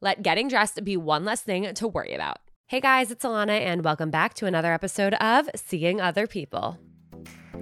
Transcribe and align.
Let 0.00 0.22
getting 0.22 0.48
dressed 0.48 0.84
be 0.84 0.96
one 0.96 1.24
less 1.24 1.42
thing 1.42 1.72
to 1.72 1.88
worry 1.88 2.14
about. 2.14 2.38
Hey 2.66 2.80
guys, 2.80 3.10
it's 3.10 3.24
Alana, 3.24 3.60
and 3.60 3.84
welcome 3.84 4.10
back 4.10 4.34
to 4.34 4.46
another 4.46 4.72
episode 4.72 5.14
of 5.14 5.48
Seeing 5.54 6.00
Other 6.00 6.26
People. 6.26 6.78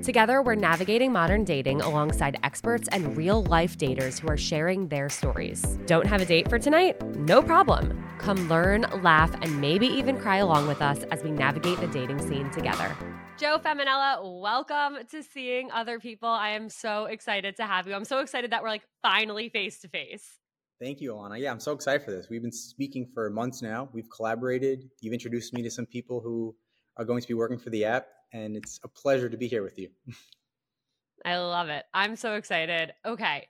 Together, 0.02 0.42
we're 0.42 0.54
navigating 0.54 1.12
modern 1.12 1.44
dating 1.44 1.82
alongside 1.82 2.38
experts 2.42 2.88
and 2.90 3.16
real 3.16 3.44
life 3.44 3.76
daters 3.76 4.18
who 4.18 4.28
are 4.28 4.36
sharing 4.36 4.88
their 4.88 5.08
stories. 5.08 5.62
Don't 5.86 6.06
have 6.06 6.20
a 6.20 6.24
date 6.24 6.48
for 6.48 6.58
tonight? 6.58 7.00
No 7.16 7.42
problem. 7.42 8.02
Come 8.18 8.48
learn, 8.48 8.86
laugh, 9.02 9.32
and 9.42 9.60
maybe 9.60 9.86
even 9.86 10.18
cry 10.18 10.38
along 10.38 10.66
with 10.66 10.80
us 10.80 11.02
as 11.10 11.22
we 11.22 11.30
navigate 11.30 11.78
the 11.80 11.88
dating 11.88 12.26
scene 12.26 12.50
together. 12.50 12.96
Joe 13.38 13.58
Feminella, 13.62 14.40
welcome 14.40 14.98
to 15.10 15.22
Seeing 15.22 15.70
Other 15.70 16.00
People. 16.00 16.28
I 16.28 16.50
am 16.50 16.68
so 16.68 17.04
excited 17.04 17.56
to 17.56 17.66
have 17.66 17.86
you. 17.86 17.94
I'm 17.94 18.04
so 18.04 18.20
excited 18.20 18.52
that 18.52 18.62
we're 18.62 18.70
like 18.70 18.86
finally 19.02 19.48
face 19.48 19.80
to 19.80 19.88
face. 19.88 20.38
Thank 20.82 21.00
you, 21.00 21.12
Alana. 21.12 21.38
Yeah, 21.38 21.52
I'm 21.52 21.60
so 21.60 21.70
excited 21.70 22.02
for 22.02 22.10
this. 22.10 22.28
We've 22.28 22.42
been 22.42 22.50
speaking 22.50 23.06
for 23.14 23.30
months 23.30 23.62
now. 23.62 23.88
We've 23.92 24.10
collaborated. 24.10 24.90
You've 25.00 25.12
introduced 25.12 25.52
me 25.52 25.62
to 25.62 25.70
some 25.70 25.86
people 25.86 26.20
who 26.20 26.56
are 26.96 27.04
going 27.04 27.22
to 27.22 27.28
be 27.28 27.34
working 27.34 27.56
for 27.56 27.70
the 27.70 27.84
app, 27.84 28.08
and 28.32 28.56
it's 28.56 28.80
a 28.82 28.88
pleasure 28.88 29.28
to 29.28 29.36
be 29.36 29.46
here 29.46 29.62
with 29.62 29.78
you. 29.78 29.90
I 31.24 31.36
love 31.36 31.68
it. 31.68 31.84
I'm 31.94 32.16
so 32.16 32.34
excited. 32.34 32.92
Okay. 33.06 33.46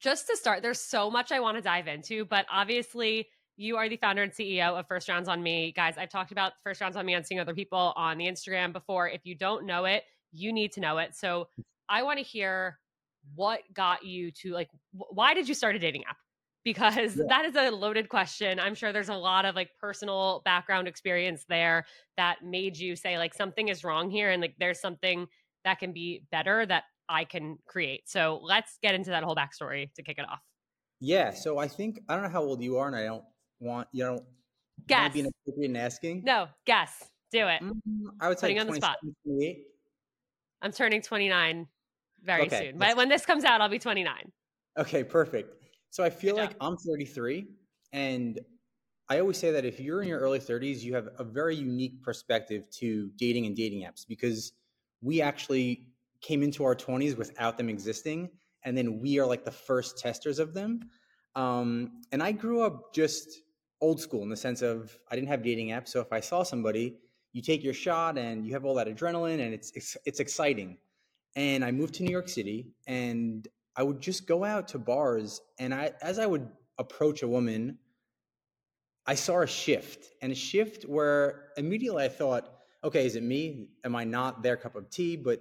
Just 0.00 0.28
to 0.28 0.36
start, 0.38 0.62
there's 0.62 0.80
so 0.80 1.10
much 1.10 1.30
I 1.30 1.40
want 1.40 1.58
to 1.58 1.62
dive 1.62 1.88
into, 1.88 2.24
but 2.24 2.46
obviously, 2.50 3.28
you 3.58 3.76
are 3.76 3.86
the 3.90 3.98
founder 3.98 4.22
and 4.22 4.32
CEO 4.32 4.80
of 4.80 4.86
First 4.88 5.10
Rounds 5.10 5.28
on 5.28 5.42
Me. 5.42 5.72
Guys, 5.76 5.98
I've 5.98 6.08
talked 6.08 6.32
about 6.32 6.54
First 6.64 6.80
Rounds 6.80 6.96
on 6.96 7.04
Me 7.04 7.14
on 7.14 7.22
seeing 7.22 7.38
other 7.38 7.54
people 7.54 7.92
on 7.96 8.16
the 8.16 8.24
Instagram 8.24 8.72
before. 8.72 9.10
If 9.10 9.20
you 9.24 9.34
don't 9.34 9.66
know 9.66 9.84
it, 9.84 10.04
you 10.32 10.54
need 10.54 10.72
to 10.72 10.80
know 10.80 10.96
it. 10.96 11.14
So 11.16 11.48
I 11.90 12.02
want 12.02 12.18
to 12.18 12.24
hear 12.24 12.78
what 13.34 13.60
got 13.74 14.06
you 14.06 14.30
to 14.30 14.52
like, 14.52 14.70
why 14.92 15.34
did 15.34 15.48
you 15.50 15.54
start 15.54 15.76
a 15.76 15.78
dating 15.78 16.04
app? 16.08 16.16
Because 16.66 17.16
yeah. 17.16 17.24
that 17.28 17.44
is 17.44 17.54
a 17.54 17.70
loaded 17.70 18.08
question. 18.08 18.58
I'm 18.58 18.74
sure 18.74 18.92
there's 18.92 19.08
a 19.08 19.14
lot 19.14 19.44
of 19.44 19.54
like 19.54 19.70
personal 19.80 20.42
background 20.44 20.88
experience 20.88 21.44
there 21.48 21.86
that 22.16 22.42
made 22.42 22.76
you 22.76 22.96
say 22.96 23.18
like 23.18 23.34
something 23.34 23.68
is 23.68 23.84
wrong 23.84 24.10
here 24.10 24.32
and 24.32 24.42
like 24.42 24.56
there's 24.58 24.80
something 24.80 25.28
that 25.64 25.78
can 25.78 25.92
be 25.92 26.24
better 26.32 26.66
that 26.66 26.82
I 27.08 27.22
can 27.22 27.58
create. 27.66 28.10
So 28.10 28.40
let's 28.42 28.78
get 28.82 28.96
into 28.96 29.10
that 29.10 29.22
whole 29.22 29.36
backstory 29.36 29.94
to 29.94 30.02
kick 30.02 30.18
it 30.18 30.28
off. 30.28 30.40
Yeah. 31.00 31.30
So 31.30 31.56
I 31.58 31.68
think 31.68 32.00
I 32.08 32.14
don't 32.14 32.24
know 32.24 32.30
how 32.30 32.42
old 32.42 32.60
you 32.60 32.78
are, 32.78 32.88
and 32.88 32.96
I 32.96 33.04
don't 33.04 33.24
want 33.60 33.86
you 33.92 34.02
don't 34.02 34.24
guess 34.88 35.12
be 35.12 35.20
inappropriate 35.20 35.70
in 35.70 35.76
asking. 35.76 36.22
No, 36.24 36.48
guess. 36.66 37.04
Do 37.30 37.46
it. 37.46 37.62
Mm-hmm. 37.62 38.08
I 38.20 38.28
would 38.28 38.40
say 38.40 38.48
Putting 38.48 38.60
on 38.60 38.66
the 38.66 38.74
spot. 38.74 38.96
28. 39.24 39.58
I'm 40.62 40.72
turning 40.72 41.00
29 41.00 41.68
very 42.24 42.46
okay. 42.46 42.70
soon. 42.70 42.78
But 42.78 42.96
when 42.96 43.08
this 43.08 43.24
comes 43.24 43.44
out, 43.44 43.60
I'll 43.60 43.68
be 43.68 43.78
29. 43.78 44.32
Okay, 44.78 45.04
perfect. 45.04 45.65
So 45.96 46.04
I 46.04 46.10
feel 46.10 46.36
like 46.36 46.54
I'm 46.60 46.76
33, 46.76 47.46
and 47.94 48.38
I 49.08 49.18
always 49.18 49.38
say 49.38 49.50
that 49.52 49.64
if 49.64 49.80
you're 49.80 50.02
in 50.02 50.08
your 50.08 50.18
early 50.18 50.38
30s, 50.38 50.82
you 50.82 50.94
have 50.94 51.08
a 51.18 51.24
very 51.24 51.56
unique 51.56 52.02
perspective 52.02 52.68
to 52.72 53.10
dating 53.16 53.46
and 53.46 53.56
dating 53.56 53.84
apps 53.84 54.06
because 54.06 54.52
we 55.00 55.22
actually 55.22 55.86
came 56.20 56.42
into 56.42 56.64
our 56.64 56.74
20s 56.74 57.16
without 57.16 57.56
them 57.56 57.70
existing, 57.70 58.28
and 58.62 58.76
then 58.76 59.00
we 59.00 59.18
are 59.18 59.26
like 59.26 59.46
the 59.46 59.50
first 59.50 59.96
testers 59.96 60.38
of 60.38 60.52
them. 60.52 60.80
Um, 61.34 62.02
and 62.12 62.22
I 62.22 62.30
grew 62.30 62.60
up 62.60 62.92
just 62.92 63.40
old 63.80 63.98
school 63.98 64.22
in 64.22 64.28
the 64.28 64.36
sense 64.36 64.60
of 64.60 64.94
I 65.10 65.14
didn't 65.14 65.28
have 65.28 65.42
dating 65.42 65.68
apps, 65.68 65.88
so 65.88 66.00
if 66.00 66.12
I 66.12 66.20
saw 66.20 66.42
somebody, 66.42 66.98
you 67.32 67.40
take 67.40 67.64
your 67.64 67.72
shot 67.72 68.18
and 68.18 68.46
you 68.46 68.52
have 68.52 68.66
all 68.66 68.74
that 68.74 68.86
adrenaline, 68.86 69.40
and 69.40 69.54
it's 69.54 69.70
it's, 69.74 69.96
it's 70.04 70.20
exciting. 70.20 70.76
And 71.36 71.64
I 71.64 71.70
moved 71.72 71.94
to 71.94 72.02
New 72.02 72.12
York 72.12 72.28
City, 72.28 72.74
and 72.86 73.48
I 73.76 73.82
would 73.82 74.00
just 74.00 74.26
go 74.26 74.42
out 74.44 74.68
to 74.68 74.78
bars, 74.78 75.40
and 75.58 75.74
I, 75.74 75.92
as 76.00 76.18
I 76.18 76.26
would 76.26 76.48
approach 76.78 77.22
a 77.22 77.28
woman, 77.28 77.78
I 79.06 79.14
saw 79.14 79.42
a 79.42 79.46
shift, 79.46 80.06
and 80.22 80.32
a 80.32 80.34
shift 80.34 80.84
where 80.84 81.48
immediately 81.56 82.04
I 82.04 82.08
thought, 82.08 82.48
okay, 82.82 83.06
is 83.06 83.16
it 83.16 83.22
me? 83.22 83.68
Am 83.84 83.94
I 83.94 84.04
not 84.04 84.42
their 84.42 84.56
cup 84.56 84.76
of 84.76 84.90
tea? 84.90 85.16
But 85.16 85.40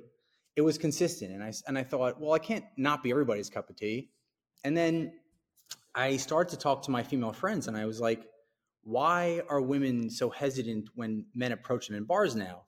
it 0.56 0.62
was 0.62 0.78
consistent, 0.78 1.32
and 1.32 1.44
I 1.44 1.54
and 1.68 1.78
I 1.78 1.84
thought, 1.84 2.20
well, 2.20 2.34
I 2.34 2.40
can't 2.40 2.66
not 2.78 3.04
be 3.04 3.12
everybody's 3.12 3.50
cup 3.50 3.70
of 3.70 3.76
tea. 3.76 4.10
And 4.64 4.76
then 4.76 5.14
I 5.94 6.18
started 6.18 6.52
to 6.52 6.58
talk 6.58 6.84
to 6.84 6.92
my 6.92 7.04
female 7.04 7.34
friends, 7.34 7.68
and 7.68 7.78
I 7.78 7.86
was 7.86 8.02
like, 8.02 8.26
why 8.84 9.42
are 9.50 9.62
women 9.62 10.10
so 10.10 10.30
hesitant 10.30 10.90
when 10.96 11.26
men 11.34 11.52
approach 11.52 11.88
them 11.88 11.96
in 11.96 12.04
bars 12.04 12.36
now? 12.36 12.64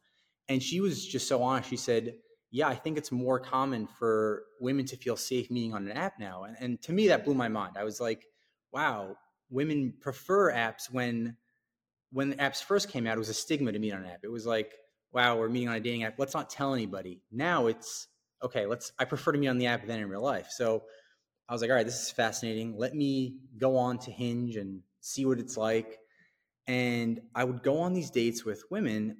And 0.50 0.64
she 0.64 0.80
was 0.80 1.06
just 1.06 1.28
so 1.28 1.44
honest. 1.44 1.69
She 1.69 1.78
said, 1.78 2.16
yeah, 2.52 2.68
I 2.68 2.76
think 2.76 2.98
it's 2.98 3.12
more 3.12 3.40
common 3.40 3.88
for 3.88 4.44
women 4.60 4.86
to 4.88 4.98
feel 4.98 5.18
safe 5.18 5.52
meeting 5.52 5.74
on 5.74 5.88
an 5.88 5.98
app 5.98 6.20
now. 6.20 6.44
And, 6.44 6.56
and 6.60 6.82
to 6.84 6.94
me, 6.94 7.10
that 7.10 7.26
blew 7.26 7.34
my 7.34 7.50
mind. 7.50 7.76
I 7.78 7.84
was 7.84 8.00
like, 8.00 8.26
wow, 8.72 9.16
women 9.50 9.94
prefer 10.02 10.52
apps 10.52 10.92
when 10.92 11.36
when 12.12 12.34
apps 12.36 12.64
first 12.64 12.90
came 12.90 13.06
out, 13.06 13.16
it 13.16 13.20
was 13.20 13.30
a 13.30 13.34
stigma 13.34 13.72
to 13.72 13.80
meet 13.80 13.92
on 13.92 14.04
an 14.04 14.10
app. 14.10 14.22
It 14.24 14.32
was 14.32 14.46
like, 14.46 14.72
wow, 15.12 15.38
we're 15.38 15.50
meeting 15.50 15.68
on 15.68 15.76
a 15.76 15.80
dating 15.80 16.04
app. 16.04 16.18
Let's 16.18 16.34
not 16.34 16.50
tell 16.50 16.74
anybody. 16.74 17.22
Now 17.32 17.68
it's 17.68 18.08
okay. 18.42 18.66
Let's. 18.66 18.94
I 18.98 19.06
prefer 19.06 19.34
to 19.34 19.38
meet 19.38 19.50
on 19.50 19.58
the 19.58 19.68
app 19.68 19.86
than 19.86 20.00
in 20.00 20.10
real 20.10 20.24
life. 20.24 20.48
So 20.50 20.84
I 21.50 21.54
was 21.54 21.62
like, 21.62 21.70
all 21.70 21.76
right, 21.76 21.86
this 21.86 22.02
is 22.02 22.12
fascinating. 22.12 22.78
Let 22.78 22.94
me 22.94 23.40
go 23.58 23.78
on 23.78 24.00
to 24.00 24.12
Hinge 24.12 24.56
and 24.56 24.82
see 25.02 25.26
what 25.26 25.40
it's 25.40 25.58
like. 25.58 25.98
And 26.66 27.22
I 27.34 27.44
would 27.44 27.64
go 27.64 27.80
on 27.80 27.94
these 27.94 28.12
dates 28.12 28.44
with 28.44 28.64
women, 28.70 29.18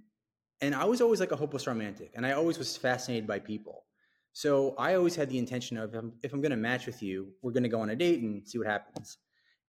and 0.62 0.74
I 0.76 0.86
was 0.86 1.02
always 1.02 1.20
like 1.20 1.32
a 1.32 1.36
hopeless 1.36 1.68
romantic, 1.68 2.12
and 2.16 2.26
I 2.26 2.32
always 2.32 2.58
was 2.58 2.76
fascinated 2.76 3.28
by 3.28 3.40
people. 3.40 3.86
So 4.34 4.76
I 4.78 4.94
always 4.94 5.16
had 5.16 5.30
the 5.30 5.40
intention 5.40 5.78
of 5.78 5.96
if 6.22 6.32
I'm 6.32 6.42
going 6.42 6.52
to 6.52 6.58
match 6.58 6.86
with 6.86 7.02
you, 7.02 7.30
we're 7.42 7.54
going 7.54 7.64
to 7.64 7.70
go 7.70 7.82
on 7.82 7.90
a 7.90 7.96
date 7.96 8.22
and 8.22 8.48
see 8.48 8.60
what 8.60 8.68
happens. 8.68 9.18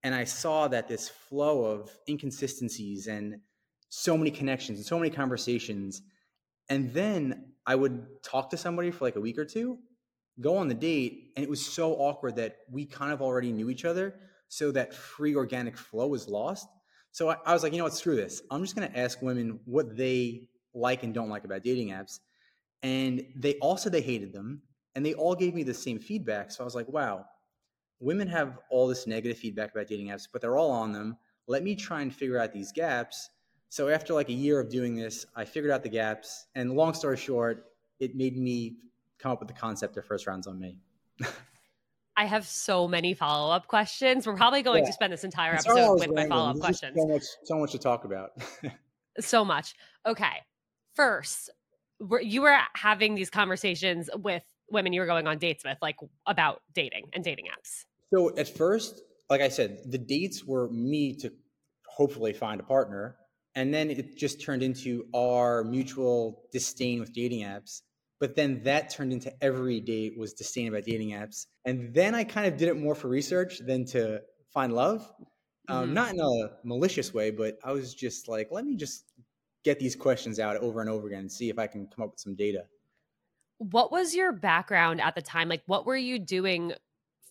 And 0.02 0.14
I 0.14 0.24
saw 0.24 0.68
that 0.68 0.88
this 0.88 1.08
flow 1.08 1.64
of 1.64 1.90
inconsistencies 2.08 3.06
and 3.06 3.40
so 3.88 4.16
many 4.16 4.30
connections 4.30 4.78
and 4.78 4.86
so 4.86 4.98
many 4.98 5.10
conversations. 5.10 6.02
And 6.68 6.92
then 6.92 7.52
I 7.66 7.74
would 7.74 8.22
talk 8.22 8.50
to 8.50 8.56
somebody 8.56 8.90
for 8.90 9.06
like 9.06 9.16
a 9.16 9.20
week 9.20 9.38
or 9.38 9.46
two, 9.46 9.78
go 10.40 10.58
on 10.58 10.68
the 10.68 10.74
date, 10.74 11.32
and 11.34 11.42
it 11.42 11.48
was 11.48 11.64
so 11.64 11.94
awkward 11.94 12.36
that 12.36 12.58
we 12.70 12.84
kind 12.84 13.12
of 13.12 13.22
already 13.22 13.52
knew 13.52 13.70
each 13.70 13.84
other. 13.86 14.20
So 14.48 14.70
that 14.72 14.94
free 14.94 15.34
organic 15.34 15.76
flow 15.76 16.08
was 16.08 16.28
lost. 16.28 16.68
So 17.10 17.30
I, 17.30 17.36
I 17.44 17.54
was 17.54 17.62
like, 17.62 17.72
you 17.72 17.78
know 17.78 17.84
what, 17.84 17.94
screw 17.94 18.16
this. 18.16 18.42
I'm 18.50 18.62
just 18.62 18.76
going 18.76 18.90
to 18.90 18.98
ask 18.98 19.20
women 19.22 19.60
what 19.64 19.96
they 19.96 20.48
like 20.78 21.02
and 21.02 21.12
don't 21.12 21.28
like 21.28 21.44
about 21.44 21.62
dating 21.62 21.88
apps. 21.88 22.20
And 22.82 23.26
they 23.34 23.54
all 23.54 23.76
said 23.76 23.92
they 23.92 24.00
hated 24.00 24.32
them. 24.32 24.62
And 24.94 25.04
they 25.04 25.14
all 25.14 25.34
gave 25.34 25.54
me 25.54 25.62
the 25.62 25.74
same 25.74 25.98
feedback. 25.98 26.50
So 26.50 26.62
I 26.62 26.64
was 26.64 26.74
like, 26.74 26.88
wow, 26.88 27.26
women 28.00 28.26
have 28.28 28.58
all 28.70 28.88
this 28.88 29.06
negative 29.06 29.38
feedback 29.38 29.72
about 29.72 29.86
dating 29.86 30.08
apps, 30.08 30.26
but 30.32 30.40
they're 30.40 30.56
all 30.56 30.70
on 30.70 30.92
them. 30.92 31.16
Let 31.46 31.62
me 31.62 31.76
try 31.76 32.02
and 32.02 32.14
figure 32.14 32.38
out 32.38 32.52
these 32.52 32.72
gaps. 32.72 33.30
So 33.68 33.88
after 33.88 34.14
like 34.14 34.28
a 34.28 34.34
year 34.34 34.58
of 34.58 34.68
doing 34.70 34.96
this, 34.96 35.26
I 35.36 35.44
figured 35.44 35.70
out 35.70 35.82
the 35.82 35.88
gaps. 35.88 36.46
And 36.54 36.72
long 36.72 36.94
story 36.94 37.16
short, 37.16 37.66
it 38.00 38.16
made 38.16 38.36
me 38.36 38.76
come 39.18 39.32
up 39.32 39.40
with 39.40 39.48
the 39.48 39.54
concept 39.54 39.96
of 39.96 40.04
first 40.04 40.26
rounds 40.26 40.46
on 40.46 40.58
me. 40.58 40.78
I 42.16 42.24
have 42.24 42.44
so 42.44 42.88
many 42.88 43.14
follow 43.14 43.52
up 43.52 43.68
questions. 43.68 44.26
We're 44.26 44.34
probably 44.34 44.62
going 44.62 44.82
yeah. 44.82 44.88
to 44.88 44.92
spend 44.92 45.12
this 45.12 45.22
entire 45.22 45.54
episode 45.54 46.00
with 46.00 46.12
my 46.12 46.26
follow 46.26 46.50
up 46.50 46.58
questions. 46.58 46.96
So 46.96 47.06
much, 47.06 47.22
so 47.44 47.58
much 47.58 47.72
to 47.72 47.78
talk 47.78 48.04
about. 48.04 48.30
so 49.20 49.44
much. 49.44 49.74
Okay. 50.04 50.42
First, 50.98 51.50
you 52.22 52.42
were 52.42 52.58
having 52.74 53.14
these 53.14 53.30
conversations 53.30 54.10
with 54.16 54.42
women 54.68 54.92
you 54.92 55.00
were 55.00 55.06
going 55.06 55.28
on 55.28 55.38
dates 55.38 55.62
with, 55.62 55.78
like 55.80 55.94
about 56.26 56.60
dating 56.74 57.04
and 57.12 57.22
dating 57.22 57.44
apps. 57.46 57.84
So 58.12 58.36
at 58.36 58.48
first, 58.48 59.00
like 59.30 59.40
I 59.40 59.48
said, 59.48 59.78
the 59.86 59.96
dates 59.96 60.44
were 60.44 60.68
me 60.70 61.14
to 61.18 61.30
hopefully 61.86 62.32
find 62.32 62.60
a 62.60 62.64
partner. 62.64 63.14
And 63.54 63.72
then 63.72 63.90
it 63.90 64.16
just 64.16 64.42
turned 64.42 64.64
into 64.64 65.04
our 65.14 65.62
mutual 65.62 66.42
disdain 66.50 66.98
with 66.98 67.12
dating 67.12 67.44
apps. 67.44 67.82
But 68.18 68.34
then 68.34 68.64
that 68.64 68.90
turned 68.90 69.12
into 69.12 69.32
every 69.40 69.78
date 69.78 70.18
was 70.18 70.32
disdain 70.32 70.66
about 70.66 70.82
dating 70.82 71.10
apps. 71.10 71.46
And 71.64 71.94
then 71.94 72.16
I 72.16 72.24
kind 72.24 72.48
of 72.52 72.56
did 72.56 72.68
it 72.70 72.76
more 72.76 72.96
for 72.96 73.06
research 73.06 73.60
than 73.60 73.84
to 73.86 74.20
find 74.52 74.72
love. 74.72 75.08
Um, 75.68 75.84
mm-hmm. 75.84 75.94
Not 75.94 76.14
in 76.14 76.20
a 76.20 76.50
malicious 76.64 77.14
way, 77.14 77.30
but 77.30 77.56
I 77.62 77.70
was 77.70 77.94
just 77.94 78.26
like, 78.26 78.48
let 78.50 78.64
me 78.64 78.74
just 78.74 79.04
get 79.64 79.78
these 79.78 79.96
questions 79.96 80.38
out 80.38 80.56
over 80.56 80.80
and 80.80 80.90
over 80.90 81.06
again 81.06 81.20
and 81.20 81.32
see 81.32 81.50
if 81.50 81.58
I 81.58 81.66
can 81.66 81.86
come 81.86 82.04
up 82.04 82.12
with 82.12 82.20
some 82.20 82.34
data. 82.34 82.64
What 83.58 83.90
was 83.90 84.14
your 84.14 84.32
background 84.32 85.00
at 85.00 85.14
the 85.14 85.22
time? 85.22 85.48
Like, 85.48 85.62
what 85.66 85.84
were 85.84 85.96
you 85.96 86.18
doing 86.18 86.72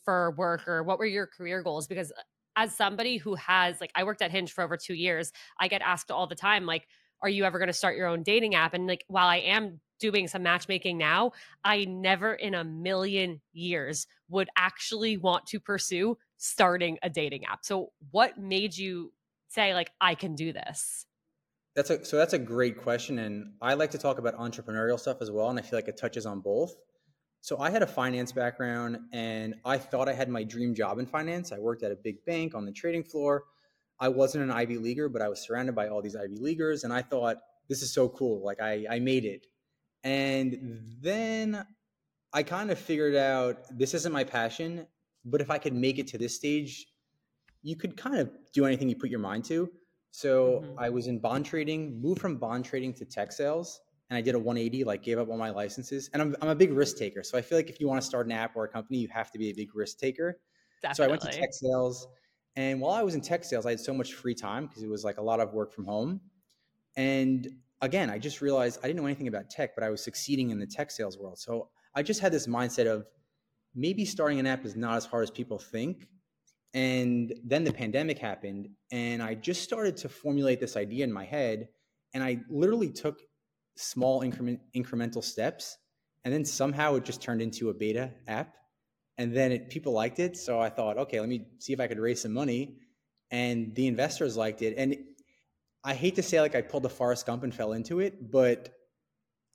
for 0.04 0.32
work 0.32 0.68
or 0.68 0.84
what 0.84 1.00
were 1.00 1.06
your 1.06 1.28
career 1.28 1.64
goals? 1.64 1.88
Because 1.88 2.12
uh, 2.12 2.22
as 2.58 2.76
somebody 2.76 3.18
who 3.18 3.36
has, 3.36 3.80
like, 3.80 3.92
I 3.96 4.04
worked 4.04 4.22
at 4.22 4.32
Hinge 4.32 4.52
for 4.52 4.64
over 4.64 4.76
two 4.76 4.94
years, 4.94 5.32
I 5.60 5.68
get 5.68 5.82
asked 5.82 6.12
all 6.12 6.28
the 6.28 6.36
time, 6.36 6.66
like, 6.66 6.88
are 7.22 7.30
you 7.30 7.46
ever 7.46 7.58
going 7.58 7.68
to 7.68 7.74
start 7.74 7.96
your 7.96 8.08
own 8.08 8.24
dating 8.24 8.56
app? 8.56 8.74
And 8.74 8.88
like, 8.88 9.04
while 9.08 9.28
I 9.28 9.38
am 9.38 9.80
doing 10.00 10.28
some 10.28 10.44
matchmaking 10.44 10.98
now, 10.98 11.32
I 11.64 11.86
never 11.86 12.34
in 12.34 12.54
a 12.54 12.64
million 12.64 13.42
years 13.54 14.06
would 14.30 14.50
actually 14.56 15.18
want 15.18 15.48
to 15.48 15.60
pursue 15.60 16.18
starting 16.38 17.00
a 17.02 17.10
dating 17.10 17.46
app. 17.46 17.66
So, 17.66 17.92
what 18.12 18.38
made 18.38 18.78
you 18.78 19.12
say, 19.48 19.74
like, 19.74 19.92
I 20.00 20.14
can 20.14 20.36
do 20.36 20.54
this? 20.54 21.07
That's 21.78 21.92
a 21.92 22.04
so 22.04 22.18
that's 22.18 22.34
a 22.34 22.40
great 22.40 22.80
question, 22.80 23.20
and 23.20 23.54
I 23.62 23.76
like 23.76 23.92
to 23.92 24.00
talk 24.00 24.18
about 24.18 24.36
entrepreneurial 24.36 25.00
stuff 25.00 25.20
as 25.22 25.30
well, 25.30 25.52
and 25.52 25.60
I 25.60 25.62
feel 25.62 25.78
like 25.78 25.88
it 25.88 25.96
touches 25.96 26.26
on 26.26 26.40
both. 26.40 26.74
So 27.42 27.60
I 27.60 27.70
had 27.70 27.84
a 27.84 27.88
finance 27.88 28.32
background, 28.32 28.98
and 29.14 29.54
I 29.64 29.78
thought 29.78 30.10
I 30.10 30.14
had 30.14 30.28
my 30.28 30.44
dream 30.44 30.74
job 30.74 30.98
in 30.98 31.06
finance. 31.06 31.52
I 31.52 31.60
worked 31.60 31.84
at 31.84 31.92
a 31.92 31.96
big 31.96 32.26
bank 32.26 32.56
on 32.56 32.66
the 32.66 32.72
trading 32.72 33.04
floor. 33.04 33.44
I 34.00 34.08
wasn't 34.10 34.44
an 34.44 34.50
Ivy 34.50 34.80
leaguer, 34.80 35.08
but 35.08 35.22
I 35.22 35.30
was 35.30 35.40
surrounded 35.42 35.76
by 35.76 35.88
all 35.90 36.02
these 36.02 36.16
Ivy 36.16 36.38
leaguers, 36.38 36.84
and 36.84 36.92
I 36.92 37.04
thought 37.04 37.38
this 37.70 37.84
is 37.84 37.94
so 37.94 38.10
cool. 38.10 38.44
Like 38.44 38.60
I 38.60 38.88
I 38.90 39.00
made 39.00 39.24
it, 39.24 39.46
and 40.04 40.82
then 41.00 41.64
I 42.34 42.42
kind 42.42 42.72
of 42.72 42.80
figured 42.80 43.16
out 43.16 43.58
this 43.72 43.94
isn't 43.94 44.12
my 44.12 44.24
passion, 44.24 44.88
but 45.26 45.42
if 45.42 45.52
I 45.52 45.60
could 45.60 45.76
make 45.76 46.00
it 46.00 46.08
to 46.08 46.18
this 46.18 46.36
stage, 46.36 46.88
you 47.62 47.76
could 47.76 47.98
kind 47.98 48.18
of 48.18 48.32
do 48.52 48.66
anything 48.66 48.90
you 48.90 48.96
put 48.96 49.12
your 49.12 49.20
mind 49.20 49.46
to. 49.46 49.70
So 50.12 50.64
mm-hmm. 50.64 50.80
I 50.80 50.90
was 50.90 51.08
in 51.08 51.20
bond 51.20 51.46
trading, 51.46 52.02
moved 52.02 52.22
from 52.22 52.38
bond 52.38 52.66
trading 52.66 52.94
to 52.96 53.06
tech 53.06 53.32
sales, 53.32 53.82
and 54.10 54.18
I 54.18 54.22
did 54.22 54.36
a 54.36 54.40
180, 54.40 54.84
like 54.84 55.04
gave 55.04 55.20
up 55.20 55.30
all 55.30 55.38
my 55.38 55.50
licenses. 55.50 56.10
And 56.14 56.22
I'm, 56.22 56.36
I'm 56.42 56.50
a 56.50 56.56
big 56.56 56.72
risk 56.72 56.98
taker. 56.98 57.24
So 57.24 57.38
I 57.38 57.42
feel 57.42 57.58
like 57.58 57.70
if 57.70 57.80
you 57.80 57.88
want 57.88 58.02
to 58.02 58.08
start 58.08 58.26
an 58.26 58.32
app 58.32 58.56
or 58.56 58.64
a 58.64 58.68
company, 58.68 59.00
you 59.00 59.10
have 59.10 59.32
to 59.32 59.38
be 59.38 59.50
a 59.50 59.54
big 59.54 59.76
risk 59.76 60.00
taker. 60.00 60.40
Definitely. 60.82 60.96
So 60.96 61.04
I 61.04 61.08
went 61.08 61.22
to 61.22 61.32
tech 61.32 61.54
sales. 61.54 62.08
And 62.56 62.82
while 62.82 62.94
I 62.94 63.04
was 63.04 63.16
in 63.16 63.22
tech 63.22 63.44
sales, 63.44 63.66
I 63.66 63.72
had 63.72 63.80
so 63.80 63.94
much 63.94 64.14
free 64.14 64.34
time 64.34 64.66
because 64.66 64.82
it 64.82 64.90
was 64.90 65.04
like 65.04 65.18
a 65.18 65.22
lot 65.22 65.40
of 65.40 65.54
work 65.54 65.74
from 65.74 65.86
home. 65.86 66.22
And 66.96 67.48
again, 67.82 68.10
I 68.10 68.18
just 68.18 68.42
realized 68.42 68.80
I 68.82 68.88
didn't 68.88 69.00
know 69.00 69.06
anything 69.06 69.28
about 69.28 69.50
tech, 69.50 69.76
but 69.76 69.84
I 69.84 69.90
was 69.90 70.04
succeeding 70.04 70.50
in 70.50 70.60
the 70.60 70.66
tech 70.66 70.90
sales 70.90 71.18
world. 71.18 71.38
So 71.38 71.70
I 71.94 72.02
just 72.02 72.20
had 72.20 72.32
this 72.32 72.48
mindset 72.48 72.88
of 72.88 73.06
maybe 73.76 74.06
starting 74.06 74.40
an 74.40 74.48
app 74.48 74.66
is 74.66 74.76
not 74.76 74.98
as 74.98 75.06
hard 75.06 75.24
as 75.24 75.32
people 75.32 75.60
think. 75.60 76.08
And 76.74 77.34
then 77.44 77.64
the 77.64 77.74
pandemic 77.74 78.20
happened, 78.20 78.70
and 78.92 79.24
I 79.24 79.36
just 79.36 79.64
started 79.64 79.98
to 79.98 80.10
formulate 80.10 80.60
this 80.60 80.76
idea 80.76 81.04
in 81.04 81.12
my 81.12 81.26
head. 81.26 81.70
And 82.14 82.24
I 82.24 82.40
literally 82.50 82.90
took 82.92 83.22
small 83.76 84.22
increment, 84.22 84.60
incremental 84.76 85.24
steps, 85.24 85.78
and 86.24 86.34
then 86.34 86.46
somehow 86.46 86.96
it 86.96 87.06
just 87.06 87.22
turned 87.22 87.42
into 87.42 87.70
a 87.70 87.74
beta 87.74 88.12
app. 88.28 88.56
And 89.18 89.36
then 89.36 89.52
it, 89.52 89.70
people 89.70 89.94
liked 89.94 90.20
it, 90.20 90.38
so 90.38 90.60
I 90.60 90.70
thought, 90.70 90.98
okay, 90.98 91.20
let 91.20 91.30
me 91.30 91.48
see 91.58 91.74
if 91.74 91.80
I 91.80 91.88
could 91.88 92.00
raise 92.00 92.22
some 92.22 92.34
money. 92.34 92.78
And 93.32 93.74
the 93.74 93.88
investors 93.88 94.38
liked 94.38 94.62
it, 94.62 94.76
and 94.78 94.96
I 95.84 95.94
hate 95.94 96.16
to 96.16 96.24
say 96.24 96.42
like 96.42 96.54
I 96.54 96.62
pulled 96.62 96.86
a 96.86 96.90
Forrest 96.90 97.26
Gump 97.26 97.44
and 97.44 97.54
fell 97.54 97.74
into 97.74 98.00
it, 98.02 98.32
but 98.32 98.70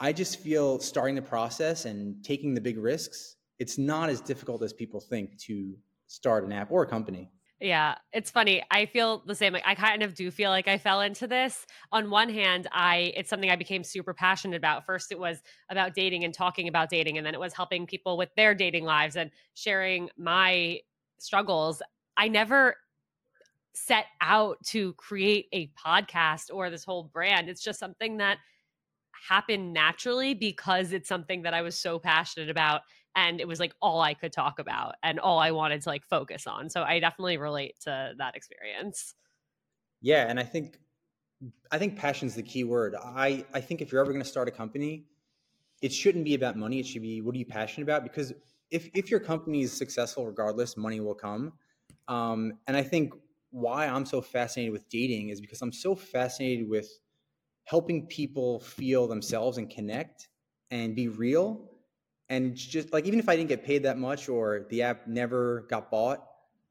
I 0.01 0.13
just 0.13 0.41
feel 0.41 0.81
starting 0.81 1.15
the 1.15 1.23
process 1.23 1.85
and 1.85 2.25
taking 2.25 2.55
the 2.55 2.61
big 2.61 2.79
risks, 2.79 3.37
it's 3.59 3.79
not 3.79 4.09
as 4.09 4.21
difficult 4.21 4.63
as 4.63 4.73
people 4.73 5.01
think 5.01 5.39
to 5.43 5.77
start 6.13 6.45
an 6.45 6.53
app 6.53 6.71
or 6.71 6.83
a 6.83 6.87
company. 6.87 7.31
Yeah, 7.61 7.95
it's 8.13 8.29
funny. 8.29 8.61
I 8.73 8.87
feel 8.87 9.23
the 9.25 9.37
same. 9.37 9.53
Like 9.53 9.63
I 9.65 9.77
kind 9.77 10.03
of 10.03 10.15
do 10.15 10.33
feel 10.33 10.51
like 10.51 10.67
I 10.67 10.79
fell 10.79 11.01
into 11.01 11.29
this. 11.29 11.65
On 11.93 12.11
one 12.11 12.29
hand, 12.29 12.67
I 12.73 13.13
it's 13.17 13.31
something 13.31 13.51
I 13.51 13.57
became 13.57 13.85
super 13.85 14.13
passionate 14.13 14.57
about. 14.57 14.85
First 14.85 15.13
it 15.13 15.19
was 15.19 15.43
about 15.71 15.95
dating 15.95 16.25
and 16.25 16.35
talking 16.35 16.67
about 16.67 16.91
dating 16.91 17.19
and 17.19 17.27
then 17.27 17.35
it 17.35 17.41
was 17.41 17.53
helping 17.53 17.87
people 17.87 18.17
with 18.17 18.31
their 18.37 18.53
dating 18.53 18.85
lives 18.85 19.17
and 19.17 19.31
sharing 19.55 20.11
my 20.19 20.81
struggles. 21.19 21.83
I 22.17 22.27
never 22.27 22.77
set 23.75 24.07
out 24.21 24.57
to 24.67 24.93
create 24.95 25.47
a 25.53 25.69
podcast 25.69 26.51
or 26.53 26.69
this 26.69 26.85
whole 26.85 27.05
brand. 27.05 27.49
It's 27.49 27.63
just 27.63 27.79
something 27.79 28.17
that 28.17 28.39
happened 29.29 29.73
naturally 29.73 30.35
because 30.35 30.93
it's 30.93 31.09
something 31.09 31.43
that 31.43 31.55
I 31.55 31.63
was 31.63 31.77
so 31.77 32.01
passionate 32.01 32.51
about 32.51 32.83
and 33.15 33.41
it 33.41 33.49
was 33.49 33.61
like 33.61 33.75
all 33.81 34.01
I 34.01 34.15
could 34.15 34.33
talk 34.33 34.59
about 34.59 34.95
and 35.03 35.21
all 35.21 35.39
I 35.39 35.51
wanted 35.51 35.83
to 35.83 35.89
like 35.89 36.05
focus 36.05 36.47
on. 36.47 36.71
So 36.71 36.83
I 36.83 37.01
definitely 37.01 37.37
relate 37.37 37.79
to 37.81 38.15
that 38.17 38.37
experience. 38.37 39.15
Yeah, 40.01 40.27
and 40.29 40.39
I 40.41 40.45
think 40.45 40.79
I 41.71 41.79
think 41.79 41.97
passion's 41.97 42.35
the 42.35 42.43
key 42.43 42.65
word. 42.65 42.95
I 42.95 43.45
I 43.53 43.61
think 43.61 43.81
if 43.81 43.93
you're 43.93 44.01
ever 44.01 44.13
going 44.13 44.23
to 44.23 44.29
start 44.29 44.49
a 44.49 44.53
company, 44.53 45.07
it 45.81 45.93
shouldn't 45.93 46.25
be 46.25 46.35
about 46.35 46.57
money. 46.57 46.81
It 46.81 46.87
should 46.87 47.03
be 47.03 47.21
what 47.21 47.35
are 47.35 47.39
you 47.39 47.47
passionate 47.47 47.85
about 47.85 48.03
because 48.03 48.33
if 48.71 48.89
if 48.95 49.11
your 49.11 49.21
company 49.21 49.63
is 49.63 49.73
successful 49.73 50.27
regardless, 50.27 50.77
money 50.77 51.01
will 51.01 51.15
come. 51.15 51.53
Um, 52.09 52.55
and 52.67 52.77
I 52.77 52.83
think 52.83 53.13
why 53.51 53.87
I'm 53.87 54.07
so 54.07 54.21
fascinated 54.21 54.73
with 54.73 54.89
dating 54.89 55.29
is 55.29 55.41
because 55.41 55.61
I'm 55.63 55.73
so 55.73 55.95
fascinated 55.95 56.69
with 56.69 56.89
helping 57.65 58.07
people 58.07 58.61
feel 58.61 59.07
themselves 59.07 59.59
and 59.59 59.71
connect 59.71 60.29
and 60.71 60.97
be 60.97 61.09
real 61.09 61.72
and 62.33 62.57
just 62.57 62.95
like 62.95 63.05
even 63.05 63.19
if 63.19 63.29
I 63.29 63.37
didn't 63.37 63.51
get 63.51 63.63
paid 63.63 63.83
that 63.83 63.99
much 63.99 64.31
or 64.31 64.67
the 64.71 64.81
app 64.83 65.07
never 65.07 65.67
got 65.69 65.91
bought, 65.91 66.25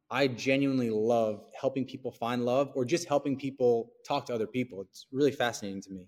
I 0.10 0.26
genuinely 0.28 0.90
love 0.90 1.44
helping 1.60 1.86
people 1.86 2.12
find 2.12 2.44
love 2.44 2.72
or 2.74 2.84
just 2.84 3.08
helping 3.08 3.38
people 3.38 3.92
talk 4.06 4.26
to 4.26 4.34
other 4.34 4.48
people. 4.48 4.82
It's 4.82 5.06
really 5.12 5.32
fascinating 5.32 5.84
to 5.84 5.92
me. 5.92 6.08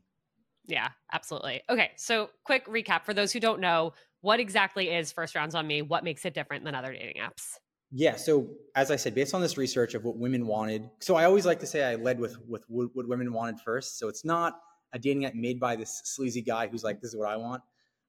Yeah, 0.66 0.90
absolutely. 1.12 1.62
Okay, 1.70 1.92
so 1.98 2.32
quick 2.44 2.66
recap 2.66 3.06
for 3.06 3.14
those 3.14 3.32
who 3.32 3.40
don't 3.40 3.60
know, 3.60 3.94
what 4.22 4.40
exactly 4.40 4.90
is 4.90 5.12
First 5.12 5.36
Rounds 5.36 5.54
on 5.54 5.68
Me? 5.68 5.84
What 5.84 6.04
makes 6.04 6.26
it 6.26 6.34
different 6.34 6.66
than 6.66 6.74
other 6.74 6.92
dating 6.92 7.22
apps? 7.22 7.44
Yeah. 7.92 8.16
So 8.16 8.50
as 8.76 8.90
I 8.90 8.96
said, 8.96 9.14
based 9.14 9.36
on 9.36 9.42
this 9.42 9.56
research 9.56 9.94
of 9.94 10.04
what 10.04 10.18
women 10.18 10.48
wanted, 10.48 10.90
so 11.00 11.16
I 11.16 11.26
always 11.26 11.46
like 11.46 11.60
to 11.60 11.68
say 11.68 11.84
I 11.84 11.94
led 11.94 12.20
with 12.20 12.40
with 12.48 12.66
what, 12.68 12.88
what 12.96 13.08
women 13.08 13.32
wanted 13.32 13.60
first. 13.60 14.00
So 14.00 14.08
it's 14.08 14.26
not 14.26 14.60
a 14.94 14.98
dating 14.98 15.26
app 15.26 15.36
made 15.36 15.60
by 15.60 15.76
this 15.76 16.02
sleazy 16.06 16.42
guy 16.42 16.66
who's 16.66 16.84
like, 16.84 17.02
"This 17.02 17.12
is 17.12 17.16
what 17.16 17.30
I 17.30 17.36
want." 17.36 17.62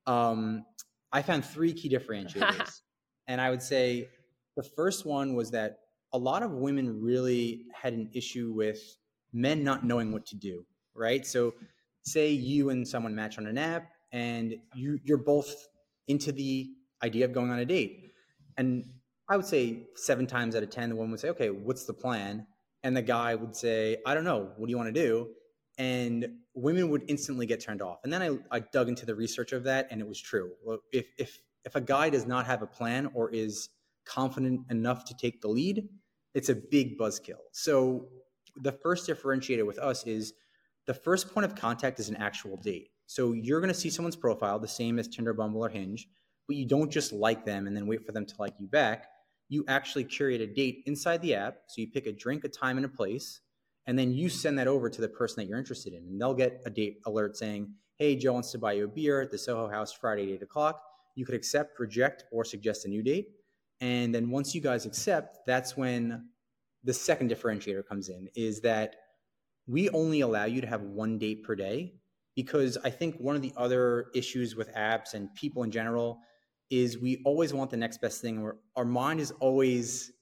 Um, 0.06 0.64
I 1.14 1.22
found 1.22 1.44
three 1.44 1.72
key 1.72 1.88
differentiators, 1.88 2.80
and 3.28 3.40
I 3.40 3.48
would 3.48 3.62
say 3.62 4.08
the 4.56 4.62
first 4.62 5.06
one 5.06 5.34
was 5.34 5.50
that 5.52 5.78
a 6.12 6.18
lot 6.18 6.42
of 6.42 6.50
women 6.50 7.00
really 7.00 7.66
had 7.72 7.92
an 7.94 8.10
issue 8.12 8.52
with 8.52 8.80
men 9.32 9.64
not 9.64 9.84
knowing 9.84 10.12
what 10.12 10.26
to 10.26 10.36
do. 10.36 10.66
Right. 10.94 11.26
So 11.26 11.54
say 12.02 12.30
you 12.30 12.70
and 12.70 12.86
someone 12.86 13.14
match 13.14 13.38
on 13.38 13.46
an 13.46 13.56
app, 13.56 13.90
and 14.12 14.56
you 14.74 14.98
you're 15.04 15.16
both 15.16 15.68
into 16.08 16.32
the 16.32 16.70
idea 17.02 17.24
of 17.24 17.32
going 17.32 17.50
on 17.50 17.58
a 17.60 17.64
date, 17.64 18.12
and 18.58 18.84
I 19.28 19.36
would 19.36 19.46
say 19.46 19.86
seven 19.94 20.26
times 20.26 20.54
out 20.54 20.62
of 20.62 20.70
10, 20.70 20.90
the 20.90 20.96
woman 20.96 21.12
would 21.12 21.20
say, 21.20 21.30
okay, 21.30 21.50
what's 21.50 21.86
the 21.86 21.94
plan? 21.94 22.46
And 22.82 22.94
the 22.96 23.02
guy 23.02 23.34
would 23.34 23.56
say, 23.56 23.96
I 24.04 24.14
don't 24.14 24.24
know. 24.24 24.50
What 24.56 24.66
do 24.66 24.70
you 24.70 24.76
want 24.76 24.94
to 24.94 25.00
do? 25.00 25.28
And 25.78 26.28
women 26.54 26.88
would 26.90 27.02
instantly 27.08 27.46
get 27.46 27.60
turned 27.60 27.82
off. 27.82 27.98
And 28.04 28.12
then 28.12 28.22
I, 28.22 28.56
I 28.56 28.60
dug 28.60 28.88
into 28.88 29.04
the 29.06 29.14
research 29.14 29.52
of 29.52 29.64
that 29.64 29.88
and 29.90 30.00
it 30.00 30.06
was 30.06 30.20
true. 30.20 30.52
If, 30.92 31.06
if, 31.18 31.40
if 31.64 31.74
a 31.74 31.80
guy 31.80 32.10
does 32.10 32.26
not 32.26 32.46
have 32.46 32.62
a 32.62 32.66
plan 32.66 33.10
or 33.14 33.30
is 33.30 33.70
confident 34.04 34.60
enough 34.70 35.04
to 35.06 35.16
take 35.16 35.40
the 35.40 35.48
lead, 35.48 35.88
it's 36.34 36.48
a 36.48 36.54
big 36.54 36.98
buzzkill. 36.98 37.40
So 37.52 38.08
the 38.56 38.72
first 38.72 39.08
differentiator 39.08 39.66
with 39.66 39.78
us 39.78 40.06
is 40.06 40.34
the 40.86 40.94
first 40.94 41.32
point 41.32 41.44
of 41.44 41.56
contact 41.56 41.98
is 41.98 42.08
an 42.08 42.16
actual 42.16 42.56
date. 42.56 42.90
So 43.06 43.32
you're 43.32 43.60
going 43.60 43.72
to 43.72 43.78
see 43.78 43.90
someone's 43.90 44.16
profile, 44.16 44.58
the 44.58 44.68
same 44.68 44.98
as 44.98 45.08
Tinder, 45.08 45.34
Bumble, 45.34 45.64
or 45.64 45.68
Hinge, 45.68 46.08
but 46.46 46.56
you 46.56 46.66
don't 46.66 46.90
just 46.90 47.12
like 47.12 47.44
them 47.44 47.66
and 47.66 47.76
then 47.76 47.86
wait 47.86 48.04
for 48.04 48.12
them 48.12 48.26
to 48.26 48.34
like 48.38 48.54
you 48.58 48.68
back 48.68 49.06
you 49.48 49.64
actually 49.68 50.04
curate 50.04 50.40
a 50.40 50.46
date 50.46 50.82
inside 50.86 51.20
the 51.22 51.34
app. 51.34 51.58
So 51.68 51.80
you 51.80 51.88
pick 51.88 52.06
a 52.06 52.12
drink, 52.12 52.44
a 52.44 52.48
time, 52.48 52.76
and 52.76 52.86
a 52.86 52.88
place, 52.88 53.40
and 53.86 53.98
then 53.98 54.12
you 54.12 54.28
send 54.28 54.58
that 54.58 54.68
over 54.68 54.88
to 54.88 55.00
the 55.00 55.08
person 55.08 55.36
that 55.36 55.48
you're 55.48 55.58
interested 55.58 55.92
in. 55.92 56.04
And 56.04 56.20
they'll 56.20 56.34
get 56.34 56.62
a 56.64 56.70
date 56.70 57.00
alert 57.06 57.36
saying, 57.36 57.74
Hey, 57.96 58.16
Joe 58.16 58.32
wants 58.32 58.50
to 58.52 58.58
buy 58.58 58.72
you 58.72 58.84
a 58.84 58.88
beer 58.88 59.20
at 59.20 59.30
the 59.30 59.38
Soho 59.38 59.68
House 59.68 59.92
Friday 59.92 60.24
at 60.24 60.40
8 60.40 60.42
o'clock. 60.42 60.82
You 61.14 61.24
could 61.24 61.34
accept, 61.36 61.78
reject, 61.78 62.24
or 62.32 62.44
suggest 62.44 62.86
a 62.86 62.88
new 62.88 63.02
date. 63.02 63.28
And 63.80 64.14
then 64.14 64.30
once 64.30 64.54
you 64.54 64.60
guys 64.60 64.84
accept, 64.84 65.38
that's 65.46 65.76
when 65.76 66.28
the 66.82 66.92
second 66.94 67.30
differentiator 67.30 67.86
comes 67.86 68.08
in 68.08 68.28
is 68.34 68.60
that 68.62 68.96
we 69.66 69.88
only 69.90 70.20
allow 70.20 70.44
you 70.44 70.60
to 70.60 70.66
have 70.66 70.82
one 70.82 71.18
date 71.18 71.44
per 71.44 71.54
day 71.54 71.94
because 72.34 72.76
I 72.84 72.90
think 72.90 73.16
one 73.18 73.36
of 73.36 73.42
the 73.42 73.52
other 73.56 74.06
issues 74.14 74.56
with 74.56 74.72
apps 74.74 75.14
and 75.14 75.32
people 75.34 75.62
in 75.62 75.70
general 75.70 76.18
is 76.70 76.98
we 76.98 77.22
always 77.24 77.54
want 77.54 77.70
the 77.70 77.76
next 77.76 78.00
best 78.00 78.20
thing 78.20 78.50
our 78.76 78.84
mind 78.84 79.20
is 79.20 79.30
always 79.40 80.12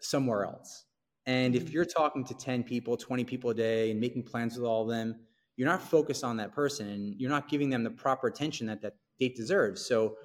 somewhere 0.00 0.44
else 0.44 0.84
and 1.28 1.54
if 1.54 1.64
mm-hmm. 1.64 1.72
you're 1.74 1.84
talking 1.84 2.24
to 2.24 2.34
10 2.34 2.64
people 2.64 2.96
20 2.96 3.22
people 3.22 3.50
a 3.50 3.54
day 3.54 3.92
and 3.92 4.00
making 4.00 4.24
plans 4.24 4.56
with 4.56 4.66
all 4.66 4.82
of 4.82 4.88
them 4.88 5.14
you're 5.56 5.68
not 5.68 5.82
focused 5.82 6.24
on 6.24 6.36
that 6.36 6.52
person 6.52 6.88
and 6.88 7.14
you're 7.20 7.30
not 7.30 7.48
giving 7.48 7.70
them 7.70 7.84
the 7.84 7.90
proper 7.90 8.26
attention 8.26 8.66
that 8.66 8.80
that 8.82 8.94
date 9.20 9.36
deserves 9.36 9.84
so 9.86 10.16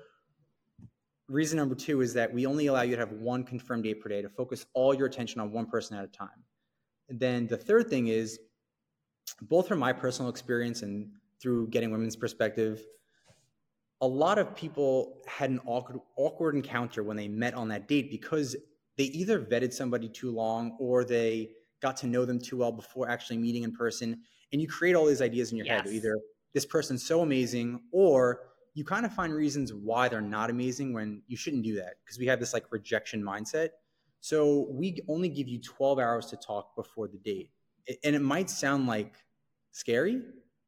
reason 1.27 1.57
number 1.57 1.75
two 1.75 2.01
is 2.01 2.13
that 2.13 2.33
we 2.33 2.45
only 2.45 2.67
allow 2.67 2.81
you 2.81 2.95
to 2.95 2.99
have 2.99 3.11
one 3.11 3.43
confirmed 3.43 3.83
date 3.83 4.01
per 4.01 4.09
day 4.09 4.21
to 4.21 4.29
focus 4.29 4.65
all 4.73 4.93
your 4.93 5.05
attention 5.05 5.39
on 5.39 5.51
one 5.51 5.65
person 5.65 5.97
at 5.97 6.03
a 6.03 6.07
time 6.07 6.43
and 7.09 7.19
then 7.19 7.45
the 7.47 7.57
third 7.57 7.89
thing 7.89 8.07
is 8.07 8.39
both 9.43 9.67
from 9.67 9.79
my 9.79 9.93
personal 9.93 10.29
experience 10.29 10.81
and 10.81 11.09
through 11.41 11.67
getting 11.67 11.91
women's 11.91 12.15
perspective 12.15 12.83
a 14.01 14.07
lot 14.07 14.37
of 14.37 14.53
people 14.53 15.21
had 15.25 15.49
an 15.49 15.61
awkward, 15.65 15.97
awkward 16.17 16.55
encounter 16.55 17.03
when 17.03 17.15
they 17.15 17.29
met 17.29 17.53
on 17.53 17.69
that 17.69 17.87
date 17.87 18.11
because 18.11 18.53
they 18.97 19.05
either 19.05 19.39
vetted 19.39 19.73
somebody 19.73 20.09
too 20.09 20.31
long 20.31 20.77
or 20.79 21.03
they 21.03 21.51
got 21.81 21.97
to 21.97 22.07
know 22.07 22.25
them 22.25 22.39
too 22.39 22.57
well 22.57 22.71
before 22.71 23.09
actually 23.09 23.37
meeting 23.37 23.63
in 23.63 23.71
person. 23.71 24.21
And 24.51 24.61
you 24.61 24.67
create 24.67 24.95
all 24.95 25.05
these 25.05 25.21
ideas 25.21 25.51
in 25.51 25.57
your 25.57 25.65
yes. 25.65 25.85
head. 25.85 25.93
Either 25.93 26.17
this 26.53 26.65
person's 26.65 27.05
so 27.05 27.21
amazing, 27.21 27.81
or 27.91 28.41
you 28.75 28.83
kind 28.83 29.05
of 29.05 29.13
find 29.13 29.33
reasons 29.33 29.73
why 29.73 30.07
they're 30.07 30.21
not 30.21 30.49
amazing 30.49 30.93
when 30.93 31.21
you 31.27 31.37
shouldn't 31.37 31.63
do 31.63 31.75
that 31.75 31.95
because 32.03 32.19
we 32.19 32.25
have 32.27 32.39
this 32.39 32.53
like 32.53 32.65
rejection 32.71 33.21
mindset. 33.21 33.69
So 34.19 34.67
we 34.71 34.99
only 35.09 35.29
give 35.29 35.47
you 35.47 35.59
12 35.59 35.99
hours 35.99 36.27
to 36.27 36.37
talk 36.37 36.75
before 36.75 37.07
the 37.07 37.17
date. 37.17 37.51
And 38.03 38.15
it 38.15 38.21
might 38.21 38.49
sound 38.49 38.87
like 38.87 39.15
scary, 39.71 40.21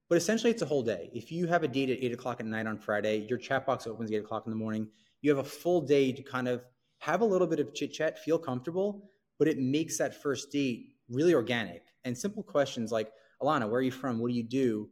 but 0.10 0.18
essentially, 0.18 0.52
it's 0.52 0.62
a 0.62 0.66
whole 0.66 0.84
day. 0.84 1.10
If 1.14 1.32
you 1.32 1.48
have 1.48 1.64
a 1.64 1.68
date 1.68 1.90
at 1.90 1.98
eight 2.00 2.12
o'clock 2.12 2.40
at 2.40 2.46
night 2.46 2.68
on 2.68 2.78
Friday, 2.78 3.26
your 3.30 3.40
chat 3.40 3.66
box 3.66 3.88
opens 3.88 4.12
at 4.12 4.16
eight 4.16 4.24
o'clock 4.24 4.44
in 4.46 4.52
the 4.52 4.58
morning. 4.58 4.88
You 5.22 5.32
have 5.32 5.40
a 5.40 5.50
full 5.50 5.82
day 5.82 6.12
to 6.12 6.22
kind 6.22 6.48
of 6.48 6.64
have 7.00 7.22
a 7.22 7.26
little 7.26 7.48
bit 7.48 7.60
of 7.60 7.74
chit 7.74 7.94
chat, 7.94 8.20
feel 8.20 8.38
comfortable, 8.38 9.10
but 9.38 9.48
it 9.48 9.58
makes 9.60 9.98
that 9.98 10.22
first 10.22 10.52
date 10.52 10.96
really 11.10 11.34
organic. 11.34 11.84
And 12.04 12.18
simple 12.18 12.44
questions 12.44 12.92
like, 12.92 13.12
Alana, 13.42 13.70
where 13.70 13.80
are 13.80 13.84
you 13.84 13.92
from? 13.92 14.20
What 14.20 14.30
do 14.30 14.34
you 14.36 14.44
do? 14.44 14.90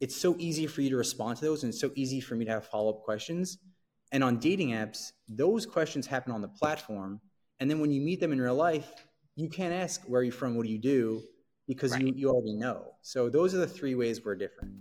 It's 0.00 0.16
so 0.16 0.36
easy 0.38 0.66
for 0.66 0.82
you 0.82 0.90
to 0.90 0.96
respond 0.96 1.38
to 1.38 1.44
those, 1.44 1.62
and 1.62 1.70
it's 1.70 1.80
so 1.80 1.92
easy 1.94 2.20
for 2.20 2.34
me 2.34 2.44
to 2.44 2.50
have 2.50 2.66
follow 2.66 2.90
up 2.90 3.02
questions. 3.02 3.58
And 4.10 4.22
on 4.22 4.38
dating 4.38 4.70
apps, 4.70 5.12
those 5.28 5.64
questions 5.64 6.06
happen 6.06 6.32
on 6.32 6.42
the 6.42 6.48
platform. 6.48 7.20
And 7.60 7.70
then 7.70 7.80
when 7.80 7.92
you 7.92 8.00
meet 8.00 8.20
them 8.20 8.32
in 8.32 8.40
real 8.40 8.54
life, 8.54 8.90
you 9.36 9.48
can't 9.48 9.72
ask, 9.72 10.02
Where 10.04 10.20
are 10.20 10.24
you 10.24 10.32
from? 10.32 10.56
What 10.56 10.66
do 10.66 10.72
you 10.72 10.78
do? 10.78 11.22
because 11.66 11.92
right. 11.92 12.02
you, 12.02 12.12
you 12.14 12.30
already 12.30 12.54
know. 12.54 12.92
So 13.02 13.28
those 13.28 13.54
are 13.54 13.58
the 13.58 13.66
three 13.66 13.94
ways 13.94 14.24
we're 14.24 14.34
different. 14.34 14.72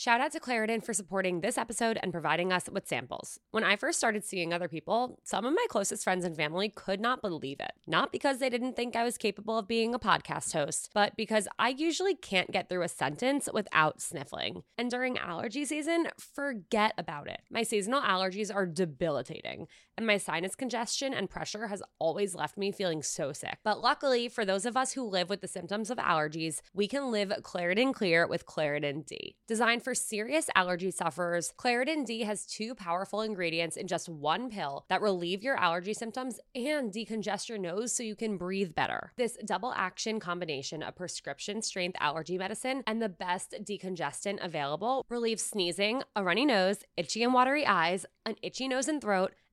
Shout 0.00 0.22
out 0.22 0.32
to 0.32 0.40
Claritin 0.40 0.82
for 0.82 0.94
supporting 0.94 1.42
this 1.42 1.58
episode 1.58 1.98
and 2.02 2.10
providing 2.10 2.54
us 2.54 2.70
with 2.72 2.88
samples. 2.88 3.38
When 3.50 3.64
I 3.64 3.76
first 3.76 3.98
started 3.98 4.24
seeing 4.24 4.50
other 4.50 4.66
people, 4.66 5.18
some 5.24 5.44
of 5.44 5.52
my 5.52 5.66
closest 5.68 6.04
friends 6.04 6.24
and 6.24 6.34
family 6.34 6.70
could 6.70 7.02
not 7.02 7.20
believe 7.20 7.60
it. 7.60 7.72
Not 7.86 8.10
because 8.10 8.38
they 8.38 8.48
didn't 8.48 8.76
think 8.76 8.96
I 8.96 9.04
was 9.04 9.18
capable 9.18 9.58
of 9.58 9.68
being 9.68 9.92
a 9.92 9.98
podcast 9.98 10.54
host, 10.54 10.88
but 10.94 11.14
because 11.18 11.46
I 11.58 11.68
usually 11.68 12.14
can't 12.14 12.50
get 12.50 12.70
through 12.70 12.80
a 12.80 12.88
sentence 12.88 13.46
without 13.52 14.00
sniffling. 14.00 14.62
And 14.78 14.90
during 14.90 15.18
allergy 15.18 15.66
season, 15.66 16.08
forget 16.18 16.94
about 16.96 17.28
it. 17.28 17.42
My 17.50 17.62
seasonal 17.62 18.00
allergies 18.00 18.50
are 18.54 18.64
debilitating, 18.64 19.66
and 20.00 20.06
my 20.06 20.16
sinus 20.16 20.56
congestion 20.56 21.12
and 21.12 21.28
pressure 21.28 21.66
has 21.66 21.82
always 21.98 22.34
left 22.34 22.56
me 22.56 22.72
feeling 22.72 23.02
so 23.02 23.32
sick. 23.32 23.58
But 23.62 23.82
luckily, 23.82 24.28
for 24.28 24.46
those 24.46 24.64
of 24.64 24.74
us 24.74 24.92
who 24.92 25.02
live 25.02 25.28
with 25.28 25.42
the 25.42 25.46
symptoms 25.46 25.90
of 25.90 25.98
allergies, 25.98 26.62
we 26.72 26.88
can 26.88 27.12
live 27.12 27.28
Claritin 27.42 27.92
Clear 27.92 28.26
with 28.26 28.46
Claritin 28.46 29.04
D. 29.04 29.36
Designed 29.46 29.82
for 29.82 29.94
serious 29.94 30.48
allergy 30.54 30.90
sufferers, 30.90 31.52
Claritin 31.58 32.06
D 32.06 32.22
has 32.22 32.46
two 32.46 32.74
powerful 32.74 33.20
ingredients 33.20 33.76
in 33.76 33.86
just 33.86 34.08
one 34.08 34.48
pill 34.48 34.86
that 34.88 35.02
relieve 35.02 35.42
your 35.42 35.56
allergy 35.56 35.92
symptoms 35.92 36.40
and 36.54 36.90
decongest 36.90 37.50
your 37.50 37.58
nose 37.58 37.92
so 37.92 38.02
you 38.02 38.16
can 38.16 38.38
breathe 38.38 38.74
better. 38.74 39.12
This 39.18 39.36
double 39.44 39.74
action 39.74 40.18
combination 40.18 40.82
of 40.82 40.96
prescription 40.96 41.60
strength 41.60 41.98
allergy 42.00 42.38
medicine 42.38 42.82
and 42.86 43.02
the 43.02 43.10
best 43.10 43.54
decongestant 43.62 44.42
available 44.42 45.04
relieves 45.10 45.42
sneezing, 45.42 46.02
a 46.16 46.24
runny 46.24 46.46
nose, 46.46 46.78
itchy 46.96 47.22
and 47.22 47.34
watery 47.34 47.66
eyes, 47.66 48.06
an 48.24 48.36
itchy 48.42 48.66
nose 48.66 48.88
and 48.88 49.02
throat, 49.02 49.34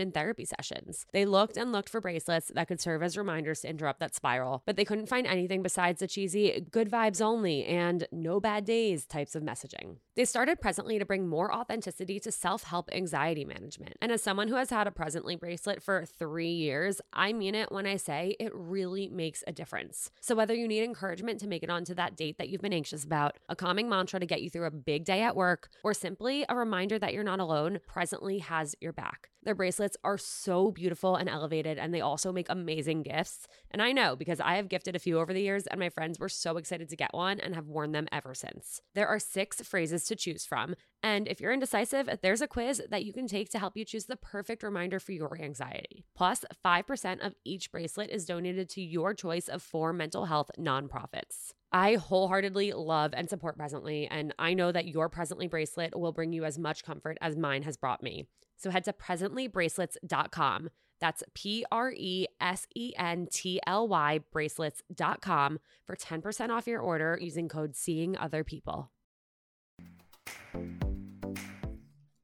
in 0.00 0.12
therapy 0.12 0.44
sessions. 0.44 1.06
They 1.12 1.24
looked 1.24 1.56
and 1.56 1.72
looked 1.72 1.88
for 1.88 2.00
bracelets 2.00 2.50
that 2.54 2.68
could 2.68 2.80
serve 2.80 3.02
as 3.02 3.16
reminders 3.16 3.60
to 3.60 3.68
interrupt 3.68 4.00
that 4.00 4.14
spiral, 4.14 4.62
but 4.66 4.76
they 4.76 4.84
couldn't 4.84 5.08
find 5.08 5.26
anything 5.26 5.62
besides 5.62 6.00
the 6.00 6.08
cheesy 6.08 6.66
good 6.70 6.90
vibes 6.90 7.20
only 7.20 7.64
and 7.64 8.06
no 8.10 8.40
bad 8.40 8.64
days 8.64 9.06
types 9.06 9.34
of 9.34 9.42
messaging. 9.42 9.96
They 10.16 10.24
started 10.24 10.60
Presently 10.60 10.98
to 10.98 11.04
bring 11.04 11.28
more 11.28 11.54
authenticity 11.54 12.18
to 12.20 12.32
self 12.32 12.64
help 12.64 12.90
anxiety 12.92 13.44
management. 13.44 13.96
And 14.02 14.10
as 14.10 14.22
someone 14.22 14.48
who 14.48 14.56
has 14.56 14.70
had 14.70 14.86
a 14.86 14.90
Presently 14.90 15.36
bracelet 15.36 15.82
for 15.82 16.04
three 16.04 16.50
years, 16.50 17.00
I 17.12 17.32
mean 17.32 17.54
it 17.54 17.70
when 17.70 17.86
I 17.86 17.96
say 17.96 18.36
it 18.40 18.52
really 18.52 19.08
makes 19.08 19.44
a 19.46 19.52
difference. 19.52 20.10
So 20.20 20.34
whether 20.34 20.54
you 20.54 20.66
need 20.66 20.82
encouragement 20.82 21.38
to 21.40 21.48
make 21.48 21.62
it 21.62 21.70
onto 21.70 21.94
that 21.94 22.16
date 22.16 22.38
that 22.38 22.48
you've 22.48 22.60
been 22.60 22.72
anxious 22.72 23.04
about, 23.04 23.36
a 23.48 23.54
calming 23.54 23.88
mantra 23.88 24.18
to 24.18 24.26
get 24.26 24.42
you 24.42 24.50
through 24.50 24.66
a 24.66 24.72
big 24.72 25.04
day 25.04 25.22
at 25.22 25.36
work, 25.36 25.70
or 25.84 25.94
simply 25.94 26.44
a 26.48 26.56
reminder 26.56 26.98
that 26.98 27.14
you're 27.14 27.22
not 27.22 27.40
alone, 27.40 27.78
Presently 27.86 28.38
has 28.38 28.74
your 28.80 28.92
back. 28.92 29.30
Their 29.42 29.54
bracelets 29.54 29.96
are 30.04 30.18
so 30.18 30.70
beautiful 30.70 31.16
and 31.16 31.28
elevated, 31.28 31.78
and 31.78 31.94
they 31.94 32.02
also 32.02 32.30
make 32.30 32.46
amazing 32.50 33.02
gifts. 33.04 33.46
And 33.70 33.80
I 33.80 33.92
know 33.92 34.14
because 34.14 34.38
I 34.38 34.56
have 34.56 34.68
gifted 34.68 34.94
a 34.94 34.98
few 34.98 35.18
over 35.18 35.32
the 35.32 35.40
years, 35.40 35.66
and 35.66 35.80
my 35.80 35.88
friends 35.88 36.18
were 36.18 36.28
so 36.28 36.58
excited 36.58 36.90
to 36.90 36.96
get 36.96 37.14
one 37.14 37.40
and 37.40 37.54
have 37.54 37.66
worn 37.66 37.92
them 37.92 38.06
ever 38.12 38.34
since. 38.34 38.82
There 38.94 39.08
are 39.08 39.18
six 39.18 39.62
phrases 39.62 40.04
to 40.10 40.16
choose 40.16 40.44
from. 40.44 40.74
And 41.02 41.26
if 41.26 41.40
you're 41.40 41.52
indecisive, 41.52 42.10
there's 42.22 42.42
a 42.42 42.46
quiz 42.46 42.82
that 42.90 43.04
you 43.04 43.12
can 43.12 43.26
take 43.26 43.48
to 43.50 43.58
help 43.58 43.76
you 43.76 43.84
choose 43.84 44.04
the 44.04 44.16
perfect 44.16 44.62
reminder 44.62 45.00
for 45.00 45.12
your 45.12 45.40
anxiety. 45.40 46.04
Plus, 46.14 46.44
5% 46.62 47.26
of 47.26 47.34
each 47.44 47.72
bracelet 47.72 48.10
is 48.10 48.26
donated 48.26 48.68
to 48.70 48.82
your 48.82 49.14
choice 49.14 49.48
of 49.48 49.62
four 49.62 49.92
mental 49.92 50.26
health 50.26 50.50
nonprofits. 50.58 51.54
I 51.72 51.94
wholeheartedly 51.94 52.72
love 52.72 53.14
and 53.14 53.30
support 53.30 53.56
Presently, 53.56 54.08
and 54.10 54.34
I 54.38 54.54
know 54.54 54.72
that 54.72 54.88
your 54.88 55.08
Presently 55.08 55.46
bracelet 55.46 55.98
will 55.98 56.12
bring 56.12 56.32
you 56.32 56.44
as 56.44 56.58
much 56.58 56.84
comfort 56.84 57.16
as 57.20 57.36
mine 57.36 57.62
has 57.62 57.76
brought 57.76 58.02
me. 58.02 58.26
So 58.56 58.70
head 58.70 58.84
to 58.84 58.92
presentlybracelets.com. 58.92 60.70
That's 61.00 61.22
P 61.34 61.64
R 61.72 61.92
E 61.96 62.26
S 62.40 62.66
E 62.76 62.92
N 62.98 63.26
T 63.30 63.60
L 63.66 63.88
Y 63.88 64.20
bracelets.com 64.32 65.58
for 65.86 65.96
10% 65.96 66.50
off 66.50 66.66
your 66.66 66.80
order 66.80 67.18
using 67.20 67.48
code 67.48 67.74
Seeing 67.74 68.16
Other 68.18 68.44
People. 68.44 68.90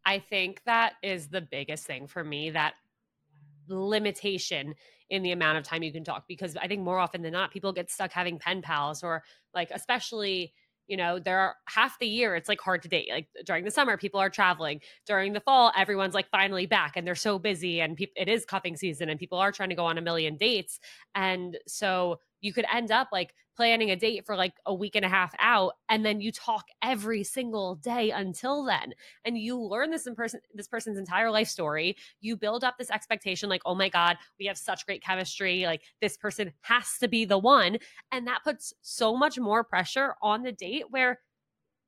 I 0.04 0.20
think 0.20 0.62
that 0.66 0.94
is 1.02 1.28
the 1.28 1.40
biggest 1.40 1.84
thing 1.84 2.06
for 2.06 2.22
me 2.22 2.50
that 2.50 2.74
limitation 3.68 4.74
in 5.10 5.22
the 5.22 5.32
amount 5.32 5.58
of 5.58 5.64
time 5.64 5.82
you 5.82 5.92
can 5.92 6.04
talk 6.04 6.24
because 6.28 6.56
I 6.56 6.68
think 6.68 6.82
more 6.82 6.98
often 6.98 7.22
than 7.22 7.32
not 7.32 7.50
people 7.50 7.72
get 7.72 7.90
stuck 7.90 8.12
having 8.12 8.38
pen 8.38 8.62
pals 8.62 9.02
or 9.02 9.24
like 9.54 9.70
especially 9.72 10.52
you 10.86 10.96
know 10.96 11.18
there 11.18 11.38
are 11.38 11.56
half 11.66 11.98
the 11.98 12.06
year 12.06 12.36
it's 12.36 12.48
like 12.48 12.60
hard 12.60 12.82
to 12.82 12.88
date. 12.88 13.08
Like 13.10 13.28
during 13.44 13.64
the 13.64 13.70
summer 13.70 13.96
people 13.96 14.20
are 14.20 14.30
traveling. 14.30 14.80
During 15.06 15.32
the 15.32 15.40
fall 15.40 15.72
everyone's 15.76 16.14
like 16.14 16.30
finally 16.30 16.66
back 16.66 16.96
and 16.96 17.06
they're 17.06 17.14
so 17.16 17.38
busy 17.38 17.80
and 17.80 17.96
pe- 17.96 18.06
it 18.14 18.28
is 18.28 18.44
cuffing 18.44 18.76
season 18.76 19.08
and 19.08 19.18
people 19.18 19.38
are 19.38 19.52
trying 19.52 19.70
to 19.70 19.74
go 19.74 19.86
on 19.86 19.98
a 19.98 20.02
million 20.02 20.36
dates. 20.36 20.78
And 21.14 21.58
so 21.66 22.20
you 22.46 22.52
could 22.52 22.64
end 22.72 22.90
up 22.90 23.08
like 23.12 23.34
planning 23.56 23.90
a 23.90 23.96
date 23.96 24.24
for 24.24 24.36
like 24.36 24.52
a 24.66 24.74
week 24.74 24.94
and 24.94 25.04
a 25.04 25.08
half 25.08 25.34
out 25.40 25.72
and 25.88 26.04
then 26.04 26.20
you 26.20 26.30
talk 26.30 26.66
every 26.82 27.24
single 27.24 27.74
day 27.76 28.10
until 28.10 28.64
then 28.64 28.92
and 29.24 29.38
you 29.38 29.58
learn 29.58 29.90
this 29.90 30.06
in 30.06 30.14
person 30.14 30.40
this 30.54 30.68
person's 30.68 30.98
entire 30.98 31.30
life 31.30 31.48
story. 31.48 31.96
You 32.20 32.36
build 32.36 32.64
up 32.64 32.76
this 32.78 32.90
expectation 32.90 33.48
like 33.48 33.62
oh 33.64 33.74
my 33.74 33.88
god 33.88 34.16
we 34.38 34.46
have 34.46 34.58
such 34.58 34.86
great 34.86 35.02
chemistry 35.02 35.64
like 35.64 35.82
this 36.00 36.16
person 36.16 36.52
has 36.60 36.98
to 37.00 37.08
be 37.08 37.24
the 37.24 37.38
one 37.38 37.78
and 38.12 38.26
that 38.26 38.44
puts 38.44 38.72
so 38.82 39.16
much 39.16 39.38
more 39.38 39.64
pressure 39.64 40.14
on 40.22 40.42
the 40.42 40.52
date 40.52 40.84
where 40.90 41.20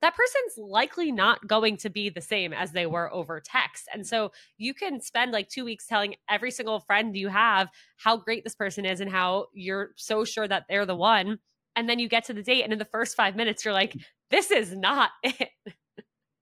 that 0.00 0.14
person's 0.14 0.59
likely 0.59 1.11
not 1.11 1.47
going 1.47 1.76
to 1.78 1.90
be 1.90 2.09
the 2.09 2.21
same 2.21 2.52
as 2.52 2.73
they 2.73 2.87
were 2.87 3.13
over 3.13 3.41
text. 3.41 3.89
And 3.93 4.06
so 4.06 4.32
you 4.56 4.75
can 4.75 5.00
spend 5.00 5.32
like 5.32 5.49
two 5.49 5.65
weeks 5.65 5.87
telling 5.87 6.15
every 6.30 6.50
single 6.50 6.80
friend 6.80 7.17
you 7.17 7.28
have 7.28 7.69
how 7.97 8.17
great 8.17 8.45
this 8.45 8.54
person 8.54 8.84
is 8.84 9.00
and 9.00 9.11
how 9.11 9.47
you're 9.52 9.91
so 9.97 10.25
sure 10.25 10.47
that 10.47 10.65
they're 10.69 10.87
the 10.87 10.97
one. 10.97 11.39
And 11.75 11.89
then 11.89 11.99
you 11.99 12.08
get 12.08 12.25
to 12.25 12.32
the 12.32 12.43
date, 12.43 12.65
and 12.65 12.73
in 12.73 12.78
the 12.80 12.84
first 12.84 13.15
five 13.15 13.37
minutes, 13.37 13.65
you're 13.65 13.75
like, 13.75 13.95
this 14.30 14.50
is 14.50 14.75
not 14.75 15.11
it. 15.23 15.50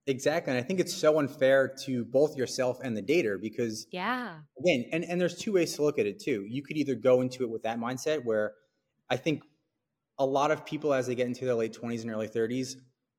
Exactly. 0.06 0.52
And 0.52 0.62
I 0.62 0.62
think 0.62 0.78
it's 0.78 0.94
so 0.94 1.18
unfair 1.18 1.74
to 1.84 2.04
both 2.04 2.36
yourself 2.36 2.78
and 2.82 2.96
the 2.96 3.02
dater 3.02 3.40
because 3.40 3.86
yeah. 3.90 4.36
Again, 4.60 4.86
and, 4.92 5.04
and 5.04 5.20
there's 5.20 5.36
two 5.36 5.52
ways 5.52 5.74
to 5.74 5.82
look 5.82 5.98
at 5.98 6.06
it 6.06 6.20
too. 6.20 6.46
You 6.48 6.62
could 6.62 6.76
either 6.76 6.94
go 6.94 7.22
into 7.22 7.42
it 7.42 7.50
with 7.50 7.64
that 7.64 7.80
mindset 7.80 8.24
where 8.24 8.52
I 9.10 9.16
think 9.16 9.42
a 10.18 10.24
lot 10.24 10.52
of 10.52 10.64
people 10.64 10.94
as 10.94 11.08
they 11.08 11.14
get 11.16 11.26
into 11.26 11.44
their 11.44 11.54
late 11.54 11.76
20s 11.76 12.02
and 12.02 12.10
early 12.10 12.28
30s 12.28 12.76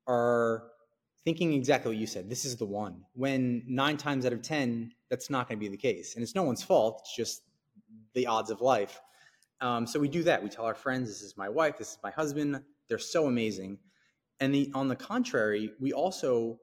are 0.07 0.63
thinking 1.25 1.53
exactly 1.53 1.91
what 1.91 1.97
you 1.97 2.07
said. 2.07 2.29
This 2.29 2.45
is 2.45 2.55
the 2.55 2.65
one. 2.65 3.03
When 3.13 3.63
nine 3.67 3.97
times 3.97 4.25
out 4.25 4.33
of 4.33 4.41
10, 4.41 4.91
that's 5.09 5.29
not 5.29 5.47
going 5.47 5.59
to 5.59 5.59
be 5.59 5.67
the 5.67 5.77
case. 5.77 6.15
And 6.15 6.23
it's 6.23 6.35
no 6.35 6.43
one's 6.43 6.63
fault. 6.63 7.01
It's 7.01 7.15
just 7.15 7.41
the 8.13 8.27
odds 8.27 8.49
of 8.49 8.61
life. 8.61 9.01
Um, 9.59 9.85
so 9.87 9.99
we 9.99 10.07
do 10.07 10.23
that. 10.23 10.41
We 10.41 10.49
tell 10.49 10.65
our 10.65 10.75
friends, 10.75 11.09
this 11.09 11.21
is 11.21 11.35
my 11.35 11.49
wife, 11.49 11.77
this 11.77 11.91
is 11.91 11.97
my 12.03 12.11
husband. 12.11 12.61
They're 12.87 12.97
so 12.97 13.25
amazing. 13.25 13.79
And 14.39 14.53
the, 14.53 14.71
on 14.73 14.87
the 14.87 14.95
contrary, 14.95 15.71
we 15.79 15.93
also, 15.93 16.59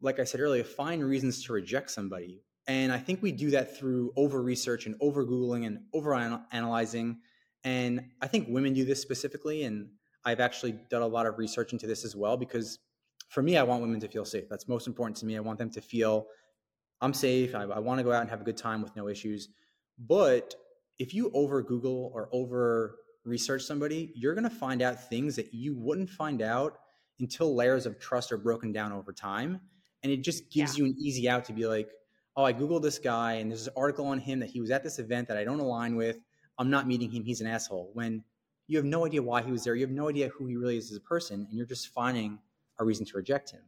like 0.00 0.18
I 0.18 0.24
said 0.24 0.40
earlier, 0.40 0.64
find 0.64 1.04
reasons 1.04 1.44
to 1.44 1.52
reject 1.52 1.90
somebody. 1.90 2.42
And 2.66 2.90
I 2.90 2.98
think 2.98 3.22
we 3.22 3.32
do 3.32 3.50
that 3.50 3.78
through 3.78 4.12
over 4.16 4.42
research 4.42 4.86
and 4.86 4.96
over 5.00 5.24
Googling 5.24 5.66
and 5.66 5.80
over 5.92 6.14
analyzing. 6.50 7.18
And 7.62 8.10
I 8.20 8.26
think 8.26 8.48
women 8.48 8.72
do 8.72 8.84
this 8.84 9.00
specifically. 9.00 9.62
And 9.62 9.90
I've 10.26 10.40
actually 10.40 10.72
done 10.90 11.02
a 11.02 11.06
lot 11.06 11.24
of 11.24 11.38
research 11.38 11.72
into 11.72 11.86
this 11.86 12.04
as 12.04 12.14
well 12.16 12.36
because 12.36 12.80
for 13.28 13.42
me, 13.42 13.56
I 13.56 13.62
want 13.62 13.80
women 13.80 14.00
to 14.00 14.08
feel 14.08 14.24
safe. 14.24 14.48
That's 14.50 14.68
most 14.68 14.86
important 14.86 15.16
to 15.18 15.26
me. 15.26 15.36
I 15.36 15.40
want 15.40 15.58
them 15.58 15.70
to 15.70 15.80
feel 15.80 16.26
I'm 17.00 17.14
safe. 17.14 17.54
I, 17.54 17.62
I 17.62 17.78
want 17.78 17.98
to 17.98 18.04
go 18.04 18.12
out 18.12 18.22
and 18.22 18.30
have 18.30 18.40
a 18.40 18.44
good 18.44 18.56
time 18.56 18.82
with 18.82 18.94
no 18.96 19.08
issues. 19.08 19.48
But 19.98 20.54
if 20.98 21.14
you 21.14 21.30
over 21.32 21.62
Google 21.62 22.10
or 22.12 22.28
over 22.32 22.96
research 23.24 23.62
somebody, 23.62 24.12
you're 24.14 24.34
going 24.34 24.44
to 24.44 24.50
find 24.50 24.82
out 24.82 25.08
things 25.08 25.36
that 25.36 25.54
you 25.54 25.74
wouldn't 25.76 26.10
find 26.10 26.42
out 26.42 26.78
until 27.20 27.54
layers 27.54 27.86
of 27.86 27.98
trust 27.98 28.32
are 28.32 28.38
broken 28.38 28.72
down 28.72 28.92
over 28.92 29.12
time. 29.12 29.60
And 30.02 30.12
it 30.12 30.22
just 30.22 30.50
gives 30.50 30.76
yeah. 30.76 30.84
you 30.84 30.90
an 30.90 30.96
easy 30.98 31.28
out 31.28 31.44
to 31.46 31.52
be 31.52 31.66
like, 31.66 31.88
oh, 32.36 32.44
I 32.44 32.52
Googled 32.52 32.82
this 32.82 32.98
guy 32.98 33.34
and 33.34 33.50
there's 33.50 33.66
an 33.66 33.72
article 33.76 34.06
on 34.06 34.18
him 34.18 34.40
that 34.40 34.50
he 34.50 34.60
was 34.60 34.70
at 34.70 34.82
this 34.82 34.98
event 34.98 35.28
that 35.28 35.36
I 35.36 35.44
don't 35.44 35.60
align 35.60 35.96
with. 35.96 36.18
I'm 36.58 36.70
not 36.70 36.86
meeting 36.86 37.10
him. 37.10 37.24
He's 37.24 37.40
an 37.40 37.46
asshole. 37.46 37.90
When 37.94 38.22
you 38.68 38.78
have 38.78 38.86
no 38.86 39.06
idea 39.06 39.22
why 39.22 39.42
he 39.42 39.50
was 39.50 39.64
there. 39.64 39.74
You 39.74 39.86
have 39.86 39.94
no 39.94 40.08
idea 40.08 40.28
who 40.28 40.46
he 40.46 40.56
really 40.56 40.76
is 40.76 40.90
as 40.90 40.96
a 40.96 41.00
person, 41.00 41.46
and 41.48 41.56
you're 41.56 41.66
just 41.66 41.88
finding 41.88 42.38
a 42.78 42.84
reason 42.84 43.06
to 43.06 43.16
reject 43.16 43.50
him. 43.50 43.62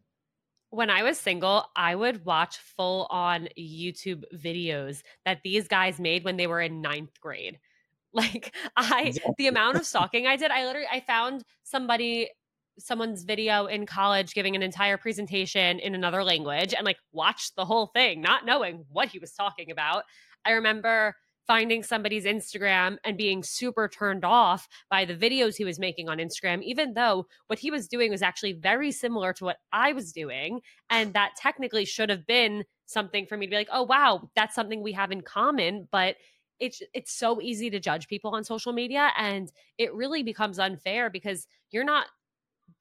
When 0.70 0.90
I 0.90 1.02
was 1.02 1.18
single, 1.18 1.64
I 1.76 1.94
would 1.94 2.24
watch 2.26 2.58
full 2.58 3.06
on 3.10 3.48
YouTube 3.58 4.24
videos 4.34 5.02
that 5.24 5.40
these 5.42 5.66
guys 5.66 5.98
made 5.98 6.24
when 6.24 6.36
they 6.36 6.46
were 6.46 6.60
in 6.60 6.80
ninth 6.80 7.20
grade. 7.20 7.58
Like 8.14 8.54
I, 8.74 9.02
exactly. 9.08 9.34
the 9.36 9.46
amount 9.48 9.76
of 9.76 9.84
stalking 9.86 10.26
I 10.26 10.36
did, 10.36 10.50
I 10.50 10.64
literally, 10.64 10.88
I 10.90 11.00
found 11.00 11.44
somebody 11.62 12.30
someone's 12.78 13.22
video 13.22 13.66
in 13.66 13.84
college 13.84 14.32
giving 14.34 14.56
an 14.56 14.62
entire 14.62 14.96
presentation 14.96 15.78
in 15.78 15.94
another 15.94 16.24
language 16.24 16.74
and 16.74 16.86
like 16.86 16.96
watched 17.12 17.54
the 17.56 17.66
whole 17.66 17.86
thing 17.88 18.20
not 18.20 18.46
knowing 18.46 18.84
what 18.90 19.08
he 19.08 19.18
was 19.18 19.32
talking 19.32 19.70
about 19.70 20.04
i 20.44 20.52
remember 20.52 21.14
finding 21.48 21.82
somebody's 21.82 22.26
Instagram 22.26 22.98
and 23.04 23.16
being 23.16 23.42
super 23.42 23.88
turned 23.88 24.24
off 24.24 24.68
by 24.90 25.04
the 25.04 25.16
videos 25.16 25.56
he 25.56 25.64
was 25.64 25.78
making 25.78 26.08
on 26.08 26.18
Instagram, 26.18 26.62
even 26.62 26.92
though 26.92 27.26
what 27.48 27.58
he 27.58 27.70
was 27.70 27.88
doing 27.88 28.10
was 28.10 28.22
actually 28.22 28.52
very 28.52 28.92
similar 28.92 29.32
to 29.32 29.44
what 29.44 29.56
I 29.72 29.92
was 29.94 30.12
doing. 30.12 30.60
And 30.90 31.14
that 31.14 31.32
technically 31.36 31.86
should 31.86 32.10
have 32.10 32.26
been 32.26 32.64
something 32.84 33.26
for 33.26 33.36
me 33.36 33.46
to 33.46 33.50
be 33.50 33.56
like, 33.56 33.70
oh, 33.72 33.82
wow, 33.82 34.28
that's 34.36 34.54
something 34.54 34.82
we 34.82 34.92
have 34.92 35.10
in 35.10 35.22
common. 35.22 35.88
But 35.90 36.16
it's 36.60 36.82
it's 36.92 37.12
so 37.12 37.40
easy 37.40 37.70
to 37.70 37.80
judge 37.80 38.08
people 38.08 38.34
on 38.34 38.44
social 38.44 38.72
media 38.72 39.10
and 39.16 39.52
it 39.78 39.94
really 39.94 40.22
becomes 40.24 40.58
unfair 40.58 41.08
because 41.08 41.46
you're 41.70 41.84
not 41.84 42.06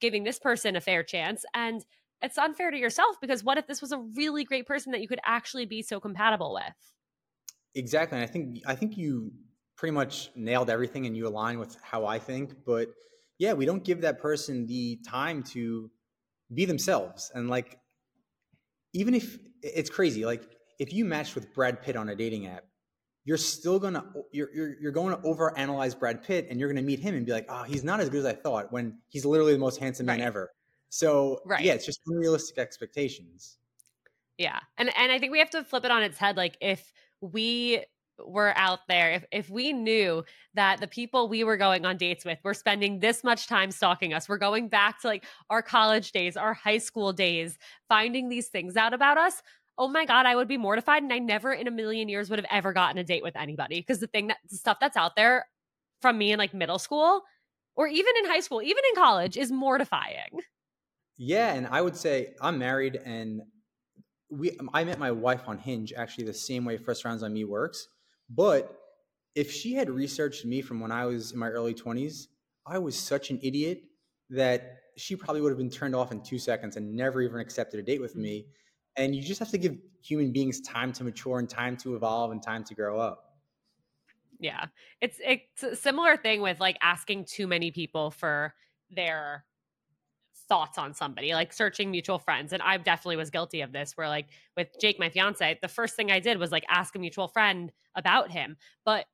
giving 0.01 0.23
this 0.23 0.39
person 0.39 0.75
a 0.75 0.81
fair 0.81 1.03
chance 1.03 1.45
and 1.53 1.85
it's 2.23 2.39
unfair 2.39 2.71
to 2.71 2.77
yourself 2.77 3.17
because 3.21 3.43
what 3.43 3.59
if 3.59 3.67
this 3.67 3.79
was 3.79 3.91
a 3.91 3.99
really 4.15 4.43
great 4.43 4.65
person 4.65 4.91
that 4.91 5.01
you 5.01 5.07
could 5.07 5.19
actually 5.25 5.67
be 5.67 5.83
so 5.83 5.99
compatible 5.99 6.55
with 6.55 6.96
Exactly. 7.77 8.17
And 8.17 8.27
I 8.27 8.31
think 8.31 8.61
I 8.65 8.75
think 8.75 8.97
you 8.97 9.31
pretty 9.75 9.93
much 9.93 10.31
nailed 10.35 10.69
everything 10.69 11.05
and 11.05 11.15
you 11.15 11.27
align 11.27 11.59
with 11.59 11.77
how 11.81 12.05
I 12.05 12.19
think. 12.19 12.53
But 12.65 12.89
yeah, 13.37 13.53
we 13.53 13.65
don't 13.65 13.83
give 13.83 14.01
that 14.01 14.19
person 14.19 14.65
the 14.65 14.99
time 15.07 15.43
to 15.53 15.89
be 16.53 16.65
themselves. 16.65 17.31
And 17.33 17.49
like 17.49 17.79
even 18.93 19.13
if 19.13 19.37
it's 19.61 19.89
crazy, 19.89 20.25
like 20.25 20.43
if 20.79 20.91
you 20.91 21.05
match 21.05 21.35
with 21.35 21.53
Brad 21.53 21.81
Pitt 21.81 21.95
on 21.95 22.09
a 22.09 22.15
dating 22.15 22.47
app, 22.47 22.63
you're 23.25 23.37
still 23.37 23.77
gonna 23.79 24.05
you're 24.31 24.49
you're, 24.55 24.79
you're 24.81 24.91
going 24.91 25.15
to 25.15 25.21
overanalyze 25.21 25.97
Brad 25.97 26.23
Pitt, 26.23 26.47
and 26.49 26.59
you're 26.59 26.69
gonna 26.69 26.81
meet 26.81 26.99
him 26.99 27.13
and 27.13 27.25
be 27.25 27.31
like, 27.31 27.45
oh, 27.49 27.63
he's 27.63 27.83
not 27.83 27.99
as 27.99 28.09
good 28.09 28.19
as 28.19 28.25
I 28.25 28.33
thought, 28.33 28.71
when 28.71 28.97
he's 29.09 29.25
literally 29.25 29.53
the 29.53 29.59
most 29.59 29.79
handsome 29.79 30.05
man 30.05 30.21
ever. 30.21 30.51
So 30.89 31.41
right. 31.45 31.63
yeah, 31.63 31.73
it's 31.73 31.85
just 31.85 31.99
unrealistic 32.07 32.57
expectations. 32.57 33.57
Yeah, 34.37 34.59
and 34.77 34.95
and 34.97 35.11
I 35.11 35.19
think 35.19 35.31
we 35.31 35.39
have 35.39 35.49
to 35.51 35.63
flip 35.63 35.83
it 35.83 35.91
on 35.91 36.03
its 36.03 36.17
head. 36.17 36.37
Like 36.37 36.57
if 36.61 36.93
we 37.21 37.83
were 38.25 38.53
out 38.57 38.79
there, 38.87 39.11
if 39.11 39.25
if 39.31 39.49
we 39.49 39.73
knew 39.73 40.23
that 40.55 40.79
the 40.79 40.87
people 40.87 41.29
we 41.29 41.43
were 41.43 41.57
going 41.57 41.85
on 41.85 41.97
dates 41.97 42.25
with 42.25 42.39
were 42.43 42.53
spending 42.53 42.99
this 42.99 43.23
much 43.23 43.47
time 43.47 43.71
stalking 43.71 44.13
us, 44.13 44.27
we're 44.27 44.37
going 44.37 44.69
back 44.69 44.99
to 45.01 45.07
like 45.07 45.25
our 45.49 45.61
college 45.61 46.11
days, 46.11 46.35
our 46.35 46.53
high 46.53 46.79
school 46.79 47.13
days, 47.13 47.57
finding 47.87 48.29
these 48.29 48.47
things 48.47 48.75
out 48.75 48.93
about 48.93 49.17
us. 49.17 49.41
Oh 49.77 49.87
my 49.87 50.05
god, 50.05 50.25
I 50.25 50.35
would 50.35 50.47
be 50.47 50.57
mortified, 50.57 51.03
and 51.03 51.13
I 51.13 51.19
never 51.19 51.53
in 51.53 51.67
a 51.67 51.71
million 51.71 52.09
years 52.09 52.29
would 52.29 52.39
have 52.39 52.47
ever 52.49 52.73
gotten 52.73 52.97
a 52.97 53.03
date 53.03 53.23
with 53.23 53.35
anybody 53.35 53.79
because 53.79 53.99
the 53.99 54.07
thing 54.07 54.27
that 54.27 54.37
the 54.49 54.57
stuff 54.57 54.77
that's 54.81 54.97
out 54.97 55.15
there 55.15 55.45
from 56.01 56.17
me 56.17 56.31
in 56.31 56.39
like 56.39 56.53
middle 56.53 56.79
school 56.79 57.21
or 57.75 57.87
even 57.87 58.13
in 58.17 58.25
high 58.25 58.39
school, 58.39 58.61
even 58.61 58.83
in 58.89 58.95
college, 58.95 59.37
is 59.37 59.51
mortifying. 59.51 60.41
Yeah, 61.17 61.53
and 61.53 61.67
I 61.67 61.81
would 61.81 61.95
say 61.95 62.33
I'm 62.41 62.57
married, 62.57 62.95
and 62.95 63.41
we 64.29 64.57
I 64.73 64.83
met 64.83 64.99
my 64.99 65.11
wife 65.11 65.43
on 65.47 65.57
Hinge 65.57 65.93
actually 65.95 66.25
the 66.25 66.33
same 66.33 66.65
way 66.65 66.77
First 66.77 67.05
Rounds 67.05 67.23
on 67.23 67.33
Me 67.33 67.43
works 67.43 67.87
but 68.29 68.77
if 69.35 69.51
she 69.51 69.73
had 69.73 69.89
researched 69.89 70.45
me 70.45 70.61
from 70.61 70.79
when 70.79 70.91
I 70.91 71.05
was 71.05 71.31
in 71.31 71.39
my 71.39 71.49
early 71.49 71.73
20s, 71.73 72.27
I 72.65 72.79
was 72.79 72.97
such 72.97 73.29
an 73.29 73.39
idiot 73.43 73.83
that 74.31 74.79
she 74.97 75.15
probably 75.15 75.41
would 75.41 75.49
have 75.49 75.59
been 75.59 75.69
turned 75.69 75.95
off 75.95 76.11
in 76.11 76.21
two 76.21 76.39
seconds 76.39 76.75
and 76.75 76.95
never 76.95 77.21
even 77.21 77.39
accepted 77.39 77.79
a 77.79 77.83
date 77.83 78.01
with 78.01 78.15
me. 78.15 78.47
And 78.95 79.15
you 79.15 79.21
just 79.21 79.39
have 79.39 79.51
to 79.51 79.57
give 79.57 79.77
human 80.01 80.31
beings 80.31 80.59
time 80.61 80.91
to 80.93 81.03
mature 81.03 81.37
and 81.37 81.47
time 81.47 81.77
to 81.77 81.95
evolve 81.95 82.31
and 82.31 82.41
time 82.41 82.63
to 82.63 82.73
grow 82.73 82.99
up. 82.99 83.37
Yeah. 84.39 84.65
It's 85.01 85.19
it's 85.23 85.63
a 85.63 85.75
similar 85.75 86.17
thing 86.17 86.41
with 86.41 86.59
like 86.59 86.77
asking 86.81 87.25
too 87.25 87.47
many 87.47 87.71
people 87.71 88.09
for 88.09 88.55
their 88.89 89.45
thoughts 90.47 90.77
on 90.77 90.93
somebody, 90.93 91.33
like 91.33 91.53
searching 91.53 91.91
mutual 91.91 92.19
friends. 92.19 92.53
And 92.53 92.61
I 92.61 92.77
definitely 92.77 93.17
was 93.17 93.29
guilty 93.29 93.61
of 93.61 93.71
this, 93.71 93.93
where 93.95 94.07
like 94.07 94.27
with 94.55 94.69
Jake, 94.79 94.99
my 94.99 95.09
fiance, 95.09 95.59
the 95.61 95.67
first 95.67 95.95
thing 95.95 96.11
I 96.11 96.19
did 96.19 96.37
was 96.37 96.51
like 96.51 96.65
ask 96.69 96.95
a 96.95 96.99
mutual 96.99 97.27
friend 97.27 97.71
about 97.95 98.31
him. 98.31 98.57
But 98.85 99.05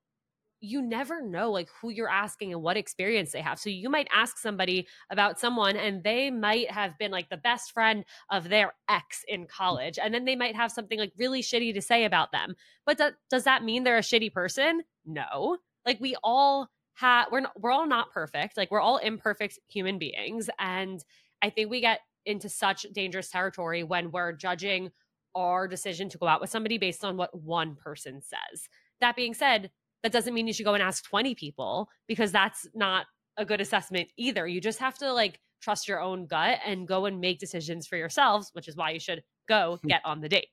you 0.63 0.82
never 0.82 1.22
know 1.22 1.52
like 1.52 1.67
who 1.82 1.89
you're 1.89 2.10
asking 2.10 2.54
and 2.54 2.63
what 2.63 2.78
experience 2.78 3.34
they 3.34 3.41
have. 3.41 3.60
So 3.60 3.69
you 3.69 3.89
might 3.89 4.08
ask 4.15 4.38
somebody 4.38 4.88
about 5.10 5.38
someone 5.38 5.76
and 5.76 6.02
they 6.04 6.32
might 6.32 6.72
have 6.72 6.98
been 6.98 7.12
like 7.12 7.30
the 7.30 7.38
best 7.38 7.74
friend 7.74 8.06
of 8.32 8.48
their 8.48 8.74
ex 8.89 9.26
in 9.28 9.46
college 9.46 10.00
and 10.02 10.13
then 10.13 10.24
they 10.24 10.38
might 10.38 10.56
have 10.56 10.72
something 10.72 10.98
like 10.98 11.12
really 11.17 11.41
shitty 11.41 11.74
to 11.74 11.82
say 11.82 12.06
about 12.06 12.32
them. 12.32 12.56
But 12.86 12.98
th- 12.98 13.13
does 13.30 13.43
that 13.43 13.65
mean 13.65 13.84
they're 13.84 13.98
a 13.98 14.02
shitty 14.02 14.32
person? 14.32 14.84
No. 15.06 15.58
Like 15.86 16.00
we 16.00 16.15
all 16.24 16.69
have 16.93 17.28
we're 17.30 17.41
not, 17.41 17.60
we're 17.60 17.72
all 17.72 17.88
not 17.88 18.12
perfect. 18.12 18.56
Like 18.56 18.72
we're 18.72 18.80
all 18.80 18.98
imperfect 18.98 19.60
human 19.67 20.00
beings 20.00 20.50
and 20.60 21.04
I 21.43 21.49
think 21.49 21.69
we 21.69 21.82
get 21.82 21.99
into 22.25 22.47
such 22.47 22.84
dangerous 22.93 23.29
territory 23.29 23.84
when 23.84 24.12
we're 24.12 24.32
judging 24.32 24.89
our 25.36 25.67
decision 25.67 26.10
to 26.10 26.17
go 26.17 26.27
out 26.27 26.39
with 26.39 26.49
somebody 26.49 26.77
based 26.77 27.03
on 27.03 27.17
what 27.17 27.38
one 27.38 27.75
person 27.75 28.21
says. 28.21 28.69
That 29.01 29.15
being 29.15 29.34
said, 29.34 29.69
that 30.03 30.13
doesn't 30.13 30.34
mean 30.34 30.47
you 30.47 30.53
should 30.53 30.65
go 30.65 30.73
and 30.73 30.82
ask 30.82 31.03
20 31.03 31.36
people 31.36 31.89
because 32.08 32.32
that's 32.32 32.65
not 32.73 33.08
a 33.38 33.45
good 33.45 33.60
assessment 33.60 34.10
either. 34.17 34.47
You 34.47 34.62
just 34.62 34.79
have 34.79 34.97
to 34.99 35.12
like 35.12 35.39
trust 35.62 35.88
your 35.88 35.99
own 35.99 36.27
gut 36.27 36.60
and 36.65 36.88
go 36.88 37.06
and 37.06 37.19
make 37.19 37.39
decisions 37.39 37.88
for 37.88 37.97
yourselves, 37.97 38.49
which 38.53 38.67
is 38.67 38.75
why 38.77 38.91
you 38.91 38.99
should 38.99 39.21
go 39.49 39.79
hmm. 39.82 39.88
get 39.88 40.01
on 40.06 40.21
the 40.21 40.29
date 40.29 40.47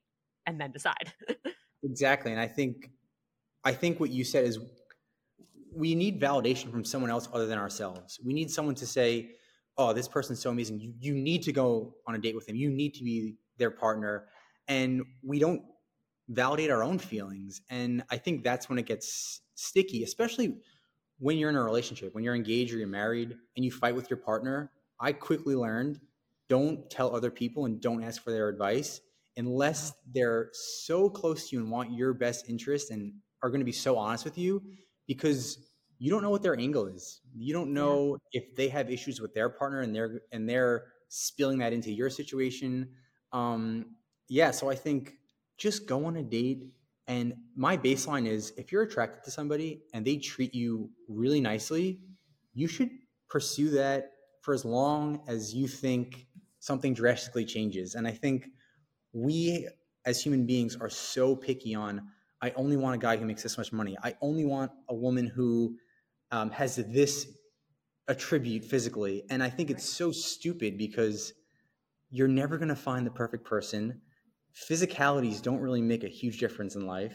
and 0.47 0.61
then 0.61 0.73
decide. 0.73 1.13
exactly. 1.85 2.33
And 2.33 2.41
I 2.41 2.49
think 2.49 2.91
I 3.63 3.73
think 3.73 4.01
what 4.01 4.11
you 4.11 4.25
said 4.25 4.45
is 4.45 4.59
we 5.73 5.95
need 5.95 6.21
validation 6.21 6.71
from 6.71 6.85
someone 6.85 7.11
else 7.11 7.29
other 7.33 7.47
than 7.47 7.59
ourselves. 7.59 8.19
We 8.25 8.33
need 8.33 8.51
someone 8.51 8.75
to 8.77 8.87
say, 8.87 9.33
oh, 9.81 9.95
this 9.95 10.07
person's 10.07 10.41
so 10.41 10.51
amazing. 10.51 10.79
You, 10.79 10.93
you 11.01 11.15
need 11.15 11.43
to 11.45 11.53
go 11.53 11.95
on 12.07 12.15
a 12.15 12.19
date 12.19 12.35
with 12.35 12.47
them. 12.47 12.55
You 12.55 12.71
need 12.71 12.93
to 12.95 13.03
be 13.03 13.37
their 13.57 13.71
partner. 13.71 14.27
And 14.69 15.03
we 15.23 15.39
don't 15.39 15.63
validate 16.29 16.71
our 16.71 16.83
own 16.83 16.99
feelings. 16.99 17.63
And 17.71 18.05
I 18.11 18.19
think 18.19 18.45
that's 18.45 18.69
when 18.69 18.79
it 18.79 18.85
gets 18.85 19.41
sticky, 19.55 20.03
especially 20.03 20.59
when 21.19 21.39
you're 21.39 21.49
in 21.49 21.57
a 21.57 21.65
relationship, 21.65 22.15
when 22.15 22.23
you're 22.23 22.35
engaged 22.35 22.75
or 22.75 22.77
you're 22.77 22.89
married 22.89 23.35
and 23.57 23.65
you 23.65 23.71
fight 23.71 23.95
with 23.95 24.11
your 24.11 24.19
partner. 24.19 24.71
I 25.01 25.13
quickly 25.13 25.55
learned 25.55 25.99
don't 26.51 26.91
tell 26.91 27.17
other 27.17 27.31
people 27.31 27.65
and 27.65 27.81
don't 27.81 28.05
ask 28.05 28.23
for 28.23 28.33
their 28.33 28.51
advice 28.51 29.01
unless 29.39 29.95
they're 30.13 30.51
so 30.53 31.09
close 31.09 31.49
to 31.49 31.57
you 31.57 31.63
and 31.63 31.71
want 31.71 31.91
your 31.91 32.13
best 32.13 32.51
interest 32.51 32.91
and 32.91 33.15
are 33.43 33.49
going 33.49 33.63
to 33.63 33.65
be 33.65 33.73
so 33.73 33.97
honest 33.97 34.25
with 34.27 34.37
you 34.37 34.63
because 35.07 35.70
you 36.01 36.11
don't 36.11 36.23
know 36.23 36.31
what 36.31 36.43
their 36.43 36.59
angle 36.59 36.87
is. 36.87 37.21
You 37.37 37.53
don't 37.53 37.75
know 37.75 38.17
yeah. 38.33 38.41
if 38.41 38.57
they 38.57 38.69
have 38.69 38.91
issues 38.91 39.21
with 39.21 39.35
their 39.35 39.51
partner 39.51 39.81
and 39.81 39.95
they're 39.95 40.23
and 40.33 40.49
they're 40.49 40.87
spilling 41.09 41.59
that 41.59 41.75
into 41.75 41.93
your 41.93 42.09
situation. 42.09 42.89
Um, 43.33 43.95
yeah, 44.27 44.51
so 44.51 44.71
I 44.71 44.75
think 44.75 45.19
just 45.59 45.87
go 45.87 46.07
on 46.07 46.17
a 46.17 46.23
date. 46.23 46.65
And 47.07 47.35
my 47.55 47.77
baseline 47.77 48.27
is 48.27 48.55
if 48.57 48.73
you're 48.73 48.83
attracted 48.83 49.25
to 49.25 49.31
somebody 49.31 49.83
and 49.93 50.05
they 50.05 50.17
treat 50.17 50.55
you 50.55 50.91
really 51.07 51.41
nicely, 51.41 52.01
you 52.55 52.67
should 52.67 52.91
pursue 53.29 53.69
that 53.71 54.13
for 54.41 54.55
as 54.55 54.65
long 54.65 55.21
as 55.29 55.55
you 55.55 55.69
think 55.69 56.27
something 56.61 56.95
drastically 56.95 57.45
changes. 57.45 57.95
And 57.95 58.07
I 58.07 58.13
think 58.13 58.47
we 59.13 59.69
as 60.07 60.23
human 60.23 60.47
beings 60.47 60.77
are 60.81 60.89
so 60.89 61.37
picky 61.37 61.75
on 61.75 62.09
I 62.43 62.53
only 62.57 62.77
want 62.77 62.95
a 62.95 62.99
guy 62.99 63.17
who 63.17 63.27
makes 63.27 63.43
this 63.43 63.59
much 63.59 63.73
money. 63.73 63.97
I 64.03 64.15
only 64.23 64.47
want 64.47 64.73
a 64.89 64.95
woman 64.95 65.27
who 65.27 65.77
um, 66.31 66.51
has 66.51 66.77
this 66.77 67.27
attribute 68.09 68.65
physically. 68.65 69.25
And 69.31 69.43
I 69.43 69.51
think 69.51 69.71
it's 69.71 69.89
so 69.89 70.11
stupid 70.11 70.77
because 70.77 71.33
you're 72.11 72.29
never 72.29 72.59
going 72.59 72.69
to 72.69 72.77
find 72.77 73.07
the 73.07 73.11
perfect 73.11 73.45
person. 73.45 74.01
Physicalities 74.69 75.41
don't 75.41 75.61
really 75.61 75.83
make 75.83 76.03
a 76.03 76.09
huge 76.09 76.39
difference 76.39 76.75
in 76.75 76.87
life. 76.87 77.15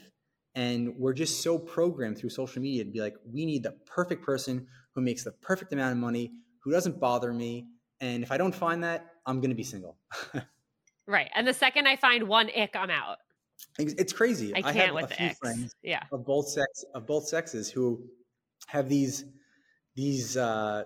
And 0.55 0.93
we're 0.97 1.13
just 1.13 1.41
so 1.43 1.59
programmed 1.59 2.17
through 2.17 2.29
social 2.29 2.61
media 2.61 2.85
to 2.85 2.89
be 2.89 3.01
like, 3.01 3.15
we 3.29 3.45
need 3.45 3.63
the 3.63 3.75
perfect 3.85 4.23
person 4.23 4.67
who 4.93 5.01
makes 5.01 5.25
the 5.25 5.33
perfect 5.33 5.73
amount 5.73 5.91
of 5.91 5.97
money, 5.97 6.31
who 6.63 6.71
doesn't 6.71 6.99
bother 6.99 7.33
me. 7.33 7.67
And 7.99 8.23
if 8.23 8.31
I 8.31 8.37
don't 8.37 8.55
find 8.55 8.81
that, 8.85 9.05
I'm 9.25 9.41
going 9.41 9.49
to 9.49 9.55
be 9.55 9.63
single. 9.63 9.97
right. 11.07 11.29
And 11.35 11.45
the 11.45 11.53
second 11.53 11.87
I 11.87 11.97
find 11.97 12.25
one 12.29 12.49
ick, 12.55 12.73
I'm 12.73 12.89
out. 12.89 13.17
It's 13.77 14.13
crazy. 14.13 14.53
I 14.55 14.61
can't 14.61 14.77
I 14.77 14.85
have 14.85 14.95
with 14.95 15.11
a 15.11 15.15
few 15.15 15.29
friends 15.41 15.73
yeah. 15.83 16.03
of 16.11 16.25
both 16.25 16.47
sex 16.47 16.85
of 16.93 17.05
both 17.05 17.27
sexes 17.27 17.69
who 17.69 18.05
have 18.65 18.89
these 18.89 19.25
these 19.95 20.37
uh, 20.37 20.83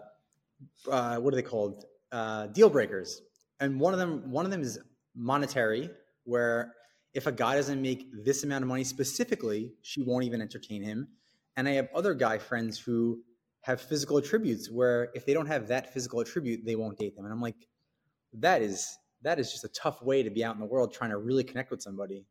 uh, 0.89 1.17
what 1.17 1.33
are 1.33 1.35
they 1.35 1.41
called 1.41 1.85
uh, 2.11 2.47
deal 2.47 2.69
breakers, 2.69 3.21
and 3.59 3.79
one 3.79 3.93
of 3.93 3.99
them 3.99 4.31
one 4.31 4.45
of 4.45 4.51
them 4.51 4.61
is 4.61 4.79
monetary, 5.15 5.89
where 6.23 6.73
if 7.13 7.27
a 7.27 7.31
guy 7.31 7.55
doesn't 7.55 7.81
make 7.81 8.07
this 8.23 8.43
amount 8.43 8.63
of 8.63 8.67
money 8.67 8.83
specifically, 8.83 9.73
she 9.81 10.01
won't 10.03 10.23
even 10.23 10.41
entertain 10.41 10.83
him. 10.83 11.07
And 11.57 11.67
I 11.67 11.71
have 11.71 11.89
other 11.93 12.13
guy 12.13 12.37
friends 12.37 12.79
who 12.79 13.21
have 13.61 13.81
physical 13.81 14.17
attributes 14.17 14.69
where 14.69 15.09
if 15.13 15.25
they 15.25 15.33
don't 15.33 15.47
have 15.47 15.67
that 15.67 15.93
physical 15.93 16.19
attribute, 16.21 16.65
they 16.65 16.75
won't 16.75 16.97
date 16.97 17.15
them. 17.15 17.25
And 17.25 17.33
I'm 17.33 17.41
like, 17.41 17.67
that 18.33 18.61
is 18.61 18.97
that 19.21 19.39
is 19.39 19.51
just 19.51 19.65
a 19.65 19.69
tough 19.69 20.01
way 20.01 20.23
to 20.23 20.29
be 20.29 20.43
out 20.43 20.55
in 20.55 20.61
the 20.61 20.65
world 20.65 20.93
trying 20.93 21.09
to 21.09 21.17
really 21.17 21.43
connect 21.43 21.71
with 21.71 21.81
somebody. 21.81 22.25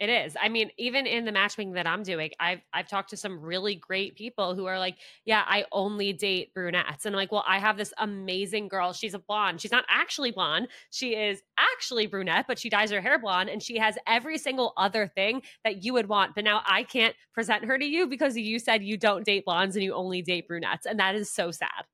It 0.00 0.08
is. 0.08 0.36
I 0.40 0.48
mean, 0.48 0.70
even 0.76 1.06
in 1.06 1.24
the 1.24 1.30
matchmaking 1.30 1.74
that 1.74 1.86
I'm 1.86 2.02
doing, 2.02 2.32
I've 2.40 2.60
I've 2.72 2.88
talked 2.88 3.10
to 3.10 3.16
some 3.16 3.40
really 3.40 3.76
great 3.76 4.16
people 4.16 4.56
who 4.56 4.66
are 4.66 4.78
like, 4.78 4.98
"Yeah, 5.24 5.44
I 5.46 5.66
only 5.70 6.12
date 6.12 6.52
brunettes." 6.52 7.06
And 7.06 7.14
I'm 7.14 7.18
like, 7.18 7.30
"Well, 7.30 7.44
I 7.46 7.60
have 7.60 7.76
this 7.76 7.92
amazing 7.98 8.66
girl. 8.66 8.92
She's 8.92 9.14
a 9.14 9.20
blonde. 9.20 9.60
She's 9.60 9.70
not 9.70 9.84
actually 9.88 10.32
blonde. 10.32 10.66
She 10.90 11.14
is 11.14 11.42
actually 11.58 12.08
brunette, 12.08 12.46
but 12.48 12.58
she 12.58 12.68
dyes 12.68 12.90
her 12.90 13.00
hair 13.00 13.20
blonde 13.20 13.48
and 13.50 13.62
she 13.62 13.78
has 13.78 13.96
every 14.06 14.36
single 14.36 14.72
other 14.76 15.06
thing 15.06 15.42
that 15.62 15.84
you 15.84 15.92
would 15.92 16.08
want. 16.08 16.34
But 16.34 16.42
now 16.42 16.62
I 16.66 16.82
can't 16.82 17.14
present 17.32 17.64
her 17.64 17.78
to 17.78 17.84
you 17.84 18.08
because 18.08 18.36
you 18.36 18.58
said 18.58 18.82
you 18.82 18.96
don't 18.96 19.24
date 19.24 19.44
blondes 19.44 19.76
and 19.76 19.84
you 19.84 19.94
only 19.94 20.22
date 20.22 20.48
brunettes, 20.48 20.86
and 20.86 20.98
that 20.98 21.14
is 21.14 21.30
so 21.30 21.52
sad." 21.52 21.84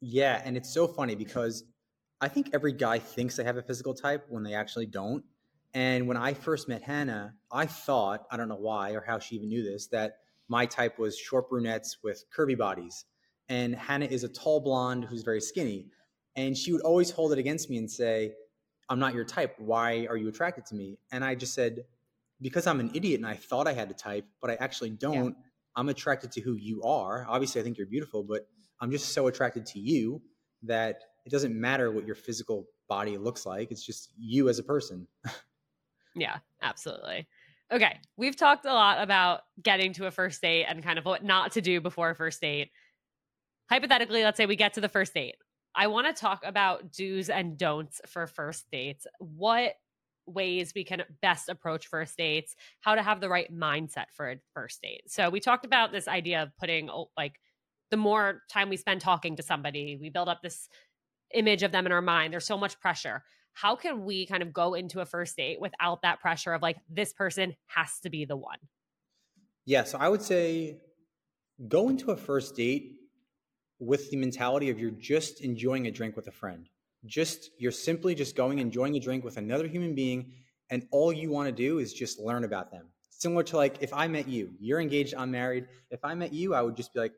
Yeah, 0.00 0.42
and 0.44 0.56
it's 0.56 0.72
so 0.72 0.88
funny 0.88 1.14
because 1.14 1.64
I 2.20 2.28
think 2.28 2.50
every 2.52 2.72
guy 2.72 2.98
thinks 2.98 3.36
they 3.36 3.44
have 3.44 3.56
a 3.56 3.62
physical 3.62 3.94
type 3.94 4.26
when 4.28 4.42
they 4.42 4.54
actually 4.54 4.86
don't 4.86 5.24
and 5.74 6.06
when 6.06 6.16
I 6.16 6.34
first 6.34 6.68
met 6.68 6.82
Hannah, 6.82 7.34
I 7.50 7.66
thought, 7.66 8.26
I 8.30 8.36
don't 8.36 8.48
know 8.48 8.56
why 8.56 8.90
or 8.92 9.00
how 9.00 9.18
she 9.18 9.36
even 9.36 9.48
knew 9.48 9.62
this, 9.62 9.86
that 9.88 10.18
my 10.48 10.66
type 10.66 10.98
was 10.98 11.16
short 11.16 11.48
brunettes 11.48 11.98
with 12.02 12.24
curvy 12.36 12.56
bodies. 12.56 13.06
And 13.48 13.74
Hannah 13.74 14.06
is 14.06 14.24
a 14.24 14.28
tall 14.28 14.60
blonde 14.60 15.04
who's 15.04 15.22
very 15.22 15.40
skinny. 15.40 15.86
And 16.36 16.56
she 16.56 16.72
would 16.72 16.82
always 16.82 17.10
hold 17.10 17.32
it 17.32 17.38
against 17.38 17.70
me 17.70 17.78
and 17.78 17.90
say, 17.90 18.32
I'm 18.88 18.98
not 18.98 19.14
your 19.14 19.24
type. 19.24 19.54
Why 19.58 20.06
are 20.10 20.16
you 20.16 20.28
attracted 20.28 20.66
to 20.66 20.74
me? 20.74 20.98
And 21.10 21.24
I 21.24 21.34
just 21.34 21.54
said, 21.54 21.84
because 22.40 22.66
I'm 22.66 22.80
an 22.80 22.90
idiot 22.94 23.20
and 23.20 23.26
I 23.26 23.34
thought 23.34 23.66
I 23.66 23.72
had 23.72 23.90
a 23.90 23.94
type, 23.94 24.26
but 24.40 24.50
I 24.50 24.54
actually 24.56 24.90
don't. 24.90 25.36
Yeah. 25.36 25.46
I'm 25.76 25.88
attracted 25.88 26.32
to 26.32 26.42
who 26.42 26.56
you 26.56 26.82
are. 26.82 27.24
Obviously, 27.28 27.60
I 27.60 27.64
think 27.64 27.78
you're 27.78 27.86
beautiful, 27.86 28.22
but 28.22 28.46
I'm 28.80 28.90
just 28.90 29.14
so 29.14 29.28
attracted 29.28 29.64
to 29.66 29.78
you 29.78 30.20
that 30.64 31.00
it 31.24 31.30
doesn't 31.30 31.58
matter 31.58 31.90
what 31.90 32.04
your 32.04 32.14
physical 32.14 32.66
body 32.88 33.16
looks 33.16 33.46
like. 33.46 33.70
It's 33.70 33.84
just 33.84 34.10
you 34.18 34.50
as 34.50 34.58
a 34.58 34.62
person. 34.62 35.06
Yeah, 36.14 36.38
absolutely. 36.60 37.26
Okay, 37.72 37.98
we've 38.16 38.36
talked 38.36 38.66
a 38.66 38.72
lot 38.72 39.02
about 39.02 39.40
getting 39.62 39.94
to 39.94 40.06
a 40.06 40.10
first 40.10 40.42
date 40.42 40.66
and 40.68 40.82
kind 40.82 40.98
of 40.98 41.06
what 41.06 41.24
not 41.24 41.52
to 41.52 41.62
do 41.62 41.80
before 41.80 42.10
a 42.10 42.14
first 42.14 42.40
date. 42.40 42.70
Hypothetically, 43.70 44.22
let's 44.22 44.36
say 44.36 44.46
we 44.46 44.56
get 44.56 44.74
to 44.74 44.80
the 44.82 44.88
first 44.88 45.14
date. 45.14 45.36
I 45.74 45.86
want 45.86 46.06
to 46.06 46.20
talk 46.20 46.42
about 46.44 46.92
do's 46.92 47.30
and 47.30 47.56
don'ts 47.56 48.02
for 48.06 48.26
first 48.26 48.66
dates. 48.70 49.06
What 49.18 49.72
ways 50.26 50.72
we 50.74 50.84
can 50.84 51.02
best 51.22 51.48
approach 51.48 51.86
first 51.86 52.16
dates, 52.16 52.54
how 52.80 52.94
to 52.94 53.02
have 53.02 53.20
the 53.20 53.28
right 53.28 53.52
mindset 53.52 54.06
for 54.12 54.30
a 54.30 54.36
first 54.52 54.82
date. 54.82 55.04
So, 55.06 55.30
we 55.30 55.40
talked 55.40 55.64
about 55.64 55.92
this 55.92 56.08
idea 56.08 56.42
of 56.42 56.56
putting 56.58 56.90
like 57.16 57.40
the 57.90 57.96
more 57.96 58.42
time 58.50 58.68
we 58.68 58.76
spend 58.76 59.00
talking 59.00 59.36
to 59.36 59.42
somebody, 59.42 59.96
we 60.00 60.10
build 60.10 60.28
up 60.28 60.42
this 60.42 60.68
image 61.34 61.62
of 61.62 61.72
them 61.72 61.86
in 61.86 61.92
our 61.92 62.02
mind. 62.02 62.32
There's 62.32 62.46
so 62.46 62.58
much 62.58 62.78
pressure 62.80 63.22
how 63.54 63.76
can 63.76 64.04
we 64.04 64.26
kind 64.26 64.42
of 64.42 64.52
go 64.52 64.74
into 64.74 65.00
a 65.00 65.06
first 65.06 65.36
date 65.36 65.60
without 65.60 66.02
that 66.02 66.20
pressure 66.20 66.52
of 66.52 66.62
like 66.62 66.78
this 66.88 67.12
person 67.12 67.54
has 67.66 68.00
to 68.02 68.10
be 68.10 68.24
the 68.24 68.36
one? 68.36 68.58
Yeah 69.64 69.84
so 69.84 69.98
i 69.98 70.08
would 70.08 70.22
say 70.22 70.78
go 71.68 71.88
into 71.88 72.10
a 72.10 72.16
first 72.16 72.56
date 72.56 72.96
with 73.82 74.10
the 74.10 74.16
mentality 74.16 74.70
of 74.70 74.78
you're 74.78 74.92
just 74.92 75.40
enjoying 75.40 75.88
a 75.88 75.90
drink 75.90 76.14
with 76.14 76.28
a 76.28 76.32
friend. 76.32 76.68
Just 77.04 77.50
you're 77.58 77.72
simply 77.72 78.14
just 78.14 78.36
going 78.36 78.60
enjoying 78.60 78.94
a 78.96 79.00
drink 79.00 79.24
with 79.24 79.38
another 79.38 79.66
human 79.66 79.92
being 79.92 80.32
and 80.70 80.86
all 80.92 81.12
you 81.12 81.30
want 81.30 81.48
to 81.48 81.52
do 81.52 81.80
is 81.80 81.92
just 81.92 82.20
learn 82.20 82.44
about 82.44 82.70
them. 82.70 82.86
Similar 83.10 83.42
to 83.44 83.56
like 83.56 83.78
if 83.80 83.92
i 83.92 84.06
met 84.06 84.28
you 84.28 84.50
you're 84.60 84.80
engaged 84.80 85.14
i'm 85.16 85.32
married. 85.32 85.66
If 85.90 86.04
i 86.04 86.14
met 86.14 86.32
you 86.32 86.54
i 86.54 86.62
would 86.62 86.76
just 86.76 86.94
be 86.94 87.00
like 87.00 87.12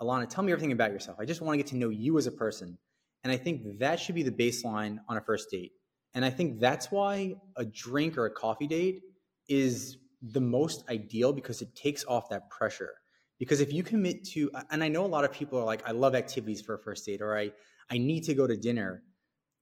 alana 0.00 0.28
tell 0.28 0.44
me 0.44 0.52
everything 0.52 0.72
about 0.72 0.92
yourself. 0.92 1.18
I 1.18 1.24
just 1.24 1.40
want 1.40 1.54
to 1.54 1.62
get 1.62 1.70
to 1.70 1.76
know 1.76 1.88
you 1.88 2.18
as 2.18 2.28
a 2.28 2.32
person 2.32 2.78
and 3.22 3.32
I 3.32 3.36
think 3.36 3.78
that 3.78 4.00
should 4.00 4.14
be 4.14 4.22
the 4.22 4.30
baseline 4.30 4.98
on 5.08 5.16
a 5.16 5.20
first 5.20 5.50
date. 5.50 5.72
And 6.14 6.24
I 6.24 6.30
think 6.30 6.60
that's 6.60 6.90
why 6.90 7.34
a 7.56 7.64
drink 7.64 8.18
or 8.18 8.26
a 8.26 8.30
coffee 8.30 8.66
date 8.66 9.02
is 9.48 9.98
the 10.22 10.40
most 10.40 10.84
ideal 10.88 11.32
because 11.32 11.62
it 11.62 11.74
takes 11.74 12.04
off 12.06 12.28
that 12.30 12.50
pressure. 12.50 12.94
Because 13.38 13.60
if 13.60 13.72
you 13.72 13.82
commit 13.82 14.24
to, 14.28 14.50
and 14.70 14.82
I 14.84 14.88
know 14.88 15.04
a 15.04 15.08
lot 15.08 15.24
of 15.24 15.32
people 15.32 15.58
are 15.58 15.64
like, 15.64 15.86
I 15.88 15.92
love 15.92 16.14
activities 16.14 16.60
for 16.60 16.74
a 16.74 16.78
first 16.78 17.06
date, 17.06 17.22
or 17.22 17.36
I, 17.36 17.52
I 17.90 17.98
need 17.98 18.24
to 18.24 18.34
go 18.34 18.46
to 18.46 18.56
dinner. 18.56 19.02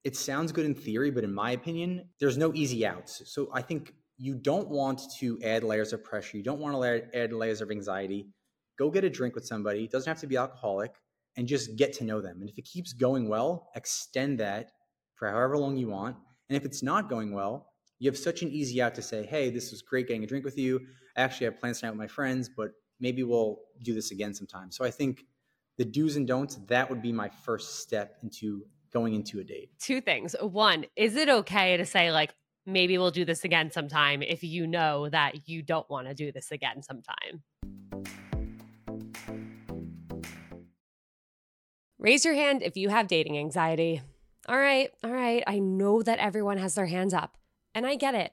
It 0.04 0.16
sounds 0.16 0.52
good 0.52 0.66
in 0.66 0.74
theory, 0.74 1.10
but 1.10 1.22
in 1.22 1.32
my 1.32 1.52
opinion, 1.52 2.08
there's 2.18 2.38
no 2.38 2.52
easy 2.54 2.86
outs. 2.86 3.22
So 3.26 3.50
I 3.52 3.62
think 3.62 3.94
you 4.16 4.34
don't 4.34 4.68
want 4.68 5.02
to 5.18 5.38
add 5.44 5.62
layers 5.62 5.92
of 5.92 6.02
pressure. 6.02 6.36
You 6.36 6.42
don't 6.42 6.58
want 6.58 6.74
to 6.80 7.16
add 7.16 7.32
layers 7.32 7.60
of 7.60 7.70
anxiety. 7.70 8.28
Go 8.78 8.90
get 8.90 9.04
a 9.04 9.10
drink 9.10 9.34
with 9.34 9.46
somebody. 9.46 9.84
It 9.84 9.92
doesn't 9.92 10.10
have 10.10 10.20
to 10.20 10.26
be 10.26 10.36
alcoholic 10.36 10.94
and 11.38 11.46
just 11.46 11.76
get 11.76 11.92
to 11.94 12.04
know 12.04 12.20
them. 12.20 12.38
And 12.40 12.50
if 12.50 12.58
it 12.58 12.64
keeps 12.64 12.92
going 12.92 13.28
well, 13.28 13.70
extend 13.76 14.40
that 14.40 14.72
for 15.14 15.30
however 15.30 15.56
long 15.56 15.76
you 15.76 15.86
want. 15.86 16.16
And 16.48 16.56
if 16.56 16.64
it's 16.64 16.82
not 16.82 17.08
going 17.08 17.32
well, 17.32 17.68
you 18.00 18.10
have 18.10 18.18
such 18.18 18.42
an 18.42 18.50
easy 18.50 18.82
out 18.82 18.96
to 18.96 19.02
say, 19.02 19.24
hey, 19.24 19.48
this 19.48 19.70
was 19.70 19.80
great 19.80 20.08
getting 20.08 20.24
a 20.24 20.26
drink 20.26 20.44
with 20.44 20.58
you. 20.58 20.80
I 21.16 21.22
actually 21.22 21.44
have 21.44 21.60
plans 21.60 21.78
tonight 21.78 21.90
with 21.90 21.98
my 21.98 22.08
friends, 22.08 22.50
but 22.54 22.70
maybe 22.98 23.22
we'll 23.22 23.60
do 23.82 23.94
this 23.94 24.10
again 24.10 24.34
sometime. 24.34 24.72
So 24.72 24.84
I 24.84 24.90
think 24.90 25.26
the 25.76 25.84
do's 25.84 26.16
and 26.16 26.26
don'ts, 26.26 26.56
that 26.66 26.90
would 26.90 27.02
be 27.02 27.12
my 27.12 27.28
first 27.28 27.78
step 27.78 28.18
into 28.24 28.64
going 28.92 29.14
into 29.14 29.38
a 29.38 29.44
date. 29.44 29.70
Two 29.78 30.00
things. 30.00 30.34
One, 30.40 30.86
is 30.96 31.14
it 31.14 31.28
okay 31.28 31.76
to 31.76 31.86
say, 31.86 32.10
like, 32.10 32.34
maybe 32.66 32.98
we'll 32.98 33.12
do 33.12 33.24
this 33.24 33.44
again 33.44 33.70
sometime 33.70 34.22
if 34.22 34.42
you 34.42 34.66
know 34.66 35.08
that 35.08 35.48
you 35.48 35.62
don't 35.62 35.88
want 35.88 36.08
to 36.08 36.14
do 36.14 36.32
this 36.32 36.50
again 36.50 36.82
sometime? 36.82 37.44
Raise 42.00 42.24
your 42.24 42.34
hand 42.34 42.62
if 42.62 42.76
you 42.76 42.90
have 42.90 43.08
dating 43.08 43.36
anxiety. 43.36 44.02
All 44.46 44.56
right, 44.56 44.90
all 45.02 45.10
right. 45.10 45.42
I 45.48 45.58
know 45.58 46.00
that 46.02 46.20
everyone 46.20 46.56
has 46.58 46.76
their 46.76 46.86
hands 46.86 47.12
up, 47.12 47.36
and 47.74 47.84
I 47.84 47.96
get 47.96 48.14
it. 48.14 48.32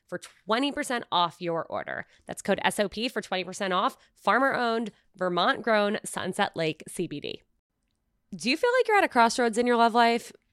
for 0.11 0.19
20% 0.49 1.03
off 1.09 1.37
your 1.39 1.63
order. 1.63 2.05
That's 2.27 2.41
code 2.41 2.59
SOP 2.69 2.95
for 3.09 3.21
20% 3.21 3.73
off. 3.73 3.95
Farmer 4.13 4.53
owned, 4.53 4.91
Vermont 5.15 5.61
grown 5.61 5.99
Sunset 6.03 6.51
Lake 6.53 6.83
CBD. 6.89 7.35
Do 8.35 8.49
you 8.49 8.57
feel 8.57 8.69
like 8.77 8.87
you're 8.89 8.97
at 8.97 9.05
a 9.05 9.09
crossroads 9.09 9.57
in 9.57 9.65
your 9.65 9.77
love 9.77 9.93
life? 9.93 10.33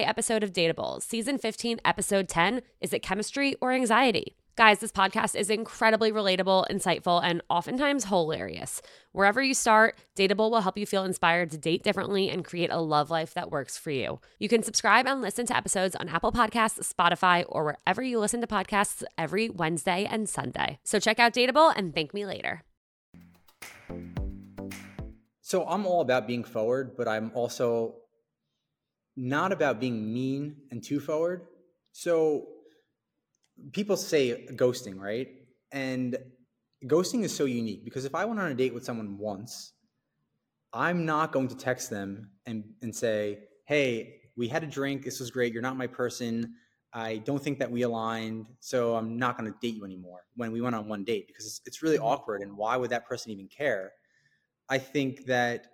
episode 0.00 0.42
of 0.42 0.52
Dateable, 0.52 1.02
season 1.02 1.36
15, 1.36 1.80
episode 1.84 2.28
10 2.28 2.62
Is 2.80 2.92
it 2.92 3.02
chemistry 3.02 3.54
or 3.60 3.72
anxiety? 3.72 4.34
Guys, 4.54 4.80
this 4.80 4.92
podcast 4.92 5.34
is 5.34 5.48
incredibly 5.48 6.12
relatable, 6.12 6.66
insightful, 6.70 7.22
and 7.24 7.40
oftentimes 7.48 8.06
hilarious. 8.06 8.82
Wherever 9.12 9.42
you 9.42 9.54
start, 9.54 9.96
Dateable 10.14 10.50
will 10.50 10.60
help 10.60 10.76
you 10.76 10.84
feel 10.84 11.04
inspired 11.04 11.50
to 11.52 11.58
date 11.58 11.82
differently 11.82 12.28
and 12.28 12.44
create 12.44 12.70
a 12.70 12.78
love 12.78 13.10
life 13.10 13.32
that 13.34 13.50
works 13.50 13.78
for 13.78 13.90
you. 13.90 14.20
You 14.38 14.48
can 14.48 14.62
subscribe 14.62 15.06
and 15.06 15.22
listen 15.22 15.46
to 15.46 15.56
episodes 15.56 15.96
on 15.96 16.08
Apple 16.08 16.32
Podcasts, 16.32 16.92
Spotify, 16.92 17.44
or 17.48 17.64
wherever 17.64 18.02
you 18.02 18.18
listen 18.18 18.40
to 18.42 18.46
podcasts 18.46 19.02
every 19.16 19.48
Wednesday 19.48 20.06
and 20.10 20.28
Sunday. 20.28 20.78
So 20.84 20.98
check 20.98 21.18
out 21.18 21.32
Dateable 21.32 21.72
and 21.74 21.94
thank 21.94 22.12
me 22.12 22.26
later. 22.26 22.62
So 25.40 25.66
I'm 25.66 25.86
all 25.86 26.02
about 26.02 26.26
being 26.26 26.44
forward, 26.44 26.96
but 26.96 27.08
I'm 27.08 27.30
also 27.34 27.96
not 29.16 29.52
about 29.52 29.80
being 29.80 30.12
mean 30.12 30.56
and 30.70 30.82
too 30.82 31.00
forward. 31.00 31.46
So 31.92 32.46
people 33.72 33.96
say 33.96 34.46
ghosting, 34.52 34.98
right? 34.98 35.28
And 35.70 36.16
ghosting 36.86 37.22
is 37.22 37.34
so 37.34 37.44
unique 37.44 37.84
because 37.84 38.04
if 38.04 38.14
I 38.14 38.24
went 38.24 38.40
on 38.40 38.50
a 38.50 38.54
date 38.54 38.74
with 38.74 38.84
someone 38.84 39.18
once, 39.18 39.72
I'm 40.72 41.04
not 41.04 41.32
going 41.32 41.48
to 41.48 41.56
text 41.56 41.90
them 41.90 42.30
and, 42.46 42.64
and 42.80 42.94
say, 42.94 43.40
hey, 43.66 44.20
we 44.36 44.48
had 44.48 44.62
a 44.62 44.66
drink. 44.66 45.04
This 45.04 45.20
was 45.20 45.30
great. 45.30 45.52
You're 45.52 45.62
not 45.62 45.76
my 45.76 45.86
person. 45.86 46.54
I 46.94 47.18
don't 47.18 47.42
think 47.42 47.58
that 47.58 47.70
we 47.70 47.82
aligned. 47.82 48.46
So 48.60 48.96
I'm 48.96 49.18
not 49.18 49.38
going 49.38 49.50
to 49.50 49.58
date 49.60 49.74
you 49.74 49.84
anymore 49.84 50.24
when 50.36 50.52
we 50.52 50.60
went 50.60 50.74
on 50.74 50.88
one 50.88 51.04
date 51.04 51.26
because 51.26 51.46
it's, 51.46 51.60
it's 51.66 51.82
really 51.82 51.98
awkward. 51.98 52.42
And 52.42 52.56
why 52.56 52.76
would 52.76 52.90
that 52.90 53.06
person 53.06 53.32
even 53.32 53.48
care? 53.48 53.92
I 54.68 54.78
think 54.78 55.26
that 55.26 55.66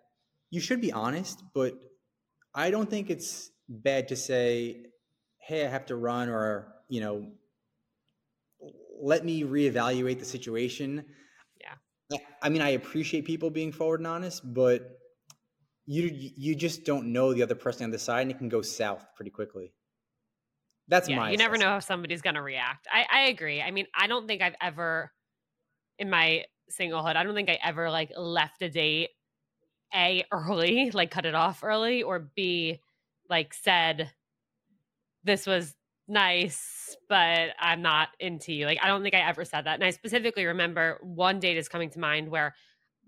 you 0.50 0.60
should 0.60 0.80
be 0.80 0.92
honest, 0.92 1.42
but 1.54 1.74
I 2.58 2.72
don't 2.72 2.90
think 2.90 3.08
it's 3.08 3.52
bad 3.68 4.08
to 4.08 4.16
say, 4.16 4.86
"Hey, 5.38 5.64
I 5.64 5.68
have 5.68 5.86
to 5.86 5.96
run," 5.96 6.28
or 6.28 6.74
you 6.88 7.00
know, 7.00 7.30
let 9.00 9.24
me 9.24 9.44
reevaluate 9.44 10.18
the 10.18 10.24
situation. 10.24 11.04
Yeah. 12.10 12.18
I 12.42 12.48
mean, 12.48 12.62
I 12.62 12.70
appreciate 12.70 13.26
people 13.26 13.50
being 13.50 13.70
forward 13.70 14.00
and 14.00 14.06
honest, 14.06 14.42
but 14.42 14.98
you 15.86 16.10
you 16.12 16.56
just 16.56 16.84
don't 16.84 17.12
know 17.12 17.32
the 17.32 17.42
other 17.42 17.54
person 17.54 17.84
on 17.84 17.90
the 17.90 17.98
side, 17.98 18.22
and 18.22 18.30
it 18.30 18.38
can 18.38 18.48
go 18.48 18.62
south 18.62 19.06
pretty 19.14 19.30
quickly. 19.30 19.72
That's 20.88 21.08
yeah, 21.08 21.16
my. 21.16 21.30
You 21.30 21.36
never 21.36 21.58
know 21.58 21.68
how 21.68 21.80
somebody's 21.80 22.22
going 22.22 22.34
to 22.34 22.42
react. 22.42 22.88
I, 22.90 23.04
I 23.12 23.20
agree. 23.28 23.60
I 23.60 23.70
mean, 23.70 23.86
I 23.94 24.06
don't 24.06 24.26
think 24.26 24.40
I've 24.42 24.56
ever, 24.60 25.12
in 25.98 26.08
my 26.08 26.44
singlehood, 26.78 27.14
I 27.14 27.22
don't 27.24 27.34
think 27.34 27.50
I 27.50 27.58
ever 27.62 27.90
like 27.90 28.10
left 28.16 28.62
a 28.62 28.70
date 28.70 29.10
a 29.94 30.24
early, 30.32 30.90
like 30.90 31.10
cut 31.10 31.26
it 31.26 31.34
off 31.34 31.62
early, 31.62 32.02
or 32.02 32.18
b 32.34 32.80
like 33.28 33.54
said 33.54 34.10
this 35.24 35.46
was 35.46 35.74
nice, 36.08 36.96
but 37.08 37.50
I'm 37.60 37.82
not 37.82 38.08
into 38.18 38.52
you. 38.52 38.66
Like 38.66 38.78
I 38.82 38.88
don't 38.88 39.02
think 39.02 39.14
I 39.14 39.28
ever 39.28 39.44
said 39.44 39.66
that. 39.66 39.74
And 39.74 39.84
I 39.84 39.90
specifically 39.90 40.46
remember 40.46 40.98
one 41.02 41.38
date 41.38 41.56
is 41.56 41.68
coming 41.68 41.90
to 41.90 41.98
mind 41.98 42.28
where 42.28 42.54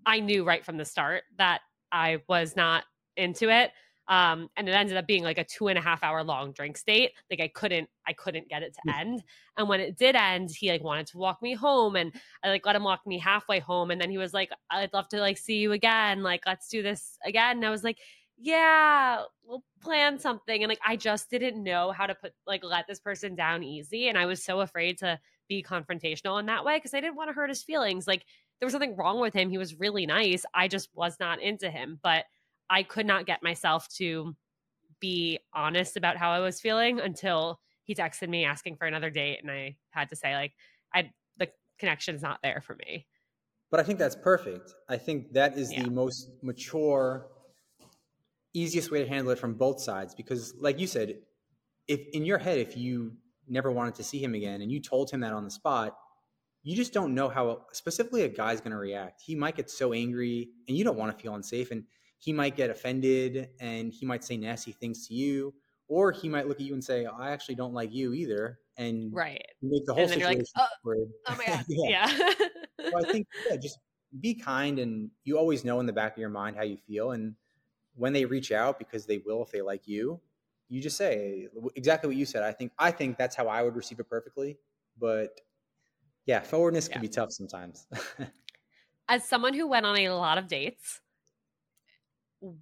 I 0.06 0.20
knew 0.20 0.44
right 0.44 0.64
from 0.64 0.76
the 0.76 0.84
start 0.84 1.24
that 1.38 1.60
I 1.92 2.18
was 2.28 2.56
not 2.56 2.84
into 3.16 3.50
it. 3.50 3.72
Um, 4.10 4.50
and 4.56 4.68
it 4.68 4.72
ended 4.72 4.96
up 4.96 5.06
being 5.06 5.22
like 5.22 5.38
a 5.38 5.44
two 5.44 5.68
and 5.68 5.78
a 5.78 5.80
half 5.80 6.02
hour 6.02 6.24
long 6.24 6.50
drink 6.50 6.76
date. 6.84 7.12
Like 7.30 7.40
I 7.40 7.46
couldn't, 7.46 7.88
I 8.08 8.12
couldn't 8.12 8.48
get 8.48 8.64
it 8.64 8.74
to 8.74 8.98
end. 8.98 9.22
And 9.56 9.68
when 9.68 9.78
it 9.78 9.96
did 9.96 10.16
end, 10.16 10.50
he 10.50 10.68
like 10.68 10.82
wanted 10.82 11.06
to 11.08 11.18
walk 11.18 11.40
me 11.40 11.54
home, 11.54 11.94
and 11.94 12.12
I 12.42 12.48
like 12.48 12.66
let 12.66 12.74
him 12.74 12.82
walk 12.82 13.06
me 13.06 13.18
halfway 13.20 13.60
home. 13.60 13.92
And 13.92 14.00
then 14.00 14.10
he 14.10 14.18
was 14.18 14.34
like, 14.34 14.50
"I'd 14.68 14.92
love 14.92 15.08
to 15.10 15.20
like 15.20 15.38
see 15.38 15.58
you 15.58 15.70
again. 15.70 16.24
Like 16.24 16.42
let's 16.44 16.68
do 16.68 16.82
this 16.82 17.18
again." 17.24 17.58
And 17.58 17.64
I 17.64 17.70
was 17.70 17.84
like, 17.84 17.98
"Yeah, 18.36 19.22
we'll 19.44 19.62
plan 19.80 20.18
something." 20.18 20.60
And 20.60 20.68
like 20.68 20.80
I 20.84 20.96
just 20.96 21.30
didn't 21.30 21.62
know 21.62 21.92
how 21.92 22.06
to 22.06 22.16
put 22.16 22.32
like 22.48 22.64
let 22.64 22.88
this 22.88 22.98
person 22.98 23.36
down 23.36 23.62
easy, 23.62 24.08
and 24.08 24.18
I 24.18 24.26
was 24.26 24.42
so 24.42 24.60
afraid 24.60 24.98
to 24.98 25.20
be 25.48 25.62
confrontational 25.62 26.40
in 26.40 26.46
that 26.46 26.64
way 26.64 26.78
because 26.78 26.94
I 26.94 27.00
didn't 27.00 27.16
want 27.16 27.28
to 27.28 27.34
hurt 27.34 27.48
his 27.48 27.62
feelings. 27.62 28.08
Like 28.08 28.24
there 28.58 28.66
was 28.66 28.74
nothing 28.74 28.96
wrong 28.96 29.20
with 29.20 29.34
him. 29.34 29.50
He 29.50 29.58
was 29.58 29.78
really 29.78 30.04
nice. 30.04 30.44
I 30.52 30.66
just 30.66 30.88
was 30.94 31.16
not 31.20 31.40
into 31.40 31.70
him, 31.70 32.00
but 32.02 32.24
I 32.70 32.84
could 32.84 33.04
not 33.06 33.26
get 33.26 33.42
myself 33.42 33.88
to 33.96 34.34
be 35.00 35.40
honest 35.52 35.96
about 35.96 36.16
how 36.16 36.30
I 36.30 36.38
was 36.40 36.60
feeling 36.60 37.00
until 37.00 37.60
he 37.84 37.94
texted 37.94 38.28
me 38.28 38.44
asking 38.44 38.76
for 38.76 38.86
another 38.86 39.10
date 39.10 39.40
and 39.42 39.50
I 39.50 39.76
had 39.90 40.08
to 40.10 40.16
say 40.16 40.34
like 40.34 40.52
I 40.94 41.10
the 41.36 41.48
connection's 41.78 42.22
not 42.22 42.38
there 42.42 42.62
for 42.64 42.76
me. 42.76 43.06
But 43.70 43.80
I 43.80 43.82
think 43.82 43.98
that's 43.98 44.16
perfect. 44.16 44.74
I 44.88 44.96
think 44.96 45.32
that 45.32 45.56
is 45.58 45.72
Yeah. 45.72 45.84
the 45.84 45.90
most 45.90 46.30
mature 46.42 47.28
easiest 48.52 48.90
way 48.90 49.02
to 49.02 49.08
handle 49.08 49.30
it 49.32 49.38
from 49.38 49.54
both 49.54 49.80
sides 49.80 50.14
because 50.14 50.54
like 50.58 50.78
you 50.78 50.86
said 50.86 51.20
if 51.86 52.00
in 52.12 52.24
your 52.24 52.38
head 52.38 52.58
if 52.58 52.76
you 52.76 53.16
never 53.48 53.70
wanted 53.70 53.94
to 53.94 54.02
see 54.02 54.22
him 54.22 54.34
again 54.34 54.60
and 54.60 54.70
you 54.72 54.80
told 54.80 55.10
him 55.10 55.20
that 55.20 55.32
on 55.32 55.44
the 55.44 55.50
spot 55.50 55.96
you 56.62 56.74
just 56.76 56.92
don't 56.92 57.14
know 57.14 57.28
how 57.28 57.64
specifically 57.72 58.22
a 58.22 58.28
guy's 58.28 58.60
going 58.60 58.72
to 58.72 58.76
react 58.76 59.22
he 59.22 59.36
might 59.36 59.54
get 59.54 59.70
so 59.70 59.92
angry 59.92 60.50
and 60.66 60.76
you 60.76 60.82
don't 60.82 60.96
want 60.98 61.16
to 61.16 61.22
feel 61.22 61.34
unsafe 61.36 61.70
and 61.70 61.84
he 62.20 62.32
might 62.32 62.54
get 62.56 62.70
offended 62.70 63.48
and 63.60 63.92
he 63.92 64.06
might 64.06 64.22
say 64.22 64.36
nasty 64.36 64.70
things 64.72 65.08
to 65.08 65.14
you 65.14 65.52
or 65.88 66.12
he 66.12 66.28
might 66.28 66.46
look 66.46 66.58
at 66.60 66.66
you 66.66 66.74
and 66.74 66.84
say 66.84 67.04
i 67.06 67.32
actually 67.32 67.56
don't 67.56 67.74
like 67.74 67.92
you 67.92 68.12
either 68.14 68.60
and 68.76 69.12
Right. 69.12 69.44
make 69.60 69.84
the 69.86 69.92
whole 69.92 70.08
you're 70.08 70.26
like, 70.26 70.38
situation 70.38 70.46
"Oh, 70.56 70.66
awkward. 70.78 71.08
Oh 71.26 71.36
my 71.36 71.44
god. 71.48 71.64
yeah. 71.68 72.08
yeah. 72.08 72.32
so 72.90 72.98
I 72.98 73.12
think 73.12 73.26
yeah, 73.50 73.56
just 73.56 73.78
be 74.20 74.34
kind, 74.34 74.78
and 74.78 75.10
you 75.24 75.36
always 75.38 75.64
know 75.64 75.80
in 75.80 75.86
the 75.86 75.92
back 75.92 76.12
of 76.12 76.18
your 76.18 76.30
mind 76.30 76.56
how 76.56 76.62
you 76.62 76.78
feel. 76.78 77.10
And 77.12 77.34
when 77.94 78.12
they 78.14 78.24
reach 78.24 78.52
out, 78.52 78.78
because 78.78 79.04
they 79.06 79.18
will 79.18 79.42
if 79.42 79.50
they 79.50 79.60
like 79.60 79.86
you, 79.86 80.18
you 80.68 80.80
just 80.80 80.96
say 80.96 81.48
exactly 81.76 82.08
what 82.08 82.16
you 82.16 82.24
said. 82.24 82.42
I 82.42 82.52
think 82.52 82.72
I 82.78 82.90
think 82.90 83.18
that's 83.18 83.36
how 83.36 83.48
I 83.48 83.62
would 83.62 83.76
receive 83.76 84.00
it 84.00 84.08
perfectly. 84.08 84.58
But 84.98 85.40
yeah, 86.26 86.40
forwardness 86.40 86.88
can 86.88 87.02
be 87.02 87.08
tough 87.08 87.32
sometimes. 87.32 87.86
As 89.08 89.28
someone 89.28 89.52
who 89.54 89.66
went 89.66 89.84
on 89.86 89.98
a 89.98 90.08
lot 90.10 90.38
of 90.38 90.48
dates, 90.48 91.00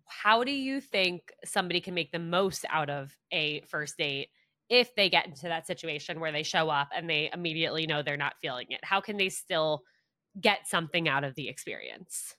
how 0.06 0.44
do 0.44 0.52
you 0.52 0.80
think 0.80 1.32
somebody 1.44 1.80
can 1.80 1.94
make 1.94 2.12
the 2.12 2.18
most 2.18 2.64
out 2.70 2.90
of 2.90 3.16
a 3.32 3.62
first 3.68 3.96
date 3.96 4.28
if 4.68 4.94
they 4.94 5.08
get 5.08 5.26
into 5.26 5.44
that 5.44 5.66
situation 5.66 6.20
where 6.20 6.32
they 6.32 6.42
show 6.42 6.68
up 6.68 6.88
and 6.94 7.08
they 7.08 7.30
immediately 7.32 7.86
know 7.86 8.02
they're 8.02 8.16
not 8.16 8.34
feeling 8.40 8.66
it? 8.70 8.80
How 8.82 9.00
can 9.00 9.16
they 9.16 9.28
still 9.28 9.82
get 10.40 10.66
something 10.66 11.08
out 11.08 11.24
of 11.24 11.34
the 11.34 11.48
experience? 11.48 12.34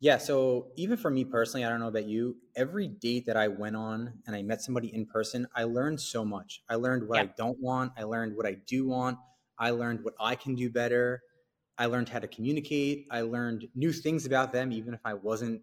yeah. 0.00 0.18
So 0.18 0.68
even 0.76 0.96
for 0.98 1.10
me 1.10 1.24
personally, 1.24 1.64
I 1.64 1.70
don't 1.70 1.80
know 1.80 1.88
about 1.88 2.06
you. 2.06 2.36
Every 2.54 2.88
date 2.88 3.26
that 3.26 3.36
I 3.36 3.48
went 3.48 3.76
on 3.76 4.12
and 4.26 4.36
I 4.36 4.42
met 4.42 4.60
somebody 4.60 4.94
in 4.94 5.06
person, 5.06 5.46
I 5.54 5.64
learned 5.64 6.00
so 6.00 6.24
much. 6.24 6.62
I 6.68 6.74
learned 6.74 7.08
what 7.08 7.18
I 7.18 7.26
don't 7.36 7.58
want. 7.60 7.92
I 7.96 8.02
learned 8.02 8.36
what 8.36 8.46
I 8.46 8.56
do 8.66 8.86
want. 8.86 9.18
I 9.58 9.70
learned 9.70 10.04
what 10.04 10.14
I 10.20 10.34
can 10.34 10.54
do 10.54 10.68
better. 10.68 11.22
I 11.78 11.86
learned 11.86 12.10
how 12.10 12.18
to 12.18 12.28
communicate. 12.28 13.06
I 13.10 13.22
learned 13.22 13.68
new 13.74 13.92
things 13.92 14.26
about 14.26 14.52
them, 14.52 14.70
even 14.70 14.92
if 14.92 15.00
I 15.04 15.14
wasn't 15.14 15.62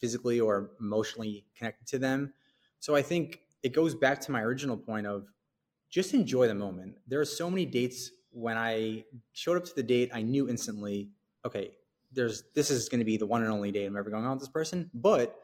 physically 0.00 0.40
or 0.40 0.70
emotionally 0.80 1.44
connected 1.56 1.86
to 1.88 1.98
them. 1.98 2.32
So 2.80 2.94
I 2.94 3.02
think 3.02 3.40
it 3.62 3.72
goes 3.72 3.94
back 3.94 4.20
to 4.22 4.32
my 4.32 4.42
original 4.42 4.76
point 4.76 5.06
of 5.06 5.26
just 5.90 6.12
enjoy 6.12 6.48
the 6.48 6.54
moment. 6.54 6.96
There 7.06 7.20
are 7.20 7.24
so 7.24 7.48
many 7.48 7.64
dates 7.64 8.10
when 8.30 8.58
I 8.58 9.04
showed 9.32 9.56
up 9.56 9.64
to 9.64 9.74
the 9.74 9.82
date, 9.82 10.10
I 10.12 10.22
knew 10.22 10.48
instantly, 10.48 11.08
okay, 11.46 11.70
there's 12.12 12.44
this 12.54 12.70
is 12.70 12.88
going 12.88 12.98
to 12.98 13.04
be 13.04 13.16
the 13.16 13.26
one 13.26 13.42
and 13.42 13.52
only 13.52 13.70
date 13.70 13.86
I'm 13.86 13.96
ever 13.96 14.10
going 14.10 14.24
on 14.24 14.32
with 14.32 14.40
this 14.40 14.48
person, 14.48 14.90
but 14.92 15.36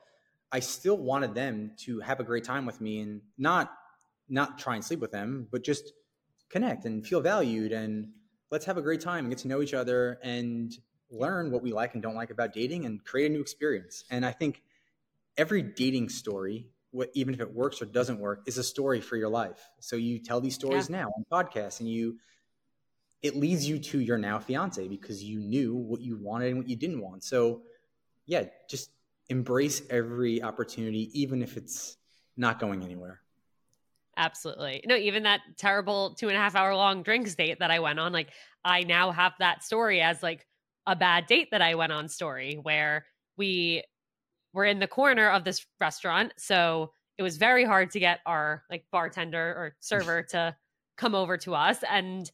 I 0.52 0.60
still 0.60 0.96
wanted 0.96 1.34
them 1.34 1.72
to 1.84 2.00
have 2.00 2.18
a 2.20 2.24
great 2.24 2.44
time 2.44 2.66
with 2.66 2.80
me 2.80 3.00
and 3.00 3.20
not 3.38 3.72
not 4.28 4.58
try 4.58 4.74
and 4.74 4.84
sleep 4.84 5.00
with 5.00 5.12
them, 5.12 5.48
but 5.50 5.64
just 5.64 5.92
connect 6.48 6.84
and 6.84 7.06
feel 7.06 7.20
valued 7.20 7.72
and 7.72 8.08
let's 8.50 8.64
have 8.64 8.76
a 8.76 8.82
great 8.82 9.00
time 9.00 9.24
and 9.24 9.30
get 9.30 9.38
to 9.38 9.48
know 9.48 9.62
each 9.62 9.74
other 9.74 10.18
and 10.22 10.72
learn 11.10 11.50
what 11.50 11.62
we 11.62 11.72
like 11.72 11.94
and 11.94 12.02
don't 12.02 12.14
like 12.14 12.30
about 12.30 12.52
dating 12.52 12.86
and 12.86 13.04
create 13.04 13.30
a 13.30 13.34
new 13.34 13.40
experience. 13.40 14.04
And 14.10 14.24
I 14.24 14.32
think 14.32 14.62
every 15.36 15.62
dating 15.62 16.08
story, 16.08 16.68
what, 16.92 17.10
even 17.14 17.34
if 17.34 17.40
it 17.40 17.52
works 17.52 17.82
or 17.82 17.86
doesn't 17.86 18.18
work, 18.18 18.42
is 18.46 18.58
a 18.58 18.64
story 18.64 19.00
for 19.00 19.16
your 19.16 19.28
life. 19.28 19.68
So 19.80 19.96
you 19.96 20.18
tell 20.18 20.40
these 20.40 20.54
stories 20.54 20.88
now 20.90 21.10
on 21.16 21.24
podcasts 21.30 21.80
and 21.80 21.88
you 21.88 22.18
it 23.22 23.36
leads 23.36 23.68
you 23.68 23.78
to 23.78 24.00
your 24.00 24.16
now 24.16 24.38
fiance 24.38 24.88
because 24.88 25.22
you 25.22 25.40
knew 25.40 25.74
what 25.74 26.00
you 26.00 26.16
wanted 26.16 26.48
and 26.48 26.58
what 26.58 26.68
you 26.68 26.76
didn't 26.76 27.00
want. 27.00 27.22
So 27.22 27.62
yeah, 28.26 28.44
just 28.68 28.90
embrace 29.28 29.82
every 29.90 30.42
opportunity, 30.42 31.10
even 31.20 31.42
if 31.42 31.56
it's 31.56 31.98
not 32.36 32.58
going 32.58 32.82
anywhere. 32.82 33.20
Absolutely. 34.16 34.82
No, 34.86 34.96
even 34.96 35.24
that 35.24 35.40
terrible 35.56 36.14
two 36.14 36.28
and 36.28 36.36
a 36.36 36.40
half 36.40 36.54
hour 36.54 36.74
long 36.74 37.02
drinks 37.02 37.34
date 37.34 37.58
that 37.60 37.70
I 37.70 37.80
went 37.80 37.98
on, 37.98 38.12
like 38.12 38.30
I 38.64 38.82
now 38.82 39.12
have 39.12 39.32
that 39.38 39.62
story 39.62 40.00
as 40.00 40.22
like 40.22 40.46
a 40.90 40.96
bad 40.96 41.26
date 41.26 41.52
that 41.52 41.62
I 41.62 41.76
went 41.76 41.92
on 41.92 42.08
story 42.08 42.58
where 42.60 43.06
we 43.36 43.84
were 44.52 44.64
in 44.64 44.80
the 44.80 44.88
corner 44.88 45.30
of 45.30 45.44
this 45.44 45.64
restaurant. 45.80 46.34
So 46.36 46.90
it 47.16 47.22
was 47.22 47.36
very 47.36 47.64
hard 47.64 47.92
to 47.92 48.00
get 48.00 48.18
our 48.26 48.64
like 48.68 48.84
bartender 48.90 49.38
or 49.38 49.76
server 49.78 50.22
to 50.30 50.56
come 50.96 51.14
over 51.14 51.36
to 51.38 51.54
us. 51.54 51.78
And 51.88 52.28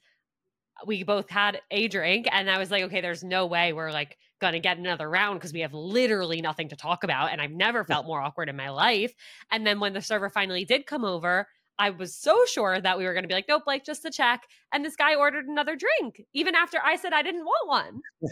we 0.87 1.03
both 1.03 1.29
had 1.29 1.61
a 1.71 1.87
drink. 1.88 2.29
And 2.33 2.51
I 2.51 2.57
was 2.57 2.71
like, 2.71 2.85
okay, 2.85 3.03
there's 3.03 3.23
no 3.23 3.45
way 3.45 3.75
we're 3.75 3.92
like 3.92 4.16
going 4.40 4.55
to 4.55 4.59
get 4.59 4.79
another 4.79 5.09
round 5.09 5.38
because 5.38 5.53
we 5.53 5.61
have 5.61 5.75
literally 5.75 6.40
nothing 6.40 6.71
to 6.71 6.77
talk 6.77 7.05
about. 7.05 7.33
And 7.33 7.40
I've 7.42 7.51
never 7.51 7.85
felt 7.85 8.07
more 8.07 8.23
awkward 8.23 8.49
in 8.49 8.57
my 8.57 8.71
life. 8.71 9.12
And 9.51 9.66
then 9.66 9.81
when 9.81 9.92
the 9.92 10.03
server 10.03 10.31
finally 10.31 10.64
did 10.64 10.87
come 10.87 11.05
over, 11.05 11.47
I 11.79 11.91
was 11.91 12.15
so 12.17 12.45
sure 12.47 12.81
that 12.81 12.99
we 12.99 13.05
were 13.05 13.12
going 13.12 13.25
to 13.25 13.29
be 13.29 13.35
like, 13.35 13.47
nope, 13.49 13.65
like 13.67 13.85
just 13.85 14.03
to 14.03 14.11
check. 14.11 14.43
And 14.73 14.85
this 14.85 14.97
guy 14.97 15.15
ordered 15.15 15.47
another 15.47 15.77
drink, 15.77 16.23
even 16.33 16.55
after 16.55 16.79
I 16.83 16.97
said 16.97 17.12
I 17.12 17.23
didn't 17.23 17.45
want 17.45 17.69
one. 17.69 18.01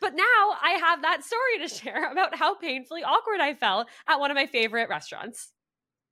but 0.00 0.14
now 0.14 0.22
I 0.62 0.78
have 0.80 1.02
that 1.02 1.24
story 1.24 1.58
to 1.60 1.68
share 1.74 2.10
about 2.12 2.34
how 2.36 2.54
painfully 2.54 3.02
awkward 3.02 3.40
I 3.40 3.54
felt 3.54 3.88
at 4.06 4.20
one 4.20 4.30
of 4.30 4.34
my 4.34 4.46
favorite 4.46 4.88
restaurants. 4.88 5.52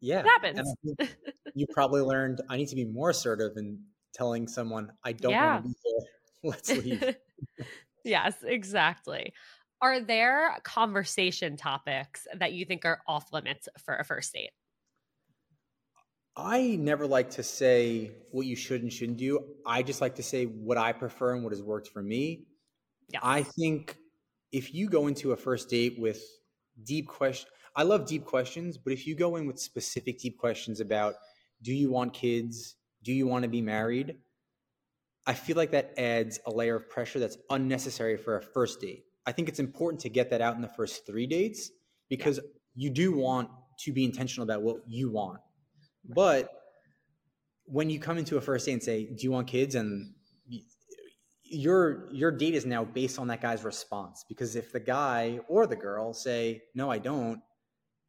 Yeah. 0.01 0.21
It 0.21 0.27
happens. 0.27 0.59
And 0.59 0.97
I 1.01 1.05
think 1.05 1.17
you 1.55 1.67
probably 1.73 2.01
learned 2.03 2.41
I 2.49 2.57
need 2.57 2.69
to 2.69 2.77
be 2.77 2.85
more 2.85 3.11
assertive 3.11 3.53
in 3.57 3.81
telling 4.15 4.49
someone 4.49 4.93
I 5.05 5.13
don't 5.13 5.33
Yeah. 5.33 5.55
want 5.61 5.65
to 5.65 5.69
be 5.69 5.75
here. 5.85 6.09
Let's 6.45 6.71
leave. 6.71 7.17
yes, 8.05 8.35
exactly. 8.43 9.33
Are 9.83 10.01
there 10.01 10.57
conversation 10.63 11.57
topics 11.57 12.27
that 12.35 12.53
you 12.55 12.65
think 12.65 12.85
are 12.87 13.01
off 13.07 13.33
limits 13.33 13.69
for 13.85 13.95
a 13.97 14.05
first 14.05 14.33
date? 14.33 14.53
I 16.37 16.77
never 16.77 17.07
like 17.07 17.31
to 17.31 17.43
say 17.43 18.13
what 18.31 18.47
you 18.47 18.57
should 18.57 18.83
and 18.83 18.93
shouldn't 18.93 19.19
do. 19.19 19.41
I 19.65 19.83
just 19.83 20.03
like 20.03 20.17
to 20.17 20.23
say 20.23 20.45
what 20.45 20.77
I 20.77 20.93
prefer 20.93 21.35
and 21.35 21.43
what 21.43 21.53
has 21.53 21.63
worked 21.63 21.89
for 21.89 22.03
me. 22.03 22.45
Yes. 23.09 23.23
I 23.25 23.43
think 23.43 23.97
if 24.53 24.75
you 24.75 24.89
go 24.89 25.07
into 25.07 25.33
a 25.33 25.37
first 25.37 25.71
date 25.71 25.99
with 25.99 26.23
deep 26.85 27.09
question, 27.09 27.49
I 27.75 27.85
love 27.85 28.07
deep 28.07 28.27
questions, 28.27 28.77
but 28.77 28.93
if 28.93 29.07
you 29.07 29.15
go 29.15 29.37
in 29.37 29.47
with 29.47 29.59
specific 29.59 30.19
deep 30.19 30.39
questions 30.39 30.81
about 30.81 31.15
do 31.63 31.75
you 31.75 31.91
want 31.91 32.13
kids? 32.13 32.77
Do 33.03 33.13
you 33.13 33.27
want 33.27 33.45
to 33.45 33.49
be 33.49 33.63
married? 33.63 34.17
I 35.27 35.33
feel 35.33 35.57
like 35.57 35.71
that 35.71 35.95
adds 35.97 36.39
a 36.47 36.51
layer 36.51 36.77
of 36.77 36.89
pressure 36.89 37.19
that's 37.19 37.39
unnecessary 37.51 38.17
for 38.17 38.37
a 38.37 38.43
first 38.43 38.81
date. 38.81 39.05
I 39.25 39.33
think 39.33 39.49
it's 39.49 39.59
important 39.59 40.01
to 40.03 40.09
get 40.09 40.31
that 40.31 40.41
out 40.41 40.55
in 40.55 40.63
the 40.63 40.69
first 40.69 41.07
three 41.07 41.27
dates 41.27 41.71
because 42.09 42.39
you 42.75 42.91
do 42.91 43.13
want 43.13 43.49
to 43.81 43.93
be 43.93 44.05
intentional 44.05 44.45
about 44.45 44.63
what 44.63 44.83
you 44.87 45.11
want. 45.11 45.41
But 46.09 46.51
when 47.65 47.91
you 47.91 47.99
come 47.99 48.19
into 48.19 48.37
a 48.37 48.41
first 48.41 48.67
date 48.67 48.73
and 48.73 48.83
say, 48.83 49.05
"Do 49.05 49.25
you 49.25 49.31
want 49.31 49.49
kids?" 49.49 49.75
and 49.75 50.15
your 51.43 52.13
your 52.13 52.31
date 52.31 52.55
is 52.55 52.67
now 52.67 52.85
based 52.85 53.19
on 53.19 53.29
that 53.29 53.41
guy's 53.41 53.65
response 53.65 54.25
because 54.29 54.57
if 54.57 54.73
the 54.73 54.81
guy 54.81 55.41
or 55.49 55.67
the 55.67 55.77
girl 55.77 56.13
say, 56.13 56.63
"No, 56.75 56.91
I 56.91 56.99
don't," 56.99 57.41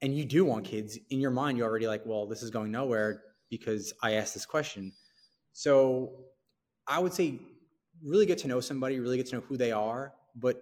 and 0.02 0.16
you 0.16 0.26
do 0.26 0.46
want 0.46 0.66
kids, 0.66 0.98
in 1.10 1.20
your 1.20 1.32
mind 1.32 1.58
you're 1.58 1.68
already 1.68 1.88
like, 1.88 2.06
"Well, 2.06 2.28
this 2.28 2.44
is 2.44 2.50
going 2.50 2.72
nowhere 2.72 3.24
because 3.50 3.94
I 4.02 4.14
asked 4.14 4.34
this 4.34 4.46
question." 4.46 4.94
So, 5.54 6.26
I 6.88 7.00
would 7.00 7.14
say 7.14 7.40
really 8.04 8.26
get 8.26 8.40
to 8.40 8.48
know 8.48 8.60
somebody, 8.60 9.00
really 9.00 9.18
get 9.18 9.28
to 9.28 9.36
know 9.36 9.42
who 9.42 9.58
they 9.58 9.72
are, 9.72 10.14
but 10.36 10.62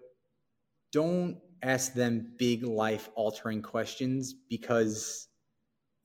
don't 0.91 1.39
ask 1.61 1.93
them 1.93 2.33
big 2.37 2.63
life 2.63 3.09
altering 3.15 3.61
questions 3.61 4.33
because 4.49 5.27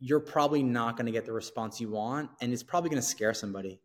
you're 0.01 0.21
probably 0.21 0.63
not 0.63 0.97
going 0.97 1.07
to 1.07 1.13
get 1.13 1.27
the 1.27 1.33
response 1.33 1.81
you 1.81 1.91
want 1.91 2.31
and 2.41 2.53
it's 2.53 2.63
probably 2.63 2.91
going 2.91 3.01
to 3.01 3.07
scare 3.07 3.35
somebody. 3.35 3.81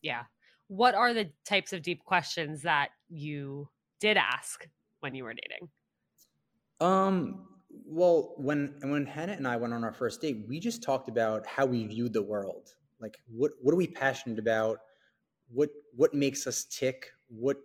Yeah. 0.00 0.22
What 0.68 0.94
are 0.94 1.12
the 1.12 1.30
types 1.44 1.72
of 1.72 1.82
deep 1.82 2.02
questions 2.04 2.62
that 2.62 2.88
you 3.08 3.68
did 4.00 4.16
ask 4.16 4.66
when 5.00 5.14
you 5.14 5.24
were 5.24 5.34
dating? 5.34 5.68
Um 6.80 7.46
well, 7.86 8.34
when 8.36 8.74
when 8.82 9.06
Hannah 9.06 9.32
and 9.32 9.46
I 9.46 9.56
went 9.56 9.72
on 9.72 9.84
our 9.84 9.92
first 9.92 10.20
date, 10.20 10.44
we 10.48 10.60
just 10.60 10.82
talked 10.82 11.08
about 11.08 11.46
how 11.46 11.64
we 11.64 11.86
viewed 11.86 12.12
the 12.12 12.22
world. 12.22 12.74
Like 13.00 13.18
what 13.28 13.52
what 13.60 13.72
are 13.72 13.76
we 13.76 13.86
passionate 13.86 14.38
about? 14.38 14.78
What 15.48 15.70
what 15.94 16.14
makes 16.14 16.46
us 16.46 16.64
tick? 16.64 17.10
What 17.28 17.58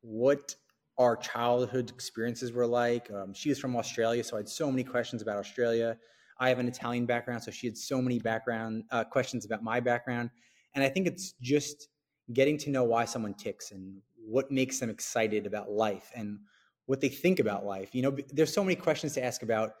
what 0.00 0.54
our 0.98 1.16
childhood 1.16 1.90
experiences 1.90 2.52
were 2.52 2.66
like. 2.66 3.10
Um, 3.10 3.34
she 3.34 3.48
was 3.48 3.58
from 3.58 3.76
Australia, 3.76 4.22
so 4.22 4.36
I 4.36 4.40
had 4.40 4.48
so 4.48 4.70
many 4.70 4.84
questions 4.84 5.22
about 5.22 5.38
Australia. 5.38 5.96
I 6.38 6.48
have 6.48 6.58
an 6.58 6.68
Italian 6.68 7.06
background, 7.06 7.42
so 7.42 7.50
she 7.50 7.66
had 7.66 7.76
so 7.76 8.02
many 8.02 8.18
background 8.18 8.84
uh, 8.90 9.04
questions 9.04 9.44
about 9.44 9.62
my 9.62 9.80
background. 9.80 10.30
And 10.74 10.82
I 10.82 10.88
think 10.88 11.06
it's 11.06 11.32
just 11.40 11.88
getting 12.32 12.58
to 12.58 12.70
know 12.70 12.84
why 12.84 13.04
someone 13.04 13.34
ticks 13.34 13.70
and 13.70 14.00
what 14.16 14.50
makes 14.50 14.78
them 14.80 14.90
excited 14.90 15.46
about 15.46 15.70
life 15.70 16.10
and 16.14 16.38
what 16.86 17.00
they 17.00 17.08
think 17.08 17.38
about 17.38 17.64
life. 17.64 17.94
You 17.94 18.02
know, 18.02 18.16
there's 18.32 18.52
so 18.52 18.64
many 18.64 18.74
questions 18.74 19.14
to 19.14 19.24
ask 19.24 19.42
about, 19.42 19.72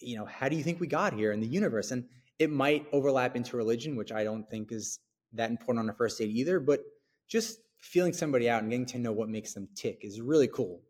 you 0.00 0.16
know, 0.16 0.24
how 0.24 0.48
do 0.48 0.56
you 0.56 0.62
think 0.62 0.80
we 0.80 0.86
got 0.86 1.12
here 1.12 1.32
in 1.32 1.40
the 1.40 1.46
universe? 1.46 1.90
And 1.90 2.04
it 2.38 2.50
might 2.50 2.86
overlap 2.92 3.36
into 3.36 3.56
religion, 3.56 3.96
which 3.96 4.12
I 4.12 4.24
don't 4.24 4.48
think 4.50 4.72
is 4.72 4.98
that 5.32 5.50
important 5.50 5.84
on 5.84 5.90
a 5.90 5.94
first 5.94 6.18
date 6.18 6.30
either, 6.30 6.60
but 6.60 6.80
just 7.28 7.60
feeling 7.78 8.12
somebody 8.12 8.48
out 8.48 8.62
and 8.62 8.70
getting 8.70 8.86
to 8.86 8.98
know 8.98 9.12
what 9.12 9.28
makes 9.28 9.54
them 9.54 9.68
tick 9.74 10.00
is 10.02 10.20
really 10.20 10.48
cool. 10.48 10.82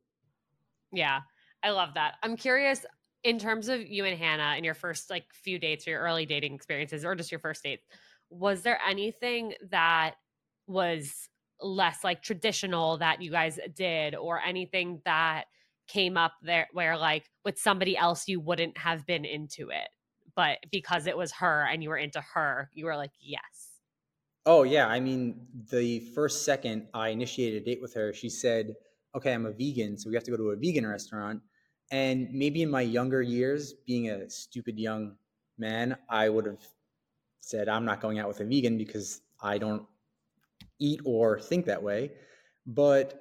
Yeah, 0.92 1.20
I 1.62 1.70
love 1.70 1.94
that. 1.94 2.14
I'm 2.22 2.36
curious 2.36 2.84
in 3.22 3.38
terms 3.38 3.68
of 3.68 3.86
you 3.86 4.04
and 4.04 4.18
Hannah 4.18 4.54
and 4.56 4.64
your 4.64 4.74
first 4.74 5.10
like 5.10 5.24
few 5.32 5.58
dates 5.58 5.86
or 5.86 5.90
your 5.90 6.00
early 6.00 6.26
dating 6.26 6.54
experiences 6.54 7.04
or 7.04 7.14
just 7.14 7.32
your 7.32 7.40
first 7.40 7.62
date, 7.62 7.80
was 8.30 8.62
there 8.62 8.78
anything 8.86 9.54
that 9.70 10.14
was 10.66 11.28
less 11.60 12.04
like 12.04 12.22
traditional 12.22 12.98
that 12.98 13.22
you 13.22 13.30
guys 13.30 13.58
did 13.74 14.14
or 14.14 14.40
anything 14.40 15.00
that 15.04 15.44
came 15.88 16.16
up 16.16 16.32
there 16.42 16.66
where 16.72 16.98
like 16.98 17.30
with 17.44 17.58
somebody 17.58 17.96
else 17.96 18.28
you 18.28 18.40
wouldn't 18.40 18.76
have 18.76 19.06
been 19.06 19.24
into 19.24 19.70
it 19.70 19.88
but 20.34 20.58
because 20.70 21.06
it 21.06 21.16
was 21.16 21.32
her 21.32 21.66
and 21.70 21.82
you 21.82 21.88
were 21.88 21.96
into 21.96 22.20
her 22.20 22.68
you 22.74 22.84
were 22.84 22.96
like 22.96 23.12
yes 23.20 23.76
Oh 24.48 24.62
yeah, 24.62 24.86
I 24.86 25.00
mean, 25.00 25.44
the 25.72 25.98
first 26.14 26.44
second 26.44 26.86
I 26.94 27.08
initiated 27.08 27.62
a 27.62 27.64
date 27.64 27.82
with 27.82 27.92
her, 27.94 28.12
she 28.12 28.30
said, 28.30 28.76
"Okay, 29.16 29.34
I'm 29.34 29.44
a 29.44 29.50
vegan, 29.50 29.98
so 29.98 30.08
we 30.08 30.14
have 30.14 30.22
to 30.22 30.30
go 30.30 30.36
to 30.36 30.50
a 30.50 30.56
vegan 30.56 30.86
restaurant." 30.86 31.42
And 31.90 32.32
maybe 32.32 32.62
in 32.62 32.70
my 32.70 32.80
younger 32.80 33.22
years, 33.22 33.72
being 33.72 34.10
a 34.10 34.28
stupid 34.28 34.78
young 34.78 35.16
man, 35.58 35.96
I 36.08 36.28
would 36.28 36.46
have 36.46 36.66
said, 37.40 37.68
"I'm 37.68 37.84
not 37.84 38.00
going 38.00 38.18
out 38.18 38.28
with 38.28 38.40
a 38.40 38.44
vegan 38.44 38.78
because 38.78 39.22
I 39.40 39.58
don't 39.58 39.86
eat 40.78 41.00
or 41.04 41.40
think 41.40 41.66
that 41.66 41.82
way." 41.82 42.12
But 42.66 43.20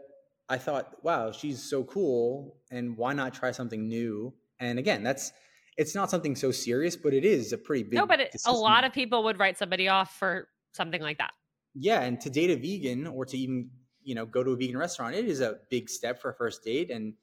I 0.49 0.57
thought, 0.57 1.03
"Wow, 1.03 1.31
she's 1.31 1.61
so 1.61 1.83
cool, 1.83 2.61
and 2.71 2.97
why 2.97 3.13
not 3.13 3.33
try 3.33 3.51
something 3.51 3.87
new?" 3.87 4.33
And 4.59 4.79
again, 4.79 5.03
that's 5.03 5.31
it's 5.77 5.95
not 5.95 6.09
something 6.09 6.35
so 6.35 6.51
serious, 6.51 6.95
but 6.95 7.13
it 7.13 7.25
is 7.25 7.53
a 7.53 7.57
pretty 7.57 7.83
big. 7.83 7.95
No, 7.95 8.07
but 8.07 8.19
it, 8.21 8.35
a 8.45 8.53
lot 8.53 8.83
of 8.83 8.93
people 8.93 9.23
would 9.25 9.39
write 9.39 9.57
somebody 9.57 9.87
off 9.87 10.15
for 10.17 10.47
something 10.73 11.01
like 11.01 11.17
that. 11.17 11.33
Yeah, 11.73 12.01
and 12.01 12.19
to 12.21 12.29
date 12.29 12.49
a 12.51 12.55
vegan 12.55 13.07
or 13.07 13.25
to 13.25 13.37
even 13.37 13.71
you 14.01 14.15
know 14.15 14.25
go 14.25 14.43
to 14.43 14.51
a 14.51 14.55
vegan 14.55 14.77
restaurant, 14.77 15.15
it 15.15 15.25
is 15.25 15.41
a 15.41 15.59
big 15.69 15.89
step 15.89 16.21
for 16.21 16.31
a 16.31 16.33
first 16.33 16.63
date. 16.63 16.89
And 16.89 17.15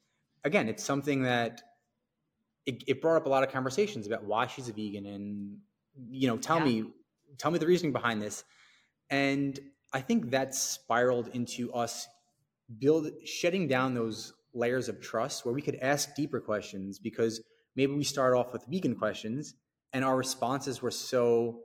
again, 0.45 0.69
it's 0.69 0.85
something 0.85 1.23
that 1.23 1.63
it, 2.67 2.83
it 2.87 3.01
brought 3.01 3.17
up 3.17 3.27
a 3.27 3.29
lot 3.29 3.43
of 3.43 3.51
conversations 3.51 4.07
about 4.07 4.25
why 4.25 4.47
she's 4.47 4.69
a 4.69 4.73
vegan 4.73 5.07
and 5.07 5.59
you 6.11 6.29
know 6.29 6.37
tell 6.37 6.59
yeah. 6.59 6.65
me 6.65 6.85
tell 7.39 7.51
me 7.51 7.59
the 7.59 7.67
reasoning 7.67 7.93
behind 7.93 8.21
this. 8.21 8.45
And 9.11 9.59
I 9.93 10.01
think 10.01 10.31
that 10.31 10.55
spiraled 10.55 11.29
into 11.29 11.73
us 11.73 12.09
build 12.79 13.09
shedding 13.25 13.69
down 13.69 13.95
those 13.95 14.33
layers 14.55 14.89
of 14.89 15.01
trust 15.01 15.45
where 15.45 15.55
we 15.55 15.63
could 15.63 15.77
ask 15.77 16.15
deeper 16.15 16.41
questions 16.41 16.99
because 16.99 17.43
maybe 17.77 17.93
we 17.95 18.05
start 18.05 18.35
off 18.35 18.53
with 18.53 18.65
vegan 18.69 18.95
questions 18.95 19.55
and 19.93 20.05
our 20.05 20.17
responses 20.17 20.81
were 20.81 20.91
so 20.91 21.61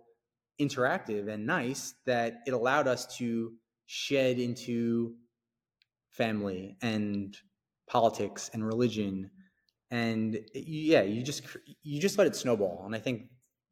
interactive 0.59 1.31
and 1.31 1.45
nice 1.45 1.93
that 2.05 2.39
it 2.45 2.53
allowed 2.53 2.87
us 2.87 3.17
to 3.17 3.53
shed 3.85 4.39
into 4.39 5.13
family 6.09 6.75
and 6.81 7.37
politics 7.87 8.49
and 8.53 8.65
religion 8.65 9.29
and 9.91 10.39
yeah 10.53 11.01
you 11.01 11.23
just 11.23 11.43
you 11.83 11.99
just 12.01 12.17
let 12.17 12.27
it 12.27 12.35
snowball 12.35 12.83
and 12.85 12.95
i 12.95 12.99
think 12.99 13.27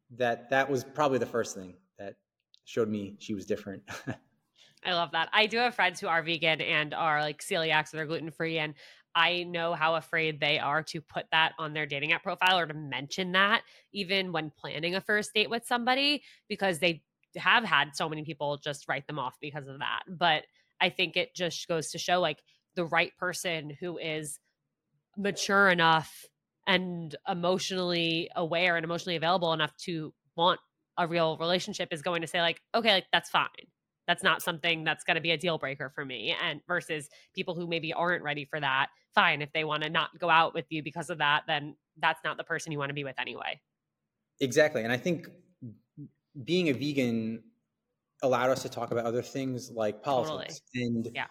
that 0.09 0.49
that 0.49 0.69
was 0.69 0.83
probably 0.83 1.17
the 1.17 1.25
first 1.25 1.55
thing 1.55 1.75
that 1.99 2.15
showed 2.63 2.87
me 2.87 3.15
she 3.19 3.33
was 3.33 3.45
different 3.45 3.83
i 4.85 4.93
love 4.93 5.11
that 5.11 5.29
i 5.33 5.45
do 5.45 5.57
have 5.57 5.75
friends 5.75 5.99
who 5.99 6.07
are 6.07 6.23
vegan 6.23 6.61
and 6.61 6.93
are 6.93 7.21
like 7.21 7.41
celiacs 7.41 7.93
or 7.93 7.97
they're 7.97 8.05
gluten-free 8.05 8.57
and 8.57 8.73
I 9.17 9.43
know 9.43 9.73
how 9.73 9.95
afraid 9.95 10.41
they 10.41 10.59
are 10.59 10.83
to 10.83 10.99
put 10.99 11.25
that 11.31 11.53
on 11.57 11.73
their 11.73 11.85
dating 11.85 12.11
app 12.11 12.23
profile 12.23 12.59
or 12.59 12.65
to 12.65 12.73
mention 12.73 13.31
that 13.31 13.61
even 13.93 14.33
when 14.33 14.51
planning 14.57 14.93
a 14.95 14.99
first 14.99 15.33
date 15.33 15.49
with 15.49 15.65
somebody 15.65 16.21
because 16.49 16.79
they 16.79 17.01
have 17.37 17.63
had 17.63 17.95
so 17.95 18.09
many 18.09 18.23
people 18.23 18.57
just 18.57 18.87
write 18.89 19.07
them 19.07 19.17
off 19.19 19.35
because 19.39 19.67
of 19.67 19.79
that. 19.79 20.01
But 20.07 20.43
I 20.81 20.89
think 20.89 21.15
it 21.15 21.33
just 21.33 21.67
goes 21.67 21.91
to 21.91 21.97
show 21.97 22.19
like 22.19 22.43
the 22.75 22.85
right 22.85 23.11
person 23.17 23.75
who 23.79 23.97
is 23.97 24.39
mature 25.17 25.69
enough 25.69 26.25
and 26.67 27.15
emotionally 27.27 28.29
aware 28.35 28.75
and 28.75 28.83
emotionally 28.83 29.15
available 29.15 29.53
enough 29.53 29.75
to 29.77 30.13
want 30.35 30.59
a 30.97 31.07
real 31.07 31.37
relationship 31.37 31.89
is 31.91 32.01
going 32.01 32.21
to 32.21 32.27
say 32.27 32.41
like 32.41 32.61
okay 32.73 32.93
like 32.93 33.05
that's 33.11 33.29
fine. 33.29 33.47
That's 34.07 34.23
not 34.23 34.41
something 34.41 34.83
that's 34.83 35.03
going 35.03 35.15
to 35.15 35.21
be 35.21 35.31
a 35.31 35.37
deal 35.37 35.57
breaker 35.57 35.91
for 35.95 36.05
me. 36.05 36.35
And 36.43 36.61
versus 36.67 37.09
people 37.33 37.55
who 37.55 37.65
maybe 37.65 37.91
aren't 37.91 38.23
ready 38.23 38.45
for 38.45 38.59
that 38.59 38.89
fine 39.15 39.41
if 39.41 39.51
they 39.53 39.63
want 39.63 39.81
to 39.81 39.89
not 39.89 40.09
go 40.19 40.29
out 40.29 40.53
with 40.53 40.65
you 40.69 40.83
because 40.83 41.09
of 41.09 41.17
that 41.19 41.43
then 41.47 41.75
that's 41.99 42.19
not 42.25 42.35
the 42.35 42.43
person 42.43 42.71
you 42.71 42.77
want 42.77 42.89
to 42.89 42.93
be 42.93 43.03
with 43.03 43.17
anyway. 43.17 43.59
Exactly 44.41 44.83
and 44.83 44.91
i 44.91 44.97
think 44.97 45.29
being 46.43 46.67
a 46.67 46.73
vegan 46.73 47.41
allowed 48.21 48.49
us 48.49 48.61
to 48.61 48.69
talk 48.69 48.91
about 48.91 49.05
other 49.05 49.21
things 49.21 49.71
like 49.71 50.03
politics 50.03 50.59
totally. 50.75 50.87
and 50.87 51.09
yeah 51.15 51.27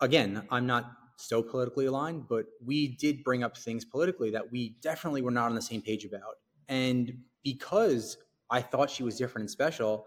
again 0.00 0.42
i'm 0.50 0.66
not 0.66 0.92
so 1.16 1.42
politically 1.42 1.86
aligned 1.86 2.28
but 2.28 2.46
we 2.64 2.88
did 2.96 3.24
bring 3.24 3.42
up 3.42 3.56
things 3.56 3.84
politically 3.84 4.30
that 4.30 4.52
we 4.52 4.76
definitely 4.82 5.22
were 5.22 5.30
not 5.30 5.46
on 5.46 5.54
the 5.54 5.62
same 5.62 5.82
page 5.82 6.04
about 6.04 6.36
and 6.68 7.12
because 7.42 8.16
i 8.50 8.60
thought 8.60 8.90
she 8.90 9.02
was 9.02 9.18
different 9.18 9.42
and 9.42 9.50
special 9.50 10.06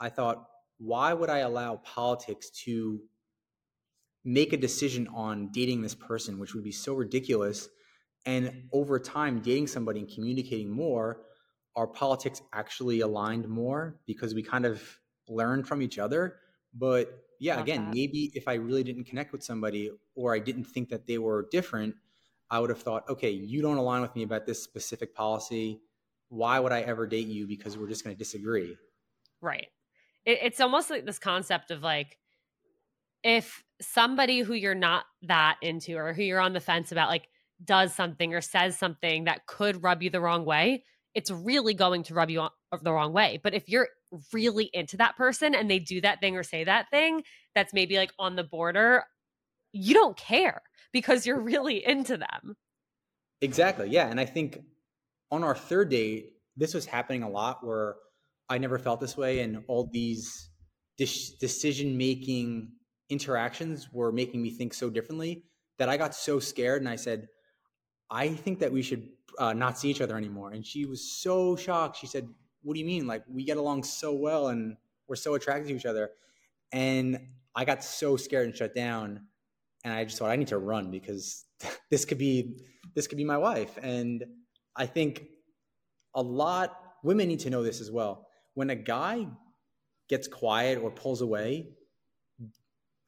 i 0.00 0.08
thought 0.08 0.46
why 0.82 1.12
would 1.12 1.30
I 1.30 1.38
allow 1.38 1.76
politics 1.76 2.50
to 2.64 3.00
make 4.24 4.52
a 4.52 4.56
decision 4.56 5.08
on 5.14 5.50
dating 5.52 5.80
this 5.80 5.94
person, 5.94 6.38
which 6.40 6.54
would 6.54 6.64
be 6.64 6.72
so 6.72 6.94
ridiculous? 6.94 7.68
And 8.26 8.64
over 8.72 8.98
time, 8.98 9.40
dating 9.40 9.68
somebody 9.68 10.00
and 10.00 10.12
communicating 10.12 10.70
more, 10.70 11.20
our 11.76 11.86
politics 11.86 12.42
actually 12.52 13.00
aligned 13.00 13.48
more 13.48 14.00
because 14.06 14.34
we 14.34 14.42
kind 14.42 14.66
of 14.66 14.82
learned 15.28 15.68
from 15.68 15.82
each 15.82 15.98
other. 15.98 16.36
But 16.74 17.16
yeah, 17.42 17.56
Love 17.56 17.64
again, 17.64 17.84
that. 17.86 17.94
maybe 17.94 18.30
if 18.34 18.48
I 18.48 18.54
really 18.54 18.82
didn't 18.84 19.04
connect 19.04 19.32
with 19.32 19.42
somebody 19.42 19.90
or 20.14 20.34
I 20.34 20.38
didn't 20.38 20.64
think 20.64 20.88
that 20.90 21.06
they 21.06 21.18
were 21.18 21.48
different, 21.50 21.94
I 22.50 22.58
would 22.58 22.70
have 22.70 22.80
thought, 22.82 23.08
okay, 23.08 23.30
you 23.30 23.62
don't 23.62 23.78
align 23.78 24.02
with 24.02 24.14
me 24.14 24.22
about 24.22 24.46
this 24.46 24.62
specific 24.62 25.14
policy. 25.14 25.80
Why 26.28 26.58
would 26.60 26.72
I 26.72 26.80
ever 26.80 27.06
date 27.06 27.28
you? 27.28 27.46
Because 27.46 27.76
we're 27.76 27.88
just 27.88 28.04
going 28.04 28.14
to 28.14 28.18
disagree. 28.18 28.76
Right 29.40 29.68
it, 30.24 30.38
it's 30.42 30.60
almost 30.60 30.90
like 30.90 31.04
this 31.04 31.18
concept 31.18 31.70
of 31.70 31.82
like 31.82 32.18
if 33.22 33.62
somebody 33.80 34.40
who 34.40 34.54
you're 34.54 34.74
not 34.74 35.04
that 35.22 35.56
into 35.62 35.96
or 35.96 36.12
who 36.12 36.22
you're 36.22 36.40
on 36.40 36.52
the 36.52 36.60
fence 36.60 36.92
about 36.92 37.08
like 37.08 37.28
does 37.64 37.94
something 37.94 38.34
or 38.34 38.40
says 38.40 38.76
something 38.76 39.24
that 39.24 39.46
could 39.46 39.82
rub 39.82 40.02
you 40.02 40.10
the 40.10 40.20
wrong 40.20 40.44
way 40.44 40.84
it's 41.14 41.30
really 41.30 41.74
going 41.74 42.02
to 42.02 42.14
rub 42.14 42.30
you 42.30 42.48
the 42.82 42.92
wrong 42.92 43.12
way 43.12 43.40
but 43.42 43.54
if 43.54 43.68
you're 43.68 43.88
really 44.32 44.70
into 44.72 44.96
that 44.96 45.16
person 45.16 45.54
and 45.54 45.70
they 45.70 45.78
do 45.78 46.00
that 46.00 46.20
thing 46.20 46.36
or 46.36 46.42
say 46.42 46.64
that 46.64 46.90
thing 46.90 47.22
that's 47.54 47.72
maybe 47.72 47.96
like 47.96 48.12
on 48.18 48.36
the 48.36 48.44
border 48.44 49.04
you 49.72 49.94
don't 49.94 50.16
care 50.16 50.62
because 50.92 51.26
you're 51.26 51.40
really 51.40 51.84
into 51.84 52.16
them 52.16 52.56
Exactly. 53.42 53.90
Yeah. 53.90 54.06
And 54.06 54.18
I 54.20 54.24
think 54.24 54.60
on 55.30 55.44
our 55.44 55.54
third 55.54 55.90
date, 55.90 56.30
this 56.56 56.72
was 56.72 56.86
happening 56.86 57.24
a 57.24 57.28
lot 57.28 57.66
where 57.66 57.96
I 58.48 58.58
never 58.58 58.78
felt 58.78 59.00
this 59.00 59.16
way. 59.16 59.40
And 59.40 59.64
all 59.66 59.90
these 59.92 60.50
de- 60.96 61.36
decision 61.40 61.98
making 61.98 62.70
interactions 63.10 63.88
were 63.92 64.12
making 64.12 64.40
me 64.40 64.50
think 64.50 64.72
so 64.72 64.88
differently 64.88 65.44
that 65.78 65.88
I 65.88 65.96
got 65.96 66.14
so 66.14 66.38
scared 66.38 66.80
and 66.80 66.88
I 66.88 66.96
said, 66.96 67.26
I 68.10 68.28
think 68.28 68.60
that 68.60 68.72
we 68.72 68.82
should 68.82 69.08
uh, 69.38 69.54
not 69.54 69.76
see 69.76 69.90
each 69.90 70.00
other 70.00 70.16
anymore. 70.16 70.52
And 70.52 70.64
she 70.64 70.84
was 70.84 71.20
so 71.20 71.56
shocked. 71.56 71.96
She 71.96 72.06
said, 72.06 72.28
What 72.62 72.74
do 72.74 72.80
you 72.80 72.86
mean? 72.86 73.06
Like, 73.06 73.24
we 73.28 73.44
get 73.44 73.56
along 73.56 73.84
so 73.84 74.12
well 74.14 74.48
and 74.48 74.76
we're 75.08 75.16
so 75.16 75.34
attracted 75.34 75.68
to 75.68 75.76
each 75.76 75.86
other. 75.86 76.10
And 76.72 77.20
I 77.54 77.64
got 77.64 77.84
so 77.84 78.16
scared 78.16 78.46
and 78.46 78.56
shut 78.56 78.74
down. 78.74 79.26
And 79.84 79.92
I 79.92 80.04
just 80.04 80.18
thought, 80.18 80.30
I 80.30 80.36
need 80.36 80.48
to 80.48 80.58
run 80.58 80.90
because 80.90 81.44
this 81.90 82.04
could 82.04 82.18
be 82.18 82.62
this 82.94 83.06
could 83.06 83.18
be 83.18 83.24
my 83.24 83.38
wife. 83.38 83.78
And 83.82 84.24
I 84.76 84.86
think 84.86 85.24
a 86.14 86.22
lot 86.22 86.78
women 87.02 87.28
need 87.28 87.40
to 87.40 87.50
know 87.50 87.62
this 87.62 87.80
as 87.80 87.90
well. 87.90 88.26
When 88.54 88.70
a 88.70 88.76
guy 88.76 89.26
gets 90.08 90.28
quiet 90.28 90.78
or 90.78 90.90
pulls 90.90 91.20
away, 91.22 91.70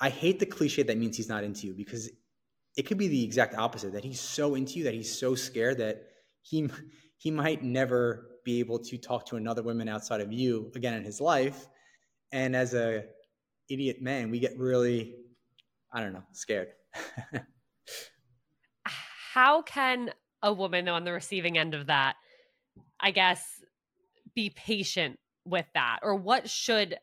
I 0.01 0.09
hate 0.09 0.41
the 0.41 0.47
cliche 0.47 0.83
that 0.83 0.99
means 0.99 1.17
he's 1.17 1.29
not 1.29 1.45
into 1.45 1.67
you 1.67 1.75
because 1.75 2.11
it 2.77 2.83
could 2.87 2.99
be 2.99 3.09
the 3.09 3.25
exact 3.25 3.55
opposite 3.55 3.93
that 3.93 4.05
he's 4.05 4.21
so 4.21 4.55
into 4.55 4.79
you 4.79 4.85
that 4.85 4.95
he's 4.95 5.17
so 5.17 5.35
scared 5.35 5.79
that 5.79 6.09
he 6.43 6.69
he 7.17 7.31
might 7.31 7.63
never 7.63 8.29
be 8.45 8.61
able 8.61 8.79
to 8.79 8.99
talk 8.99 9.27
to 9.27 9.37
another 9.37 9.63
woman 9.63 9.89
outside 9.89 10.21
of 10.21 10.33
you 10.33 10.71
again 10.75 10.95
in 10.95 11.05
his 11.05 11.21
life. 11.21 11.67
And 12.33 12.55
as 12.55 12.75
a 12.75 13.05
idiot 13.71 14.03
man 14.03 14.31
we 14.31 14.39
get 14.39 14.59
really 14.59 15.15
i 15.93 16.01
don't 16.01 16.13
know 16.13 16.23
scared. 16.33 16.69
How 18.85 19.63
can 19.63 20.11
a 20.43 20.53
woman 20.53 20.87
on 20.89 21.05
the 21.05 21.13
receiving 21.13 21.57
end 21.57 21.75
of 21.75 21.87
that 21.87 22.17
i 23.01 23.11
guess 23.11 23.65
be 24.35 24.51
patient 24.51 25.19
with 25.45 25.67
that? 25.75 26.01
Or 26.03 26.15
what 26.15 26.49
should 26.49 26.97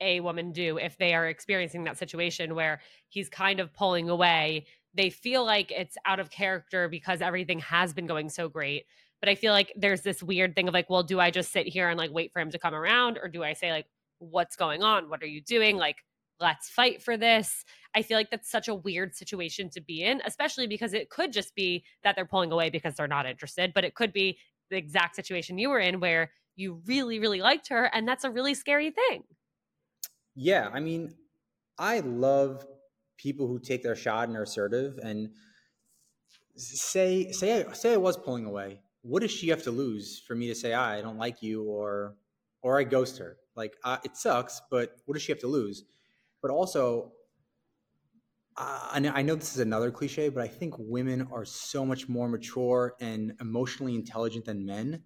a 0.00 0.20
woman 0.20 0.52
do 0.52 0.78
if 0.78 0.98
they 0.98 1.14
are 1.14 1.28
experiencing 1.28 1.84
that 1.84 1.98
situation 1.98 2.54
where 2.54 2.80
he's 3.08 3.28
kind 3.28 3.60
of 3.60 3.72
pulling 3.72 4.08
away? 4.08 4.66
They 4.94 5.10
feel 5.10 5.44
like 5.44 5.70
it's 5.70 5.96
out 6.06 6.20
of 6.20 6.30
character 6.30 6.88
because 6.88 7.20
everything 7.20 7.58
has 7.60 7.92
been 7.92 8.06
going 8.06 8.28
so 8.28 8.48
great 8.48 8.84
but 9.24 9.30
i 9.30 9.34
feel 9.34 9.52
like 9.52 9.72
there's 9.74 10.02
this 10.02 10.22
weird 10.22 10.54
thing 10.54 10.68
of 10.68 10.74
like 10.74 10.90
well 10.90 11.02
do 11.02 11.18
i 11.18 11.30
just 11.30 11.50
sit 11.50 11.66
here 11.66 11.88
and 11.88 11.96
like 11.96 12.12
wait 12.12 12.30
for 12.30 12.40
him 12.40 12.50
to 12.50 12.58
come 12.58 12.74
around 12.74 13.18
or 13.22 13.28
do 13.28 13.42
i 13.42 13.54
say 13.54 13.72
like 13.72 13.86
what's 14.30 14.56
going 14.56 14.82
on? 14.82 15.08
What 15.08 15.22
are 15.22 15.26
you 15.26 15.40
doing? 15.40 15.76
Like 15.76 15.96
let's 16.40 16.68
fight 16.68 17.02
for 17.02 17.16
this. 17.16 17.64
I 17.94 18.02
feel 18.02 18.18
like 18.18 18.30
that's 18.30 18.50
such 18.50 18.68
a 18.68 18.74
weird 18.74 19.14
situation 19.14 19.70
to 19.70 19.80
be 19.80 20.02
in 20.02 20.20
especially 20.24 20.66
because 20.66 20.92
it 20.92 21.10
could 21.10 21.32
just 21.32 21.54
be 21.54 21.84
that 22.02 22.16
they're 22.16 22.26
pulling 22.26 22.50
away 22.50 22.70
because 22.70 22.96
they're 22.96 23.06
not 23.06 23.26
interested 23.26 23.72
but 23.72 23.84
it 23.84 23.94
could 23.94 24.12
be 24.12 24.38
the 24.70 24.76
exact 24.76 25.14
situation 25.14 25.58
you 25.58 25.70
were 25.70 25.78
in 25.78 26.00
where 26.00 26.32
you 26.56 26.82
really 26.86 27.20
really 27.20 27.40
liked 27.40 27.68
her 27.68 27.84
and 27.94 28.06
that's 28.08 28.24
a 28.24 28.30
really 28.30 28.54
scary 28.54 28.90
thing. 28.90 29.22
Yeah 30.34 30.68
i 30.72 30.80
mean 30.80 31.14
i 31.78 32.00
love 32.00 32.66
people 33.16 33.46
who 33.46 33.60
take 33.60 33.84
their 33.84 33.94
shot 33.94 34.26
and 34.26 34.36
are 34.36 34.42
assertive 34.42 34.98
and 35.02 35.30
say 36.56 37.30
say 37.30 37.64
say 37.72 37.94
I 37.94 37.96
was 37.96 38.16
pulling 38.16 38.44
away. 38.44 38.80
What 39.04 39.20
does 39.20 39.30
she 39.30 39.48
have 39.48 39.62
to 39.64 39.70
lose 39.70 40.18
for 40.18 40.34
me 40.34 40.48
to 40.48 40.54
say 40.54 40.72
I 40.72 41.02
don't 41.02 41.18
like 41.18 41.42
you 41.42 41.62
or 41.64 42.16
or 42.62 42.80
I 42.80 42.84
ghost 42.84 43.18
her? 43.18 43.36
Like 43.54 43.74
uh, 43.84 43.98
it 44.02 44.16
sucks, 44.16 44.62
but 44.70 44.96
what 45.04 45.12
does 45.12 45.22
she 45.22 45.30
have 45.30 45.40
to 45.40 45.46
lose? 45.46 45.84
But 46.40 46.50
also, 46.50 47.12
uh, 48.56 48.88
I 48.92 49.22
know 49.22 49.34
this 49.34 49.52
is 49.52 49.60
another 49.60 49.90
cliche, 49.90 50.30
but 50.30 50.42
I 50.42 50.48
think 50.48 50.74
women 50.78 51.28
are 51.30 51.44
so 51.44 51.84
much 51.84 52.08
more 52.08 52.28
mature 52.28 52.94
and 52.98 53.34
emotionally 53.42 53.94
intelligent 53.94 54.46
than 54.46 54.64
men. 54.64 55.02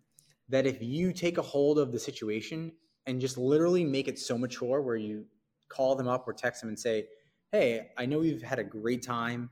That 0.49 0.65
if 0.65 0.81
you 0.81 1.13
take 1.13 1.37
a 1.37 1.43
hold 1.43 1.81
of 1.81 1.91
the 1.91 1.99
situation 1.99 2.73
and 3.05 3.21
just 3.21 3.37
literally 3.37 3.85
make 3.85 4.07
it 4.07 4.19
so 4.19 4.39
mature, 4.39 4.81
where 4.81 4.97
you 4.97 5.27
call 5.69 5.97
them 5.97 6.07
up 6.07 6.29
or 6.29 6.33
text 6.33 6.61
them 6.61 6.69
and 6.69 6.79
say, 6.79 7.07
hey, 7.51 7.89
I 7.97 8.07
know 8.07 8.21
we've 8.21 8.43
had 8.43 8.61
a 8.61 8.65
great 8.65 9.03
time, 9.03 9.51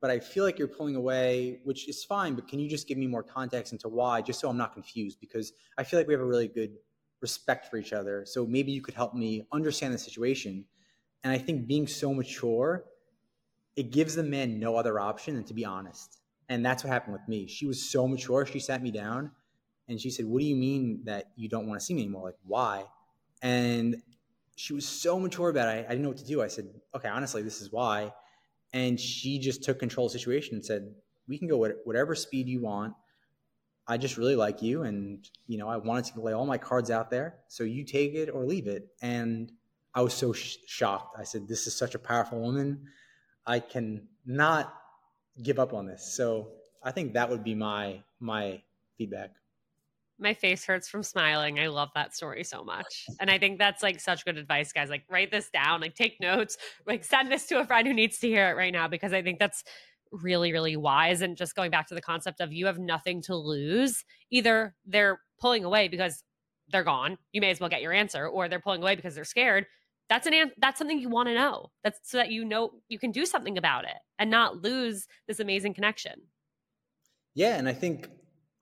but 0.00 0.10
I 0.10 0.18
feel 0.18 0.44
like 0.44 0.58
you're 0.58 0.68
pulling 0.68 0.96
away, 0.96 1.60
which 1.64 1.88
is 1.88 2.04
fine, 2.04 2.34
but 2.34 2.48
can 2.48 2.58
you 2.58 2.68
just 2.68 2.86
give 2.86 2.98
me 2.98 3.06
more 3.06 3.22
context 3.22 3.72
into 3.72 3.88
why, 3.88 4.20
just 4.20 4.40
so 4.40 4.48
I'm 4.48 4.56
not 4.56 4.74
confused? 4.74 5.18
Because 5.20 5.52
I 5.78 5.84
feel 5.84 5.98
like 5.98 6.06
we 6.06 6.14
have 6.14 6.20
a 6.20 6.26
really 6.26 6.48
good 6.48 6.76
respect 7.20 7.70
for 7.70 7.76
each 7.76 7.92
other. 7.92 8.24
So 8.26 8.46
maybe 8.46 8.72
you 8.72 8.82
could 8.82 8.94
help 8.94 9.14
me 9.14 9.46
understand 9.52 9.94
the 9.94 9.98
situation. 9.98 10.64
And 11.22 11.32
I 11.32 11.38
think 11.38 11.66
being 11.66 11.86
so 11.86 12.12
mature, 12.12 12.84
it 13.76 13.90
gives 13.90 14.14
the 14.14 14.22
man 14.22 14.60
no 14.60 14.76
other 14.76 15.00
option 15.00 15.34
than 15.34 15.44
to 15.44 15.54
be 15.54 15.64
honest. 15.64 16.20
And 16.48 16.64
that's 16.64 16.84
what 16.84 16.92
happened 16.92 17.14
with 17.14 17.26
me. 17.26 17.46
She 17.46 17.66
was 17.66 17.82
so 17.82 18.06
mature. 18.06 18.44
She 18.44 18.60
sat 18.60 18.82
me 18.82 18.90
down 18.90 19.30
and 19.88 19.98
she 20.00 20.10
said, 20.10 20.26
What 20.26 20.40
do 20.40 20.46
you 20.46 20.56
mean 20.56 21.00
that 21.04 21.30
you 21.36 21.48
don't 21.48 21.66
want 21.66 21.80
to 21.80 21.84
see 21.84 21.94
me 21.94 22.02
anymore? 22.02 22.26
Like, 22.26 22.36
why? 22.44 22.84
And 23.40 24.02
she 24.56 24.72
was 24.72 24.86
so 24.86 25.18
mature 25.18 25.50
about 25.50 25.68
it. 25.68 25.70
I, 25.70 25.78
I 25.78 25.88
didn't 25.88 26.02
know 26.02 26.08
what 26.08 26.18
to 26.18 26.24
do. 26.24 26.42
I 26.42 26.48
said, 26.48 26.68
okay, 26.94 27.08
honestly, 27.08 27.42
this 27.42 27.60
is 27.60 27.72
why. 27.72 28.12
And 28.74 29.00
she 29.00 29.38
just 29.38 29.62
took 29.62 29.78
control 29.78 30.06
of 30.06 30.12
the 30.12 30.18
situation 30.18 30.56
and 30.56 30.64
said, 30.64 30.92
we 31.26 31.38
can 31.38 31.48
go 31.48 31.66
whatever 31.84 32.14
speed 32.14 32.48
you 32.48 32.60
want. 32.60 32.92
I 33.86 33.96
just 33.96 34.18
really 34.18 34.36
like 34.36 34.60
you. 34.60 34.82
And, 34.82 35.26
you 35.46 35.58
know, 35.58 35.68
I 35.68 35.76
wanted 35.76 36.12
to 36.12 36.20
lay 36.20 36.32
all 36.32 36.44
my 36.44 36.58
cards 36.58 36.90
out 36.90 37.10
there. 37.10 37.36
So 37.48 37.64
you 37.64 37.84
take 37.84 38.14
it 38.14 38.28
or 38.28 38.44
leave 38.44 38.66
it. 38.66 38.88
And 39.00 39.52
I 39.94 40.02
was 40.02 40.12
so 40.12 40.32
sh- 40.32 40.56
shocked. 40.66 41.16
I 41.18 41.22
said, 41.22 41.46
this 41.46 41.66
is 41.66 41.76
such 41.76 41.94
a 41.94 41.98
powerful 41.98 42.40
woman. 42.40 42.88
I 43.46 43.60
can 43.60 44.08
not 44.26 44.74
give 45.42 45.58
up 45.58 45.72
on 45.72 45.86
this. 45.86 46.14
So 46.16 46.48
I 46.82 46.90
think 46.90 47.14
that 47.14 47.30
would 47.30 47.44
be 47.44 47.54
my, 47.54 48.02
my 48.20 48.60
feedback 48.98 49.30
my 50.18 50.34
face 50.34 50.64
hurts 50.64 50.88
from 50.88 51.02
smiling. 51.02 51.58
I 51.58 51.66
love 51.66 51.90
that 51.94 52.14
story 52.14 52.44
so 52.44 52.62
much. 52.62 53.06
And 53.20 53.30
I 53.30 53.38
think 53.38 53.58
that's 53.58 53.82
like 53.82 54.00
such 54.00 54.24
good 54.24 54.38
advice, 54.38 54.72
guys. 54.72 54.88
Like, 54.88 55.04
write 55.10 55.30
this 55.30 55.50
down, 55.50 55.80
like, 55.80 55.94
take 55.94 56.20
notes, 56.20 56.56
like, 56.86 57.04
send 57.04 57.30
this 57.30 57.46
to 57.46 57.60
a 57.60 57.66
friend 57.66 57.86
who 57.86 57.94
needs 57.94 58.18
to 58.18 58.28
hear 58.28 58.48
it 58.50 58.56
right 58.56 58.72
now 58.72 58.88
because 58.88 59.12
I 59.12 59.22
think 59.22 59.38
that's 59.38 59.64
really, 60.12 60.52
really 60.52 60.76
wise. 60.76 61.20
And 61.20 61.36
just 61.36 61.56
going 61.56 61.70
back 61.70 61.88
to 61.88 61.94
the 61.94 62.00
concept 62.00 62.40
of 62.40 62.52
you 62.52 62.66
have 62.66 62.78
nothing 62.78 63.22
to 63.22 63.36
lose. 63.36 64.04
Either 64.30 64.74
they're 64.86 65.20
pulling 65.40 65.64
away 65.64 65.88
because 65.88 66.22
they're 66.68 66.84
gone, 66.84 67.18
you 67.32 67.40
may 67.40 67.50
as 67.50 67.60
well 67.60 67.68
get 67.68 67.82
your 67.82 67.92
answer, 67.92 68.26
or 68.26 68.48
they're 68.48 68.60
pulling 68.60 68.82
away 68.82 68.96
because 68.96 69.14
they're 69.14 69.24
scared. 69.24 69.66
That's 70.08 70.26
an 70.26 70.52
that's 70.58 70.78
something 70.78 70.98
you 70.98 71.08
want 71.08 71.28
to 71.28 71.34
know. 71.34 71.70
That's 71.82 71.98
so 72.10 72.18
that 72.18 72.30
you 72.30 72.44
know 72.44 72.72
you 72.88 72.98
can 72.98 73.10
do 73.10 73.26
something 73.26 73.58
about 73.58 73.84
it 73.84 73.96
and 74.18 74.30
not 74.30 74.62
lose 74.62 75.06
this 75.26 75.40
amazing 75.40 75.74
connection. 75.74 76.12
Yeah, 77.34 77.56
and 77.56 77.68
I 77.68 77.72
think 77.72 78.08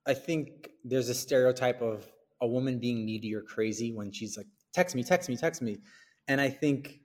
I 0.07 0.15
think 0.15 0.71
there's 0.85 1.09
a 1.09 1.15
stereotype 1.15 1.81
of 1.81 2.05
a 2.41 2.47
woman 2.47 2.79
being 2.79 3.05
needy 3.05 3.35
or 3.35 3.43
crazy 3.43 3.93
when 3.93 4.11
she's 4.11 4.37
like, 4.37 4.47
text 4.73 4.97
me, 4.97 5.05
text 5.05 5.29
me, 5.29 5.37
text 5.37 5.63
me. 5.63 5.79
And 6.29 6.41
I 6.41 6.49
think 6.51 7.01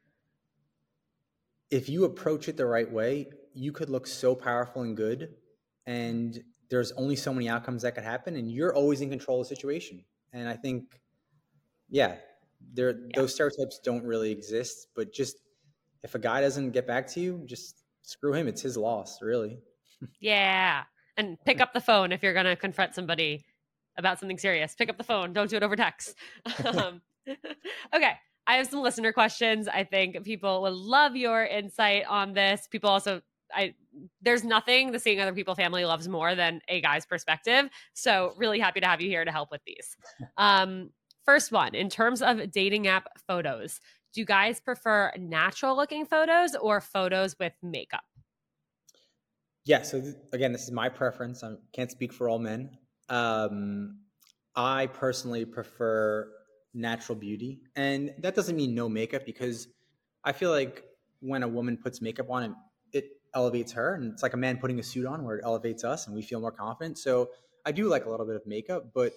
if 1.70 1.90
you 1.90 2.06
approach 2.06 2.48
it 2.48 2.58
the 2.58 2.66
right 2.66 2.92
way, 2.92 3.28
you 3.54 3.72
could 3.72 3.90
look 3.90 4.08
so 4.08 4.34
powerful 4.34 4.82
and 4.82 4.98
good. 4.98 5.36
And 5.86 6.42
there's 6.70 6.92
only 6.94 7.16
so 7.16 7.34
many 7.34 7.48
outcomes 7.50 7.84
that 7.84 7.94
could 7.94 8.04
happen. 8.04 8.36
And 8.36 8.52
you're 8.52 8.76
always 8.76 9.02
in 9.02 9.10
control 9.10 9.42
of 9.42 9.48
the 9.48 9.56
situation. 9.56 10.04
And 10.34 10.50
I 10.50 10.54
think, 10.54 11.00
yeah, 11.90 12.16
there 12.74 12.92
yeah. 12.92 13.08
those 13.16 13.34
stereotypes 13.34 13.80
don't 13.84 14.04
really 14.04 14.32
exist. 14.32 14.88
But 14.96 15.14
just 15.14 15.38
if 16.04 16.16
a 16.16 16.20
guy 16.20 16.42
doesn't 16.42 16.72
get 16.72 16.88
back 16.88 17.08
to 17.10 17.20
you, 17.20 17.44
just 17.46 17.84
screw 18.02 18.34
him. 18.34 18.48
It's 18.48 18.62
his 18.62 18.76
loss, 18.76 19.22
really. 19.22 19.60
Yeah 20.20 20.84
and 21.18 21.38
pick 21.46 21.60
up 21.60 21.74
the 21.74 21.82
phone 21.82 22.12
if 22.12 22.24
you're 22.24 22.34
going 22.34 22.46
to 22.46 22.56
confront 22.56 22.96
somebody 22.96 23.44
about 23.98 24.20
something 24.20 24.38
serious. 24.38 24.76
Pick 24.76 24.90
up 24.90 24.98
the 24.98 25.04
phone. 25.04 25.34
Don't 25.34 25.50
do 25.50 25.58
it 25.58 25.64
over 25.64 25.76
text. 25.76 26.16
um, 26.66 27.02
okay. 27.94 28.14
I 28.46 28.56
have 28.56 28.68
some 28.68 28.82
listener 28.82 29.12
questions. 29.12 29.68
I 29.68 29.84
think 29.84 30.24
people 30.24 30.62
would 30.62 30.74
love 30.74 31.16
your 31.16 31.44
insight 31.44 32.06
on 32.08 32.34
this. 32.34 32.68
People 32.72 32.90
also, 32.90 33.22
I 33.54 33.74
there's 34.22 34.44
nothing 34.44 34.92
the 34.92 35.00
seeing 35.00 35.20
other 35.20 35.34
people 35.34 35.56
family 35.56 35.84
loves 35.84 36.08
more 36.08 36.36
than 36.36 36.62
a 36.70 36.80
guy's 36.80 37.06
perspective. 37.06 37.70
So 37.94 38.34
really 38.38 38.60
happy 38.60 38.80
to 38.80 38.88
have 38.88 39.02
you 39.02 39.10
here 39.10 39.26
to 39.26 39.32
help 39.32 39.52
with 39.52 39.62
these. 39.66 39.98
Um, 40.38 40.92
first 41.26 41.52
one, 41.52 41.76
in 41.76 41.90
terms 41.90 42.22
of 42.22 42.52
dating 42.52 42.88
app 42.88 43.10
photos, 43.28 43.82
do 44.14 44.22
you 44.22 44.26
guys 44.26 44.62
prefer 44.62 45.12
natural 45.18 45.76
looking 45.76 46.06
photos 46.06 46.56
or 46.56 46.80
photos 46.80 47.36
with 47.40 47.54
makeup? 47.62 48.06
Yeah. 49.68 49.82
So 49.82 50.00
th- 50.00 50.16
again, 50.32 50.54
this 50.54 50.64
is 50.64 50.72
my 50.72 50.88
preference. 50.88 51.44
I 51.44 51.56
can't 51.74 51.92
speak 51.92 52.14
for 52.14 52.30
all 52.30 52.40
men. 52.40 52.78
Um, 53.10 54.00
I 54.56 54.88
personally 54.88 55.44
prefer 55.44 56.32
natural 56.74 57.18
beauty, 57.18 57.60
and 57.76 58.14
that 58.20 58.34
doesn't 58.34 58.56
mean 58.56 58.74
no 58.74 58.88
makeup 58.88 59.26
because 59.26 59.68
I 60.24 60.32
feel 60.32 60.52
like 60.52 60.86
when 61.20 61.44
a 61.44 61.48
woman 61.48 61.78
puts 61.78 62.02
makeup 62.02 62.30
on, 62.30 62.44
it, 62.44 62.52
it 62.94 63.06
elevates 63.36 63.74
her, 63.74 63.96
and 63.96 64.14
it's 64.14 64.24
like 64.24 64.34
a 64.34 64.38
man 64.38 64.58
putting 64.58 64.80
a 64.80 64.84
suit 64.84 65.06
on, 65.06 65.26
where 65.26 65.36
it 65.38 65.44
elevates 65.44 65.84
us, 65.84 66.08
and 66.08 66.16
we 66.16 66.22
feel 66.22 66.40
more 66.40 66.52
confident. 66.52 66.98
So 66.98 67.30
I 67.66 67.74
do 67.74 67.90
like 67.90 68.06
a 68.06 68.10
little 68.10 68.26
bit 68.26 68.38
of 68.38 68.48
makeup, 68.48 68.92
but 68.94 69.12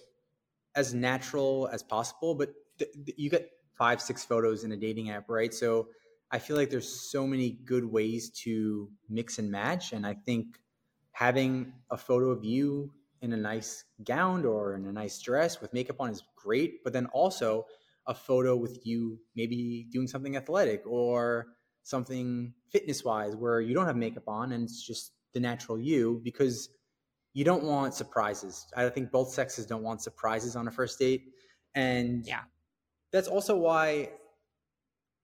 as 0.75 0.93
natural 0.93 1.69
as 1.71 1.81
possible. 1.81 2.35
But 2.35 2.53
th- 2.77 2.91
th- 3.05 3.17
you 3.17 3.29
get 3.29 3.49
five, 3.77 4.01
six 4.01 4.25
photos 4.25 4.65
in 4.65 4.71
a 4.73 4.77
dating 4.77 5.11
app, 5.11 5.29
right? 5.29 5.53
So 5.53 5.87
I 6.31 6.39
feel 6.39 6.55
like 6.55 6.69
there's 6.69 7.11
so 7.11 7.27
many 7.27 7.59
good 7.65 7.85
ways 7.85 8.29
to 8.43 8.89
mix 9.09 9.37
and 9.37 9.51
match. 9.51 9.91
And 9.91 10.05
I 10.05 10.13
think 10.13 10.57
having 11.11 11.73
a 11.89 11.97
photo 11.97 12.29
of 12.29 12.45
you 12.45 12.93
in 13.21 13.33
a 13.33 13.37
nice 13.37 13.83
gown 14.05 14.45
or 14.45 14.75
in 14.75 14.85
a 14.85 14.91
nice 14.91 15.21
dress 15.21 15.61
with 15.61 15.73
makeup 15.73 15.97
on 15.99 16.09
is 16.09 16.23
great, 16.35 16.83
but 16.83 16.93
then 16.93 17.05
also 17.07 17.65
a 18.07 18.13
photo 18.13 18.55
with 18.55 18.79
you 18.85 19.19
maybe 19.35 19.87
doing 19.91 20.07
something 20.07 20.35
athletic 20.35 20.81
or 20.87 21.47
something 21.83 22.53
fitness 22.71 23.03
wise 23.03 23.35
where 23.35 23.61
you 23.61 23.73
don't 23.73 23.85
have 23.85 23.97
makeup 23.97 24.27
on 24.27 24.53
and 24.53 24.63
it's 24.63 24.85
just 24.85 25.11
the 25.33 25.39
natural 25.39 25.79
you 25.79 26.19
because 26.23 26.69
you 27.33 27.43
don't 27.43 27.63
want 27.63 27.93
surprises. 27.93 28.67
I 28.75 28.89
think 28.89 29.11
both 29.11 29.29
sexes 29.29 29.65
don't 29.65 29.83
want 29.83 30.01
surprises 30.01 30.55
on 30.55 30.67
a 30.67 30.71
first 30.71 30.97
date. 30.99 31.25
And 31.75 32.25
yeah, 32.25 32.41
that's 33.11 33.27
also 33.27 33.55
why 33.57 34.09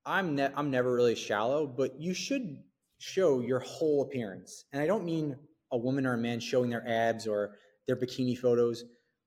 I'm 0.08 0.36
ne- 0.36 0.52
I'm 0.56 0.72
never 0.72 0.94
really 0.94 1.16
shallow, 1.16 1.68
but 1.68 2.00
you 2.00 2.14
should 2.14 2.64
show 2.98 3.42
your 3.42 3.60
whole 3.60 4.04
appearance. 4.04 4.64
And 4.72 4.82
I 4.82 4.88
don't 4.88 5.04
mean 5.04 5.36
a 5.72 5.78
woman 5.78 6.08
or 6.08 6.14
a 6.14 6.18
man 6.18 6.40
showing 6.40 6.70
their 6.70 6.88
abs 6.88 7.28
or 7.28 7.56
their 7.88 7.98
bikini 7.98 8.38
photos, 8.38 8.86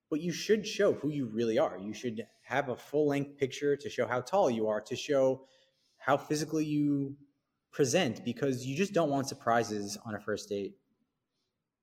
but 0.08 0.20
you 0.20 0.32
should 0.32 0.66
show 0.66 0.94
who 0.94 1.10
you 1.10 1.26
really 1.26 1.58
are. 1.58 1.78
You 1.78 1.92
should 1.92 2.26
have 2.44 2.70
a 2.70 2.76
full 2.76 3.08
length 3.08 3.36
picture 3.36 3.76
to 3.76 3.90
show 3.90 4.06
how 4.06 4.22
tall 4.22 4.50
you 4.50 4.68
are, 4.68 4.80
to 4.80 4.96
show 4.96 5.46
how 5.98 6.16
physically 6.16 6.64
you 6.64 7.14
present 7.72 8.24
because 8.24 8.66
you 8.66 8.74
just 8.74 8.94
don't 8.94 9.10
want 9.10 9.28
surprises 9.28 9.98
on 10.06 10.14
a 10.14 10.20
first 10.20 10.48
date. 10.48 10.74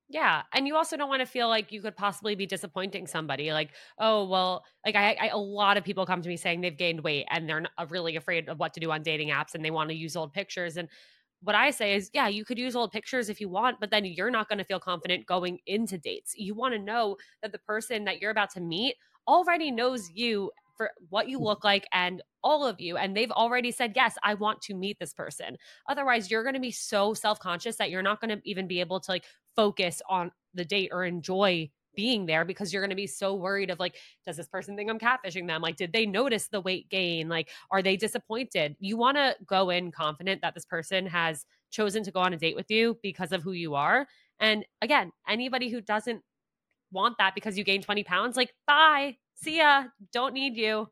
Yeah. 0.10 0.43
And 0.53 0.66
you 0.66 0.76
also 0.78 0.95
don't 0.95 1.10
want 1.10 1.20
to 1.20 1.26
feel 1.26 1.49
like 1.49 1.72
you 1.72 1.82
could 1.82 1.95
possibly 1.97 2.34
be 2.34 2.45
disappointing 2.45 3.08
somebody. 3.08 3.51
Like, 3.51 3.72
oh, 3.99 4.26
well, 4.26 4.64
like 4.86 4.95
I, 4.95 5.18
I, 5.20 5.28
a 5.28 5.38
lot 5.38 5.76
of 5.76 5.84
people 5.84 6.05
come 6.05 6.22
to 6.22 6.30
me 6.30 6.38
saying 6.38 6.62
they've 6.62 6.78
gained 6.78 7.01
weight 7.03 7.26
and 7.30 7.47
they're 7.47 7.64
uh, 7.78 7.86
really 7.89 8.16
afraid 8.16 8.47
of 8.47 8.58
what 8.58 8.74
to 8.76 8.80
do 8.80 8.89
on 8.91 9.03
dating 9.03 9.30
apps 9.30 9.53
and 9.53 9.66
they 9.66 9.72
want 9.72 9.89
to 9.89 9.95
use 9.95 10.16
old 10.16 10.32
pictures. 10.32 10.78
And 10.78 10.88
what 11.41 11.55
I 11.55 11.72
say 11.72 11.93
is, 11.93 12.10
yeah, 12.14 12.30
you 12.30 12.45
could 12.45 12.58
use 12.58 12.74
old 12.76 12.91
pictures 12.91 13.28
if 13.30 13.41
you 13.41 13.49
want, 13.49 13.82
but 13.82 13.91
then 13.91 14.05
you're 14.05 14.32
not 14.32 14.47
going 14.47 14.60
to 14.60 14.64
feel 14.64 14.80
confident 14.80 15.26
going 15.26 15.60
into 15.68 15.97
dates. 15.97 16.34
You 16.38 16.55
want 16.55 16.74
to 16.74 16.80
know 16.80 17.18
that 17.41 17.51
the 17.51 17.60
person 17.60 18.05
that 18.05 18.22
you're 18.22 18.32
about 18.32 18.51
to 18.51 18.62
meet 18.62 18.95
already 19.28 19.72
knows 19.72 20.10
you 20.14 20.51
for 20.78 20.92
what 21.10 21.28
you 21.28 21.40
mm. 21.40 21.44
look 21.44 21.64
like 21.64 21.86
and 21.92 22.22
all 22.44 22.66
of 22.66 22.80
you 22.80 22.96
and 22.98 23.18
they've 23.18 23.32
already 23.32 23.72
said 23.72 23.92
yes 23.96 24.16
i 24.24 24.34
want 24.34 24.62
to 24.62 24.74
meet 24.74 24.98
this 25.00 25.14
person. 25.14 25.58
Otherwise 25.90 26.30
you're 26.32 26.44
going 26.44 26.56
to 26.56 26.62
be 26.62 26.72
so 26.72 27.14
self-conscious 27.14 27.76
that 27.78 27.90
you're 27.90 28.02
not 28.02 28.22
going 28.22 28.30
to 28.30 28.42
even 28.50 28.68
be 28.68 28.80
able 28.80 29.00
to 29.00 29.12
like 29.12 29.26
focus 29.56 30.02
on 30.10 30.32
the 30.54 30.64
date 30.64 30.90
or 30.92 31.04
enjoy 31.04 31.70
being 31.96 32.28
there 32.28 32.46
because 32.46 32.72
you're 32.72 32.82
going 32.82 32.92
to 32.92 32.96
be 32.96 33.08
so 33.08 33.34
worried 33.34 33.72
of 33.72 33.80
like 33.80 33.96
does 34.26 34.38
this 34.38 34.48
person 34.48 34.78
think 34.78 34.90
i'm 34.90 35.00
catfishing 35.00 35.48
them? 35.48 35.62
Like 35.62 35.76
did 35.76 35.92
they 35.92 36.06
notice 36.06 36.48
the 36.48 36.62
weight 36.62 36.90
gain? 36.90 37.28
Like 37.28 37.50
are 37.72 37.82
they 37.82 37.98
disappointed? 37.98 38.76
You 38.80 38.98
want 38.98 39.18
to 39.18 39.36
go 39.46 39.72
in 39.72 39.92
confident 39.92 40.42
that 40.42 40.54
this 40.54 40.66
person 40.66 41.08
has 41.08 41.46
chosen 41.72 42.04
to 42.04 42.12
go 42.12 42.20
on 42.20 42.34
a 42.34 42.38
date 42.38 42.56
with 42.56 42.70
you 42.70 42.98
because 43.02 43.32
of 43.32 43.42
who 43.42 43.52
you 43.52 43.76
are 43.76 44.08
and 44.40 44.64
again 44.82 45.12
anybody 45.28 45.70
who 45.70 45.82
doesn't 45.82 46.22
want 46.92 47.18
that 47.18 47.36
because 47.36 47.58
you 47.58 47.64
gained 47.64 47.84
20 47.84 48.04
pounds 48.04 48.38
like 48.38 48.54
bye 48.66 49.18
see 49.38 49.58
ya. 49.58 49.86
Don't 50.12 50.34
need 50.34 50.58
you. 50.58 50.90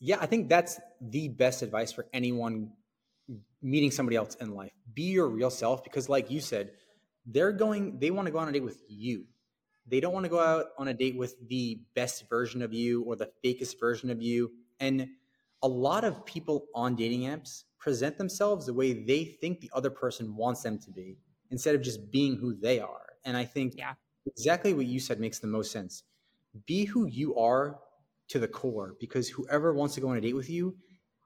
Yeah 0.00 0.18
i 0.20 0.26
think 0.26 0.48
that's 0.48 0.78
the 1.00 1.28
best 1.28 1.62
advice 1.62 1.92
for 1.92 2.06
anyone 2.12 2.72
meeting 3.62 3.90
somebody 3.90 4.16
else 4.16 4.34
in 4.36 4.54
life. 4.54 4.72
Be 4.94 5.02
your 5.02 5.28
real 5.28 5.50
self 5.50 5.84
because 5.84 6.08
like 6.08 6.30
you 6.30 6.40
said 6.40 6.72
they're 7.26 7.52
going 7.52 7.98
they 7.98 8.10
want 8.10 8.26
to 8.26 8.32
go 8.32 8.38
on 8.38 8.48
a 8.48 8.52
date 8.52 8.64
with 8.64 8.80
you. 8.88 9.24
They 9.86 10.00
don't 10.00 10.12
want 10.12 10.24
to 10.24 10.30
go 10.30 10.40
out 10.40 10.66
on 10.78 10.88
a 10.88 10.94
date 10.94 11.16
with 11.16 11.34
the 11.48 11.80
best 11.94 12.28
version 12.28 12.62
of 12.62 12.72
you 12.72 13.02
or 13.02 13.16
the 13.16 13.30
fakest 13.44 13.80
version 13.80 14.10
of 14.10 14.20
you. 14.20 14.50
And 14.80 15.08
a 15.62 15.68
lot 15.68 16.04
of 16.04 16.24
people 16.26 16.66
on 16.74 16.94
dating 16.94 17.22
apps 17.22 17.64
present 17.78 18.18
themselves 18.18 18.66
the 18.66 18.74
way 18.74 18.92
they 18.92 19.24
think 19.24 19.60
the 19.60 19.70
other 19.74 19.90
person 19.90 20.36
wants 20.36 20.62
them 20.62 20.78
to 20.78 20.90
be 20.90 21.16
instead 21.50 21.74
of 21.74 21.82
just 21.82 22.10
being 22.10 22.36
who 22.36 22.54
they 22.54 22.80
are. 22.80 23.06
And 23.24 23.36
i 23.36 23.44
think 23.44 23.74
yeah. 23.76 23.94
exactly 24.26 24.74
what 24.74 24.86
you 24.86 25.00
said 25.00 25.20
makes 25.20 25.38
the 25.38 25.46
most 25.46 25.72
sense 25.72 26.04
be 26.66 26.84
who 26.84 27.06
you 27.06 27.36
are 27.36 27.78
to 28.28 28.38
the 28.38 28.48
core 28.48 28.94
because 29.00 29.28
whoever 29.28 29.72
wants 29.72 29.94
to 29.94 30.00
go 30.00 30.08
on 30.08 30.16
a 30.16 30.20
date 30.20 30.34
with 30.34 30.50
you 30.50 30.76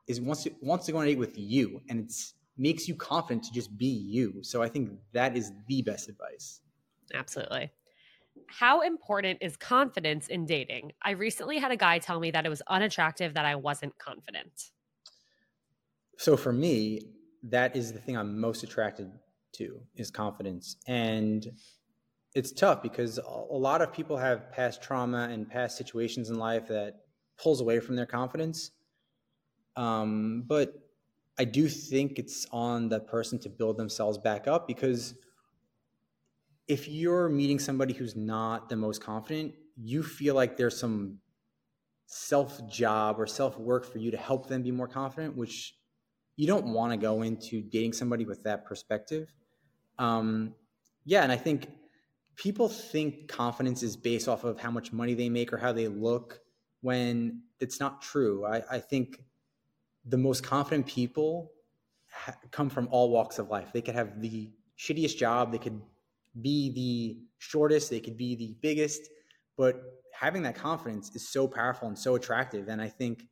is 0.06 0.20
wants 0.20 0.44
to 0.44 0.50
wants 0.60 0.86
to 0.86 0.92
go 0.92 0.98
on 0.98 1.04
a 1.04 1.08
date 1.08 1.18
with 1.18 1.36
you 1.36 1.80
and 1.88 2.00
it 2.00 2.12
makes 2.56 2.86
you 2.86 2.94
confident 2.94 3.44
to 3.44 3.52
just 3.52 3.76
be 3.76 3.86
you. 3.86 4.42
So 4.42 4.62
I 4.62 4.68
think 4.68 4.90
that 5.12 5.36
is 5.36 5.52
the 5.68 5.82
best 5.82 6.08
advice. 6.08 6.60
Absolutely. 7.14 7.70
How 8.46 8.80
important 8.80 9.38
is 9.40 9.56
confidence 9.56 10.28
in 10.28 10.46
dating? 10.46 10.92
I 11.02 11.12
recently 11.12 11.58
had 11.58 11.70
a 11.70 11.76
guy 11.76 11.98
tell 11.98 12.20
me 12.20 12.30
that 12.30 12.46
it 12.46 12.48
was 12.48 12.62
unattractive 12.68 13.34
that 13.34 13.44
I 13.44 13.56
wasn't 13.56 13.98
confident. 13.98 14.70
So 16.18 16.36
for 16.36 16.52
me, 16.52 17.00
that 17.44 17.74
is 17.76 17.92
the 17.92 17.98
thing 17.98 18.16
I'm 18.16 18.38
most 18.38 18.62
attracted 18.62 19.10
to 19.54 19.80
is 19.96 20.10
confidence. 20.10 20.76
And 20.86 21.46
it's 22.34 22.52
tough 22.52 22.82
because 22.82 23.18
a 23.18 23.56
lot 23.56 23.82
of 23.82 23.92
people 23.92 24.16
have 24.16 24.50
past 24.52 24.82
trauma 24.82 25.28
and 25.30 25.48
past 25.48 25.76
situations 25.76 26.30
in 26.30 26.38
life 26.38 26.68
that 26.68 27.00
pulls 27.36 27.60
away 27.60 27.78
from 27.80 27.96
their 27.96 28.06
confidence. 28.06 28.70
Um, 29.76 30.44
but 30.46 30.74
I 31.38 31.44
do 31.44 31.68
think 31.68 32.18
it's 32.18 32.46
on 32.50 32.88
the 32.88 33.00
person 33.00 33.38
to 33.40 33.48
build 33.48 33.76
themselves 33.76 34.18
back 34.18 34.46
up 34.46 34.66
because 34.66 35.14
if 36.68 36.88
you're 36.88 37.28
meeting 37.28 37.58
somebody 37.58 37.92
who's 37.92 38.16
not 38.16 38.68
the 38.68 38.76
most 38.76 39.02
confident, 39.02 39.54
you 39.76 40.02
feel 40.02 40.34
like 40.34 40.56
there's 40.56 40.78
some 40.78 41.18
self 42.06 42.66
job 42.68 43.18
or 43.18 43.26
self 43.26 43.58
work 43.58 43.84
for 43.84 43.98
you 43.98 44.10
to 44.10 44.16
help 44.16 44.48
them 44.48 44.62
be 44.62 44.70
more 44.70 44.88
confident, 44.88 45.36
which 45.36 45.74
you 46.36 46.46
don't 46.46 46.66
want 46.66 46.92
to 46.92 46.96
go 46.96 47.22
into 47.22 47.62
dating 47.62 47.92
somebody 47.92 48.24
with 48.24 48.42
that 48.44 48.64
perspective. 48.64 49.32
Um, 49.98 50.54
yeah, 51.04 51.22
and 51.22 51.32
I 51.32 51.36
think 51.36 51.68
people 52.36 52.68
think 52.68 53.28
confidence 53.28 53.82
is 53.82 53.96
based 53.96 54.28
off 54.28 54.44
of 54.44 54.58
how 54.60 54.70
much 54.70 54.92
money 54.92 55.14
they 55.14 55.28
make 55.28 55.52
or 55.52 55.58
how 55.58 55.72
they 55.72 55.88
look 55.88 56.40
when 56.80 57.42
it's 57.60 57.78
not 57.80 58.02
true. 58.02 58.44
I, 58.46 58.62
I 58.70 58.78
think 58.78 59.22
the 60.04 60.18
most 60.18 60.42
confident 60.42 60.86
people 60.86 61.52
ha- 62.10 62.34
come 62.50 62.68
from 62.68 62.88
all 62.90 63.10
walks 63.10 63.38
of 63.38 63.48
life. 63.48 63.72
They 63.72 63.82
could 63.82 63.94
have 63.94 64.20
the 64.20 64.50
shittiest 64.78 65.16
job, 65.16 65.52
they 65.52 65.58
could 65.58 65.80
be 66.40 66.72
the 66.72 67.22
shortest, 67.38 67.90
they 67.90 68.00
could 68.00 68.16
be 68.16 68.34
the 68.34 68.56
biggest, 68.60 69.08
but 69.56 69.80
having 70.12 70.42
that 70.42 70.54
confidence 70.54 71.14
is 71.14 71.28
so 71.28 71.46
powerful 71.46 71.88
and 71.88 71.98
so 71.98 72.14
attractive. 72.14 72.68
And 72.68 72.80
I 72.80 72.88
think 72.88 73.28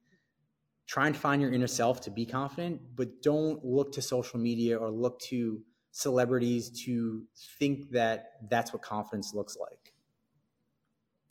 try 0.86 1.06
and 1.06 1.16
find 1.16 1.40
your 1.40 1.52
inner 1.52 1.66
self 1.66 2.00
to 2.02 2.10
be 2.10 2.26
confident, 2.26 2.80
but 2.94 3.22
don't 3.22 3.64
look 3.64 3.92
to 3.92 4.02
social 4.02 4.38
media 4.38 4.76
or 4.76 4.90
look 4.90 5.20
to 5.20 5.60
celebrities 5.92 6.70
to 6.84 7.24
think 7.58 7.90
that 7.90 8.32
that's 8.48 8.72
what 8.72 8.82
confidence 8.82 9.34
looks 9.34 9.56
like. 9.56 9.92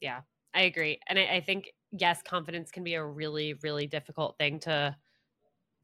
Yeah, 0.01 0.21
I 0.53 0.61
agree. 0.61 0.99
And 1.07 1.19
I, 1.19 1.35
I 1.35 1.41
think, 1.41 1.73
yes, 1.91 2.21
confidence 2.21 2.71
can 2.71 2.83
be 2.83 2.95
a 2.95 3.03
really, 3.03 3.53
really 3.55 3.87
difficult 3.87 4.37
thing 4.37 4.59
to 4.61 4.95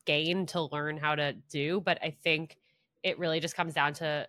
gain 0.05 0.45
to 0.47 0.63
learn 0.71 0.97
how 0.97 1.15
to 1.15 1.33
do. 1.49 1.81
But 1.81 1.99
I 2.01 2.15
think 2.23 2.57
it 3.03 3.19
really 3.19 3.39
just 3.39 3.55
comes 3.55 3.73
down 3.73 3.93
to 3.95 4.27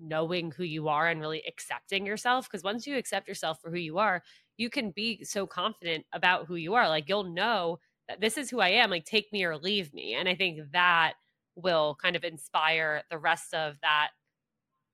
knowing 0.00 0.52
who 0.52 0.64
you 0.64 0.88
are 0.88 1.08
and 1.08 1.20
really 1.20 1.42
accepting 1.46 2.06
yourself. 2.06 2.48
Because 2.48 2.64
once 2.64 2.86
you 2.86 2.96
accept 2.96 3.28
yourself 3.28 3.60
for 3.60 3.70
who 3.70 3.78
you 3.78 3.98
are, 3.98 4.22
you 4.56 4.70
can 4.70 4.90
be 4.90 5.24
so 5.24 5.46
confident 5.46 6.04
about 6.12 6.46
who 6.46 6.54
you 6.56 6.74
are. 6.74 6.88
Like 6.88 7.08
you'll 7.08 7.24
know 7.24 7.78
that 8.08 8.20
this 8.20 8.36
is 8.36 8.50
who 8.50 8.60
I 8.60 8.68
am, 8.68 8.90
like 8.90 9.04
take 9.04 9.32
me 9.32 9.44
or 9.44 9.56
leave 9.56 9.92
me. 9.94 10.14
And 10.14 10.28
I 10.28 10.34
think 10.34 10.72
that 10.72 11.14
will 11.62 11.96
kind 12.02 12.16
of 12.16 12.24
inspire 12.24 13.02
the 13.10 13.18
rest 13.18 13.54
of 13.54 13.76
that 13.82 14.08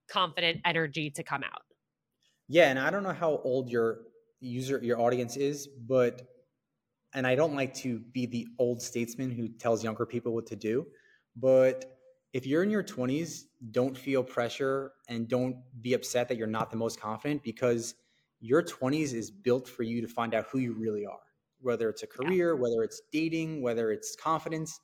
confident 0.09 0.61
energy 0.65 1.11
to 1.11 1.23
come 1.23 1.43
out. 1.43 1.63
Yeah. 2.49 2.71
And 2.71 2.79
I 2.79 2.91
don't 2.91 3.03
know 3.03 3.13
how 3.13 3.41
old 3.45 3.71
your 3.71 4.01
user, 4.41 4.81
your 4.83 5.01
audience 5.01 5.37
is, 5.37 5.67
but 5.67 6.23
and 7.15 7.27
I 7.27 7.35
don't 7.35 7.55
like 7.55 7.73
to 7.75 8.01
be 8.13 8.27
the 8.27 8.47
old 8.59 8.83
statesman 8.83 9.31
who 9.31 9.49
tells 9.49 9.83
younger 9.83 10.05
people 10.05 10.35
what 10.35 10.47
to 10.47 10.57
do, 10.57 10.87
but 11.35 11.97
if 12.33 12.47
you're 12.47 12.63
in 12.63 12.71
your 12.71 12.83
20s, 12.83 13.45
don't 13.71 13.97
feel 13.97 14.23
pressure 14.23 14.93
and 15.09 15.27
don't 15.27 15.57
be 15.81 15.95
upset 15.95 16.29
that 16.29 16.37
you're 16.37 16.47
not 16.47 16.71
the 16.71 16.77
most 16.77 17.01
confident 17.01 17.43
because 17.43 17.95
your 18.41 18.63
20s 18.63 19.15
is 19.15 19.31
built 19.31 19.67
for 19.67 19.83
you 19.83 20.03
to 20.03 20.09
find 20.09 20.35
out 20.35 20.45
who 20.53 20.59
you 20.59 20.75
really 20.75 21.07
are, 21.07 21.19
whether 21.61 21.89
it's 21.89 22.03
a 22.03 22.07
career, 22.07 22.55
yeah. 22.55 22.61
whether 22.61 22.83
it's 22.83 23.01
dating, 23.11 23.63
whether 23.63 23.91
it's 23.91 24.15
confidence. 24.17 24.79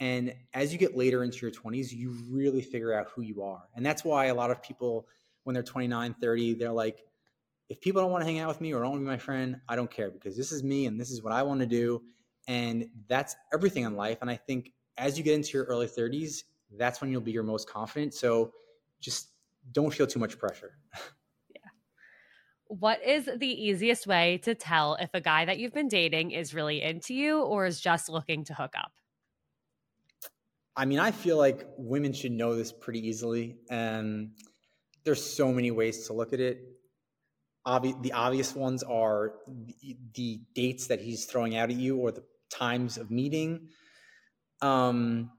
And 0.00 0.34
as 0.54 0.72
you 0.72 0.78
get 0.78 0.96
later 0.96 1.24
into 1.24 1.38
your 1.42 1.50
20s, 1.50 1.92
you 1.92 2.14
really 2.30 2.62
figure 2.62 2.92
out 2.92 3.08
who 3.08 3.22
you 3.22 3.42
are. 3.42 3.62
And 3.74 3.84
that's 3.84 4.04
why 4.04 4.26
a 4.26 4.34
lot 4.34 4.50
of 4.50 4.62
people, 4.62 5.08
when 5.44 5.54
they're 5.54 5.62
29, 5.62 6.14
30, 6.20 6.54
they're 6.54 6.70
like, 6.70 7.04
if 7.68 7.80
people 7.80 8.00
don't 8.00 8.10
want 8.10 8.22
to 8.22 8.26
hang 8.26 8.38
out 8.38 8.48
with 8.48 8.60
me 8.60 8.72
or 8.72 8.80
don't 8.80 8.90
want 8.90 9.00
to 9.00 9.04
be 9.04 9.10
my 9.10 9.18
friend, 9.18 9.60
I 9.68 9.76
don't 9.76 9.90
care 9.90 10.10
because 10.10 10.36
this 10.36 10.52
is 10.52 10.62
me 10.62 10.86
and 10.86 10.98
this 10.98 11.10
is 11.10 11.22
what 11.22 11.32
I 11.32 11.42
want 11.42 11.60
to 11.60 11.66
do. 11.66 12.02
And 12.46 12.88
that's 13.08 13.36
everything 13.52 13.84
in 13.84 13.96
life. 13.96 14.18
And 14.22 14.30
I 14.30 14.36
think 14.36 14.72
as 14.96 15.18
you 15.18 15.24
get 15.24 15.34
into 15.34 15.56
your 15.56 15.64
early 15.64 15.86
30s, 15.86 16.44
that's 16.78 17.00
when 17.00 17.10
you'll 17.10 17.20
be 17.20 17.32
your 17.32 17.42
most 17.42 17.68
confident. 17.68 18.14
So 18.14 18.52
just 19.00 19.28
don't 19.72 19.92
feel 19.92 20.06
too 20.06 20.18
much 20.18 20.38
pressure. 20.38 20.78
yeah. 21.50 21.60
What 22.68 23.02
is 23.04 23.28
the 23.36 23.46
easiest 23.46 24.06
way 24.06 24.38
to 24.44 24.54
tell 24.54 24.94
if 24.94 25.10
a 25.12 25.20
guy 25.20 25.44
that 25.44 25.58
you've 25.58 25.74
been 25.74 25.88
dating 25.88 26.30
is 26.30 26.54
really 26.54 26.82
into 26.82 27.14
you 27.14 27.42
or 27.42 27.66
is 27.66 27.80
just 27.80 28.08
looking 28.08 28.44
to 28.44 28.54
hook 28.54 28.72
up? 28.78 28.92
I 30.78 30.84
mean, 30.84 31.00
I 31.00 31.10
feel 31.10 31.36
like 31.36 31.66
women 31.76 32.12
should 32.12 32.30
know 32.30 32.54
this 32.54 32.70
pretty 32.70 33.06
easily. 33.06 33.56
And 33.68 34.30
there's 35.04 35.22
so 35.22 35.52
many 35.52 35.72
ways 35.72 36.06
to 36.06 36.12
look 36.12 36.32
at 36.32 36.38
it. 36.38 36.60
Obvi- 37.66 38.00
the 38.00 38.12
obvious 38.12 38.54
ones 38.54 38.84
are 38.84 39.34
the, 39.82 39.96
the 40.14 40.40
dates 40.54 40.86
that 40.86 41.00
he's 41.00 41.24
throwing 41.24 41.56
out 41.56 41.70
at 41.70 41.76
you 41.76 41.96
or 41.96 42.12
the 42.12 42.22
times 42.48 42.96
of 42.96 43.10
meeting. 43.10 43.70
Um, 44.62 45.32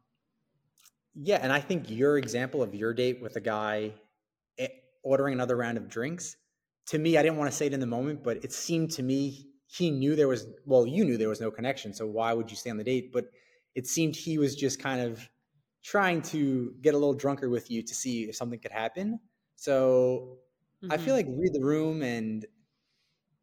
yeah, 1.16 1.40
and 1.42 1.54
I 1.54 1.62
think 1.62 1.90
your 1.90 2.18
example 2.18 2.62
of 2.62 2.76
your 2.76 2.94
date 2.94 3.22
with 3.22 3.38
a 3.38 3.42
guy 3.42 3.94
eh, 4.58 4.68
ordering 5.04 5.36
another 5.36 5.56
round 5.56 5.78
of 5.78 5.88
drinks, 5.88 6.36
to 6.88 6.98
me, 6.98 7.18
I 7.18 7.24
didn't 7.24 7.38
want 7.38 7.50
to 7.50 7.56
say 7.56 7.68
it 7.68 7.74
in 7.74 7.80
the 7.80 7.86
moment, 7.86 8.26
but 8.26 8.44
it 8.44 8.52
seemed 8.52 8.92
to 8.92 9.04
me 9.04 9.48
he 9.68 9.90
knew 9.90 10.18
there 10.18 10.28
was, 10.28 10.48
well, 10.66 10.86
you 10.86 11.06
knew 11.06 11.18
there 11.18 11.30
was 11.30 11.40
no 11.40 11.50
connection. 11.50 11.94
So 11.94 12.06
why 12.06 12.34
would 12.34 12.52
you 12.52 12.58
stay 12.58 12.72
on 12.72 12.78
the 12.78 12.84
date? 12.84 13.14
But 13.14 13.26
it 13.76 13.88
seemed 13.88 14.15
he 14.15 14.38
was 14.38 14.55
just 14.55 14.82
kind 14.82 15.01
of 15.01 15.30
trying 15.84 16.22
to 16.22 16.74
get 16.82 16.93
a 16.93 16.97
little 16.97 17.13
drunker 17.13 17.49
with 17.49 17.72
you 17.72 17.82
to 17.82 17.95
see 17.95 18.24
if 18.24 18.36
something 18.36 18.59
could 18.59 18.72
happen. 18.72 19.20
So 19.55 20.38
mm-hmm. 20.84 20.91
I 20.91 20.97
feel 20.97 21.15
mm-hmm. 21.15 21.30
like 21.30 21.39
read 21.39 21.53
the 21.53 21.65
room 21.65 22.01
and 22.01 22.45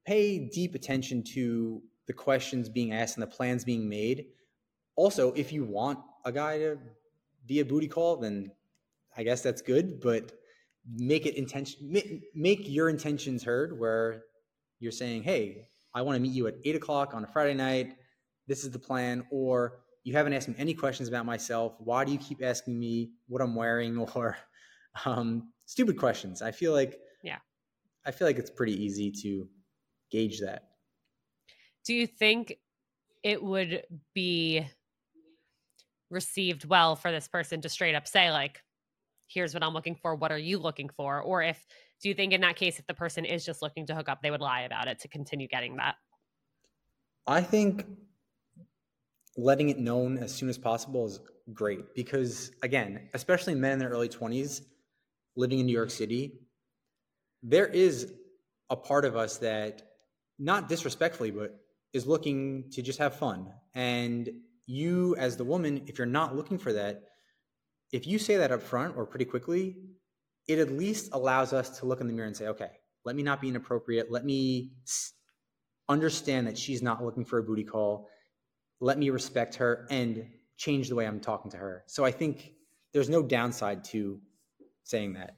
pay 0.06 0.48
deep 0.48 0.74
attention 0.74 1.22
to 1.34 1.82
the 2.06 2.12
questions 2.12 2.68
being 2.68 2.92
asked 2.92 3.16
and 3.16 3.22
the 3.22 3.26
plans 3.26 3.64
being 3.64 3.88
made. 3.88 4.26
Also, 4.94 5.32
if 5.32 5.52
you 5.52 5.64
want 5.64 5.98
a 6.24 6.32
guy 6.32 6.58
to 6.58 6.78
be 7.46 7.60
a 7.60 7.64
booty 7.64 7.88
call, 7.88 8.16
then 8.16 8.50
I 9.16 9.22
guess 9.22 9.42
that's 9.42 9.62
good, 9.62 10.00
but 10.00 10.32
make 10.94 11.26
it 11.26 11.34
intention 11.34 11.90
make 12.34 12.68
your 12.68 12.88
intentions 12.88 13.42
heard 13.42 13.78
where 13.78 14.22
you're 14.78 14.92
saying, 14.92 15.22
Hey, 15.24 15.68
I 15.94 16.02
want 16.02 16.16
to 16.16 16.20
meet 16.20 16.32
you 16.32 16.46
at 16.46 16.54
eight 16.64 16.76
o'clock 16.76 17.14
on 17.14 17.24
a 17.24 17.26
Friday 17.26 17.54
night. 17.54 17.94
This 18.46 18.64
is 18.64 18.70
the 18.70 18.78
plan. 18.78 19.24
Or 19.30 19.80
you 20.06 20.12
haven't 20.12 20.32
asked 20.34 20.46
me 20.46 20.54
any 20.56 20.72
questions 20.72 21.08
about 21.08 21.26
myself. 21.26 21.74
Why 21.80 22.04
do 22.04 22.12
you 22.12 22.18
keep 22.18 22.38
asking 22.40 22.78
me 22.78 23.10
what 23.26 23.42
I'm 23.42 23.56
wearing 23.56 23.98
or 24.14 24.36
um, 25.04 25.52
stupid 25.66 25.98
questions? 25.98 26.42
I 26.42 26.52
feel 26.52 26.72
like, 26.72 27.00
yeah, 27.24 27.38
I 28.06 28.12
feel 28.12 28.28
like 28.28 28.38
it's 28.38 28.48
pretty 28.48 28.80
easy 28.82 29.10
to 29.22 29.48
gauge 30.12 30.40
that. 30.40 30.68
Do 31.84 31.92
you 31.92 32.06
think 32.06 32.56
it 33.24 33.42
would 33.42 33.82
be 34.14 34.68
received 36.08 36.64
well 36.64 36.94
for 36.94 37.10
this 37.10 37.26
person 37.26 37.60
to 37.62 37.68
straight 37.68 37.96
up 37.96 38.06
say, 38.06 38.30
like, 38.30 38.62
here's 39.26 39.54
what 39.54 39.64
I'm 39.64 39.74
looking 39.74 39.96
for. 39.96 40.14
What 40.14 40.30
are 40.30 40.38
you 40.38 40.58
looking 40.58 40.88
for? 40.88 41.20
Or 41.20 41.42
if, 41.42 41.66
do 42.00 42.08
you 42.08 42.14
think 42.14 42.32
in 42.32 42.42
that 42.42 42.54
case, 42.54 42.78
if 42.78 42.86
the 42.86 42.94
person 42.94 43.24
is 43.24 43.44
just 43.44 43.60
looking 43.60 43.86
to 43.86 43.94
hook 43.96 44.08
up, 44.08 44.22
they 44.22 44.30
would 44.30 44.40
lie 44.40 44.60
about 44.60 44.86
it 44.86 45.00
to 45.00 45.08
continue 45.08 45.48
getting 45.48 45.78
that? 45.78 45.96
I 47.26 47.42
think 47.42 47.84
letting 49.36 49.68
it 49.68 49.78
known 49.78 50.18
as 50.18 50.34
soon 50.34 50.48
as 50.48 50.58
possible 50.58 51.06
is 51.06 51.20
great 51.52 51.94
because 51.94 52.50
again 52.62 53.08
especially 53.14 53.54
men 53.54 53.72
in 53.72 53.78
their 53.78 53.90
early 53.90 54.08
20s 54.08 54.62
living 55.36 55.60
in 55.60 55.66
new 55.66 55.72
york 55.72 55.90
city 55.90 56.40
there 57.42 57.66
is 57.66 58.12
a 58.70 58.76
part 58.76 59.04
of 59.04 59.16
us 59.16 59.38
that 59.38 59.82
not 60.38 60.68
disrespectfully 60.68 61.30
but 61.30 61.58
is 61.92 62.06
looking 62.06 62.70
to 62.72 62.82
just 62.82 62.98
have 62.98 63.14
fun. 63.14 63.48
And 63.74 64.28
you 64.66 65.14
as 65.16 65.36
the 65.36 65.44
woman 65.44 65.82
if 65.86 65.96
you're 65.98 66.06
not 66.06 66.34
looking 66.34 66.58
for 66.58 66.72
that 66.72 67.04
if 67.92 68.06
you 68.06 68.18
say 68.18 68.36
that 68.36 68.50
up 68.50 68.62
front 68.62 68.96
or 68.96 69.06
pretty 69.06 69.24
quickly 69.24 69.76
it 70.48 70.58
at 70.58 70.72
least 70.72 71.10
allows 71.12 71.52
us 71.52 71.78
to 71.78 71.86
look 71.86 72.00
in 72.00 72.08
the 72.08 72.12
mirror 72.12 72.26
and 72.26 72.36
say 72.36 72.48
okay 72.48 72.70
let 73.04 73.14
me 73.14 73.22
not 73.22 73.40
be 73.40 73.48
inappropriate. 73.48 74.10
Let 74.10 74.24
me 74.24 74.72
understand 75.88 76.48
that 76.48 76.58
she's 76.58 76.82
not 76.82 77.04
looking 77.04 77.24
for 77.24 77.38
a 77.38 77.42
booty 77.44 77.62
call 77.62 78.08
let 78.80 78.98
me 78.98 79.10
respect 79.10 79.54
her 79.56 79.86
and 79.90 80.26
change 80.56 80.88
the 80.88 80.94
way 80.94 81.06
I'm 81.06 81.20
talking 81.20 81.50
to 81.52 81.56
her. 81.56 81.84
So 81.86 82.04
I 82.04 82.10
think 82.10 82.52
there's 82.92 83.08
no 83.08 83.22
downside 83.22 83.84
to 83.84 84.20
saying 84.84 85.14
that. 85.14 85.36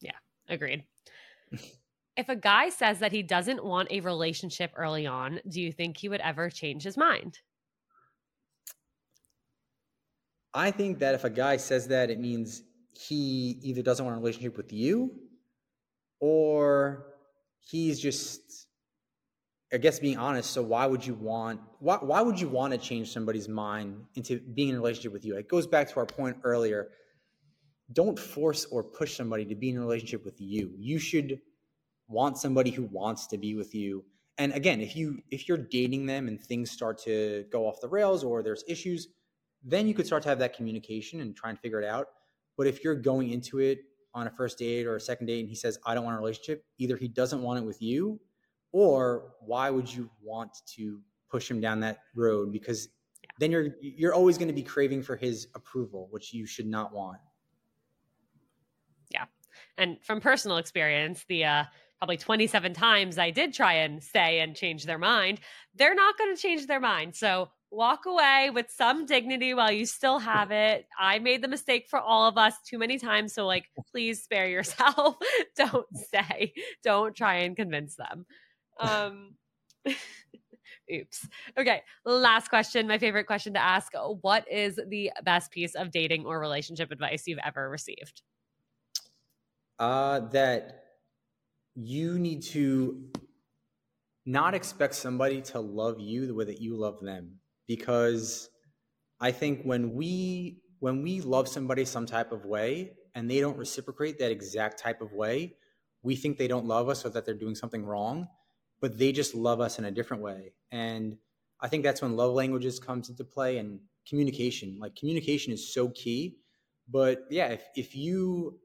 Yeah, 0.00 0.12
agreed. 0.48 0.84
if 2.16 2.28
a 2.28 2.36
guy 2.36 2.68
says 2.68 3.00
that 3.00 3.12
he 3.12 3.22
doesn't 3.22 3.64
want 3.64 3.90
a 3.90 4.00
relationship 4.00 4.72
early 4.76 5.06
on, 5.06 5.40
do 5.48 5.60
you 5.60 5.72
think 5.72 5.96
he 5.96 6.08
would 6.08 6.20
ever 6.20 6.50
change 6.50 6.82
his 6.82 6.96
mind? 6.96 7.40
I 10.54 10.70
think 10.70 10.98
that 11.00 11.14
if 11.14 11.24
a 11.24 11.30
guy 11.30 11.58
says 11.58 11.88
that, 11.88 12.10
it 12.10 12.18
means 12.18 12.62
he 12.92 13.58
either 13.62 13.82
doesn't 13.82 14.04
want 14.04 14.16
a 14.16 14.18
relationship 14.18 14.56
with 14.56 14.72
you 14.72 15.12
or 16.18 17.08
he's 17.60 18.00
just 18.00 18.65
I 19.72 19.78
guess 19.78 19.98
being 19.98 20.16
honest, 20.16 20.50
so 20.50 20.62
why 20.62 20.86
would 20.86 21.04
you 21.04 21.14
want 21.14 21.60
why 21.80 21.96
why 21.96 22.22
would 22.22 22.40
you 22.40 22.48
want 22.48 22.72
to 22.72 22.78
change 22.78 23.12
somebody's 23.12 23.48
mind 23.48 24.04
into 24.14 24.38
being 24.38 24.68
in 24.68 24.76
a 24.76 24.78
relationship 24.78 25.12
with 25.12 25.24
you? 25.24 25.36
It 25.36 25.48
goes 25.48 25.66
back 25.66 25.88
to 25.90 25.96
our 25.96 26.06
point 26.06 26.36
earlier. 26.44 26.88
Don't 27.92 28.18
force 28.18 28.64
or 28.66 28.82
push 28.84 29.16
somebody 29.16 29.44
to 29.44 29.54
be 29.54 29.70
in 29.70 29.76
a 29.76 29.80
relationship 29.80 30.24
with 30.24 30.40
you. 30.40 30.72
You 30.76 30.98
should 30.98 31.40
want 32.08 32.38
somebody 32.38 32.70
who 32.70 32.84
wants 32.84 33.26
to 33.28 33.38
be 33.38 33.54
with 33.54 33.74
you. 33.74 34.04
And 34.38 34.52
again, 34.52 34.80
if 34.80 34.94
you 34.94 35.18
if 35.32 35.48
you're 35.48 35.58
dating 35.58 36.06
them 36.06 36.28
and 36.28 36.40
things 36.40 36.70
start 36.70 36.98
to 37.04 37.44
go 37.50 37.66
off 37.66 37.80
the 37.80 37.88
rails 37.88 38.22
or 38.22 38.44
there's 38.44 38.62
issues, 38.68 39.08
then 39.64 39.88
you 39.88 39.94
could 39.94 40.06
start 40.06 40.22
to 40.24 40.28
have 40.28 40.38
that 40.38 40.54
communication 40.54 41.20
and 41.20 41.34
try 41.34 41.50
and 41.50 41.58
figure 41.58 41.80
it 41.80 41.88
out. 41.88 42.08
But 42.56 42.68
if 42.68 42.84
you're 42.84 42.94
going 42.94 43.30
into 43.30 43.58
it 43.58 43.80
on 44.14 44.28
a 44.28 44.30
first 44.30 44.58
date 44.58 44.86
or 44.86 44.94
a 44.94 45.00
second 45.00 45.26
date 45.26 45.40
and 45.40 45.48
he 45.48 45.56
says, 45.56 45.78
I 45.84 45.94
don't 45.94 46.04
want 46.04 46.16
a 46.16 46.20
relationship, 46.20 46.64
either 46.78 46.96
he 46.96 47.08
doesn't 47.08 47.42
want 47.42 47.58
it 47.58 47.66
with 47.66 47.82
you 47.82 48.20
or 48.72 49.34
why 49.40 49.70
would 49.70 49.92
you 49.92 50.10
want 50.22 50.50
to 50.66 51.00
push 51.30 51.50
him 51.50 51.60
down 51.60 51.80
that 51.80 51.98
road 52.14 52.52
because 52.52 52.88
yeah. 53.22 53.30
then 53.38 53.50
you're 53.50 53.68
you're 53.80 54.14
always 54.14 54.38
going 54.38 54.48
to 54.48 54.54
be 54.54 54.62
craving 54.62 55.02
for 55.02 55.16
his 55.16 55.48
approval 55.54 56.08
which 56.10 56.32
you 56.32 56.46
should 56.46 56.66
not 56.66 56.92
want 56.92 57.18
yeah 59.10 59.24
and 59.78 60.02
from 60.02 60.20
personal 60.20 60.56
experience 60.56 61.24
the 61.28 61.44
uh 61.44 61.64
probably 61.98 62.16
27 62.16 62.74
times 62.74 63.18
i 63.18 63.30
did 63.30 63.52
try 63.52 63.74
and 63.74 64.02
say 64.02 64.40
and 64.40 64.54
change 64.54 64.84
their 64.84 64.98
mind 64.98 65.40
they're 65.74 65.94
not 65.94 66.18
going 66.18 66.34
to 66.34 66.40
change 66.40 66.66
their 66.66 66.80
mind 66.80 67.14
so 67.14 67.48
walk 67.70 68.06
away 68.06 68.50
with 68.52 68.70
some 68.70 69.06
dignity 69.06 69.54
while 69.54 69.72
you 69.72 69.86
still 69.86 70.18
have 70.18 70.50
it. 70.50 70.86
I 70.98 71.18
made 71.18 71.42
the 71.42 71.48
mistake 71.48 71.88
for 71.88 71.98
all 71.98 72.28
of 72.28 72.38
us 72.38 72.54
too 72.66 72.78
many 72.78 72.98
times. 72.98 73.34
So, 73.34 73.46
like, 73.46 73.66
please 73.90 74.22
spare 74.22 74.48
yourself. 74.48 75.16
don't 75.56 75.86
say, 75.96 76.54
don't 76.82 77.14
try 77.14 77.36
and 77.38 77.56
convince 77.56 77.96
them. 77.96 78.26
Um, 78.78 79.34
oops. 80.92 81.28
Okay. 81.58 81.82
Last 82.04 82.48
question. 82.48 82.86
My 82.86 82.98
favorite 82.98 83.26
question 83.26 83.54
to 83.54 83.62
ask 83.62 83.92
What 84.20 84.50
is 84.50 84.80
the 84.88 85.12
best 85.24 85.50
piece 85.50 85.74
of 85.74 85.90
dating 85.90 86.24
or 86.26 86.40
relationship 86.40 86.90
advice 86.90 87.24
you've 87.26 87.40
ever 87.44 87.68
received? 87.68 88.22
Uh, 89.78 90.20
that 90.30 90.84
you 91.74 92.18
need 92.18 92.42
to 92.42 93.10
not 94.24 94.54
expect 94.54 94.94
somebody 94.94 95.40
to 95.40 95.60
love 95.60 96.00
you 96.00 96.26
the 96.26 96.34
way 96.34 96.44
that 96.44 96.60
you 96.60 96.74
love 96.74 97.00
them 97.00 97.38
because 97.68 98.50
i 99.20 99.30
think 99.30 99.62
when 99.62 99.94
we 99.94 100.58
when 100.80 101.02
we 101.02 101.20
love 101.20 101.46
somebody 101.46 101.84
some 101.84 102.06
type 102.06 102.32
of 102.32 102.44
way 102.44 102.92
and 103.14 103.30
they 103.30 103.40
don't 103.40 103.56
reciprocate 103.56 104.18
that 104.18 104.32
exact 104.32 104.78
type 104.78 105.00
of 105.00 105.12
way 105.12 105.54
we 106.02 106.16
think 106.16 106.38
they 106.38 106.48
don't 106.48 106.66
love 106.66 106.88
us 106.88 107.04
or 107.04 107.10
that 107.10 107.24
they're 107.24 107.34
doing 107.34 107.54
something 107.54 107.84
wrong 107.84 108.26
but 108.80 108.98
they 108.98 109.12
just 109.12 109.34
love 109.34 109.60
us 109.60 109.78
in 109.78 109.84
a 109.84 109.90
different 109.90 110.22
way. 110.22 110.52
And 110.70 111.16
I 111.60 111.68
think 111.68 111.82
that's 111.82 112.02
when 112.02 112.16
love 112.16 112.32
languages 112.32 112.78
comes 112.78 113.08
into 113.08 113.24
play 113.24 113.58
and 113.58 113.80
communication. 114.08 114.78
Like 114.78 114.94
communication 114.94 115.52
is 115.52 115.72
so 115.72 115.88
key. 115.90 116.36
But 116.88 117.24
yeah, 117.30 117.48
if, 117.48 117.64
if 117.74 117.96
you 117.96 118.58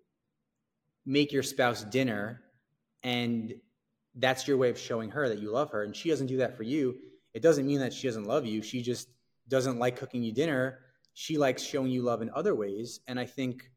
make 1.06 1.32
your 1.32 1.44
spouse 1.44 1.84
dinner 1.84 2.42
and 3.04 3.54
that's 4.16 4.48
your 4.48 4.58
way 4.58 4.70
of 4.70 4.78
showing 4.78 5.10
her 5.10 5.30
that 5.30 5.40
you 5.40 5.52
love 5.52 5.72
her 5.72 5.84
and 5.84 5.96
she 5.96 6.10
doesn't 6.10 6.28
do 6.28 6.38
that 6.38 6.56
for 6.58 6.64
you, 6.64 6.98
it 7.34 7.42
doesn't 7.42 7.66
mean 7.66 7.80
that 7.80 7.94
she 7.94 8.08
doesn't 8.08 8.26
love 8.26 8.46
you. 8.46 8.62
She 8.62 8.82
just 8.82 9.08
doesn't 9.48 9.80
like 9.80 9.96
cooking 9.96 10.22
you 10.22 10.34
dinner. 10.34 10.80
She 11.14 11.38
likes 11.38 11.64
showing 11.64 11.92
you 11.92 12.02
love 12.02 12.22
in 12.22 12.30
other 12.36 12.54
ways. 12.54 13.00
And 13.08 13.20
I 13.20 13.26
think 13.26 13.72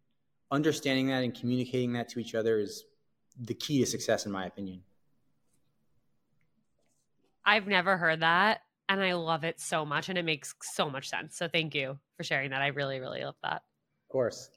understanding 0.50 1.08
that 1.08 1.22
and 1.22 1.34
communicating 1.34 1.92
that 1.94 2.08
to 2.10 2.20
each 2.20 2.34
other 2.34 2.58
is 2.58 2.84
the 3.38 3.54
key 3.54 3.80
to 3.80 3.86
success, 3.86 4.26
in 4.26 4.32
my 4.32 4.46
opinion. 4.46 4.82
I've 7.44 7.66
never 7.66 7.96
heard 7.96 8.20
that. 8.20 8.60
And 8.88 9.02
I 9.02 9.14
love 9.14 9.44
it 9.44 9.60
so 9.60 9.84
much. 9.84 10.08
And 10.08 10.18
it 10.18 10.24
makes 10.24 10.54
so 10.60 10.90
much 10.90 11.08
sense. 11.08 11.36
So 11.36 11.48
thank 11.48 11.74
you 11.74 11.98
for 12.16 12.22
sharing 12.22 12.50
that. 12.50 12.62
I 12.62 12.68
really, 12.68 13.00
really 13.00 13.24
love 13.24 13.36
that. 13.42 13.62
Of 14.08 14.12
course. 14.12 14.50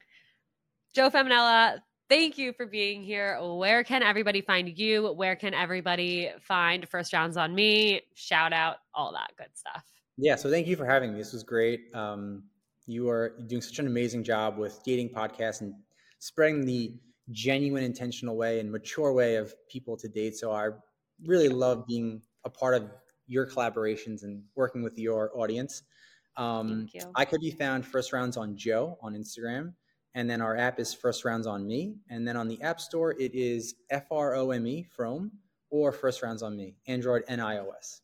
Joe 0.94 1.10
Feminella, 1.10 1.80
thank 2.08 2.38
you 2.38 2.52
for 2.52 2.66
being 2.66 3.02
here. 3.02 3.38
Where 3.40 3.84
can 3.84 4.02
everybody 4.02 4.40
find 4.40 4.78
you? 4.78 5.12
Where 5.12 5.36
can 5.36 5.54
everybody 5.54 6.30
find 6.40 6.88
First 6.88 7.12
Rounds 7.12 7.36
on 7.36 7.54
Me? 7.54 8.02
Shout 8.14 8.52
out, 8.52 8.76
all 8.94 9.12
that 9.12 9.32
good 9.36 9.50
stuff. 9.54 9.84
Yeah, 10.16 10.36
so 10.36 10.50
thank 10.50 10.66
you 10.66 10.76
for 10.76 10.86
having 10.86 11.12
me. 11.12 11.18
This 11.18 11.32
was 11.32 11.42
great. 11.42 11.94
Um, 11.94 12.44
you 12.86 13.08
are 13.08 13.36
doing 13.46 13.62
such 13.62 13.78
an 13.78 13.86
amazing 13.86 14.24
job 14.24 14.56
with 14.56 14.80
dating 14.84 15.10
podcasts 15.10 15.60
and 15.60 15.74
spreading 16.18 16.64
the 16.64 16.94
genuine, 17.30 17.84
intentional 17.84 18.36
way 18.36 18.60
and 18.60 18.72
mature 18.72 19.12
way 19.12 19.36
of 19.36 19.54
people 19.68 19.96
to 19.98 20.08
date. 20.08 20.36
So 20.36 20.50
I 20.50 20.70
really 21.24 21.48
love 21.48 21.86
being 21.86 22.22
a 22.44 22.50
part 22.50 22.74
of 22.74 22.90
your 23.26 23.46
collaborations 23.46 24.22
and 24.22 24.42
working 24.54 24.82
with 24.82 24.98
your 24.98 25.30
audience. 25.34 25.82
Um, 26.36 26.88
I 27.16 27.24
could 27.24 27.40
be 27.40 27.50
found 27.50 27.84
first 27.84 28.12
rounds 28.12 28.36
on 28.36 28.56
Joe 28.56 28.96
on 29.02 29.14
Instagram, 29.14 29.74
And 30.14 30.30
then 30.30 30.40
our 30.40 30.56
app 30.56 30.78
is 30.80 30.94
First 30.94 31.24
Rounds 31.24 31.46
on 31.46 31.66
Me. 31.66 31.96
And 32.08 32.26
then 32.26 32.36
on 32.36 32.48
the 32.48 32.60
App 32.62 32.80
Store, 32.80 33.12
it 33.18 33.34
is 33.34 33.74
F 33.90 34.06
R 34.10 34.34
O 34.34 34.50
M 34.50 34.66
E, 34.66 34.84
from 34.84 35.32
or 35.70 35.92
First 35.92 36.22
Rounds 36.22 36.42
on 36.42 36.56
Me, 36.56 36.76
Android 36.86 37.24
and 37.28 37.40
iOS. 37.40 38.00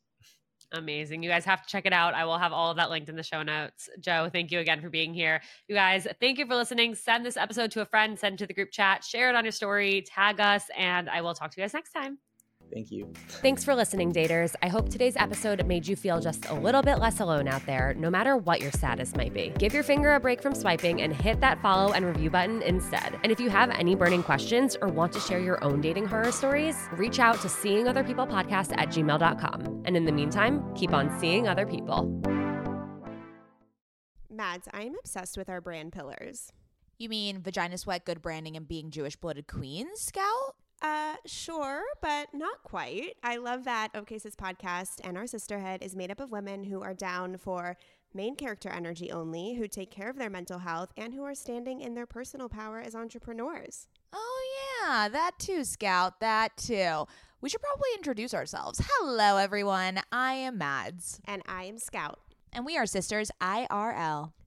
Amazing. 0.72 1.22
You 1.22 1.30
guys 1.30 1.44
have 1.44 1.62
to 1.62 1.68
check 1.68 1.86
it 1.86 1.92
out. 1.92 2.14
I 2.14 2.24
will 2.24 2.38
have 2.38 2.52
all 2.52 2.70
of 2.70 2.76
that 2.78 2.90
linked 2.90 3.08
in 3.08 3.14
the 3.14 3.22
show 3.22 3.42
notes. 3.44 3.88
Joe, 4.00 4.28
thank 4.32 4.50
you 4.50 4.58
again 4.58 4.80
for 4.80 4.90
being 4.90 5.14
here. 5.14 5.40
You 5.68 5.76
guys, 5.76 6.06
thank 6.20 6.38
you 6.38 6.46
for 6.46 6.56
listening. 6.56 6.96
Send 6.96 7.24
this 7.24 7.36
episode 7.36 7.70
to 7.72 7.82
a 7.82 7.86
friend, 7.86 8.18
send 8.18 8.34
it 8.34 8.38
to 8.38 8.46
the 8.46 8.54
group 8.54 8.72
chat, 8.72 9.04
share 9.04 9.28
it 9.28 9.36
on 9.36 9.44
your 9.44 9.52
story, 9.52 10.02
tag 10.02 10.40
us, 10.40 10.64
and 10.76 11.08
I 11.08 11.20
will 11.20 11.34
talk 11.34 11.52
to 11.52 11.60
you 11.60 11.62
guys 11.62 11.74
next 11.74 11.92
time. 11.92 12.18
Thank 12.72 12.90
you. 12.90 13.12
Thanks 13.28 13.62
for 13.64 13.74
listening, 13.74 14.12
daters. 14.12 14.54
I 14.62 14.68
hope 14.68 14.88
today's 14.88 15.16
episode 15.16 15.64
made 15.66 15.86
you 15.86 15.96
feel 15.96 16.20
just 16.20 16.48
a 16.48 16.54
little 16.54 16.82
bit 16.82 16.98
less 16.98 17.20
alone 17.20 17.46
out 17.46 17.64
there, 17.66 17.94
no 17.94 18.10
matter 18.10 18.36
what 18.36 18.60
your 18.60 18.72
status 18.72 19.14
might 19.14 19.32
be. 19.32 19.52
Give 19.58 19.72
your 19.72 19.82
finger 19.82 20.14
a 20.14 20.20
break 20.20 20.42
from 20.42 20.54
swiping 20.54 21.02
and 21.02 21.14
hit 21.14 21.40
that 21.40 21.60
follow 21.62 21.92
and 21.92 22.04
review 22.04 22.30
button 22.30 22.62
instead. 22.62 23.18
And 23.22 23.30
if 23.30 23.38
you 23.38 23.48
have 23.50 23.70
any 23.70 23.94
burning 23.94 24.22
questions 24.22 24.76
or 24.80 24.88
want 24.88 25.12
to 25.12 25.20
share 25.20 25.38
your 25.40 25.62
own 25.62 25.80
dating 25.80 26.06
horror 26.06 26.32
stories, 26.32 26.76
reach 26.92 27.18
out 27.18 27.40
to 27.42 27.48
seeing 27.48 27.86
other 27.86 28.02
people 28.02 28.26
podcast 28.26 28.76
at 28.76 28.88
gmail.com. 28.88 29.82
And 29.84 29.96
in 29.96 30.04
the 30.04 30.12
meantime, 30.12 30.74
keep 30.74 30.92
on 30.92 31.16
seeing 31.20 31.46
other 31.46 31.66
people. 31.66 32.20
Mads, 34.30 34.66
I 34.74 34.82
am 34.82 34.96
obsessed 34.98 35.36
with 35.36 35.48
our 35.48 35.60
brand 35.60 35.92
pillars. 35.92 36.50
You 36.98 37.08
mean 37.08 37.40
vagina 37.40 37.78
sweat, 37.78 38.04
good 38.04 38.20
branding, 38.20 38.56
and 38.56 38.66
being 38.66 38.90
Jewish 38.90 39.14
blooded 39.14 39.46
queens, 39.46 40.00
Scout? 40.00 40.56
Uh, 40.84 41.14
sure, 41.24 41.82
but 42.02 42.28
not 42.34 42.62
quite. 42.62 43.16
I 43.22 43.36
love 43.38 43.64
that 43.64 43.88
OK 43.94 44.16
podcast 44.16 45.00
and 45.02 45.16
our 45.16 45.26
sisterhood 45.26 45.82
is 45.82 45.96
made 45.96 46.10
up 46.10 46.20
of 46.20 46.30
women 46.30 46.62
who 46.62 46.82
are 46.82 46.92
down 46.92 47.38
for 47.38 47.78
main 48.12 48.36
character 48.36 48.68
energy 48.68 49.10
only, 49.10 49.54
who 49.54 49.66
take 49.66 49.90
care 49.90 50.10
of 50.10 50.18
their 50.18 50.28
mental 50.28 50.58
health, 50.58 50.90
and 50.98 51.14
who 51.14 51.22
are 51.24 51.34
standing 51.34 51.80
in 51.80 51.94
their 51.94 52.04
personal 52.04 52.50
power 52.50 52.80
as 52.80 52.94
entrepreneurs. 52.94 53.88
Oh, 54.12 54.42
yeah, 54.82 55.08
that 55.08 55.38
too, 55.38 55.64
Scout, 55.64 56.20
that 56.20 56.54
too. 56.58 57.06
We 57.40 57.48
should 57.48 57.62
probably 57.62 57.88
introduce 57.94 58.34
ourselves. 58.34 58.78
Hello, 58.84 59.38
everyone. 59.38 60.00
I 60.12 60.34
am 60.34 60.58
Mads. 60.58 61.18
And 61.24 61.40
I 61.48 61.64
am 61.64 61.78
Scout. 61.78 62.20
And 62.52 62.66
we 62.66 62.76
are 62.76 62.84
sisters 62.84 63.30
IRL. 63.40 64.32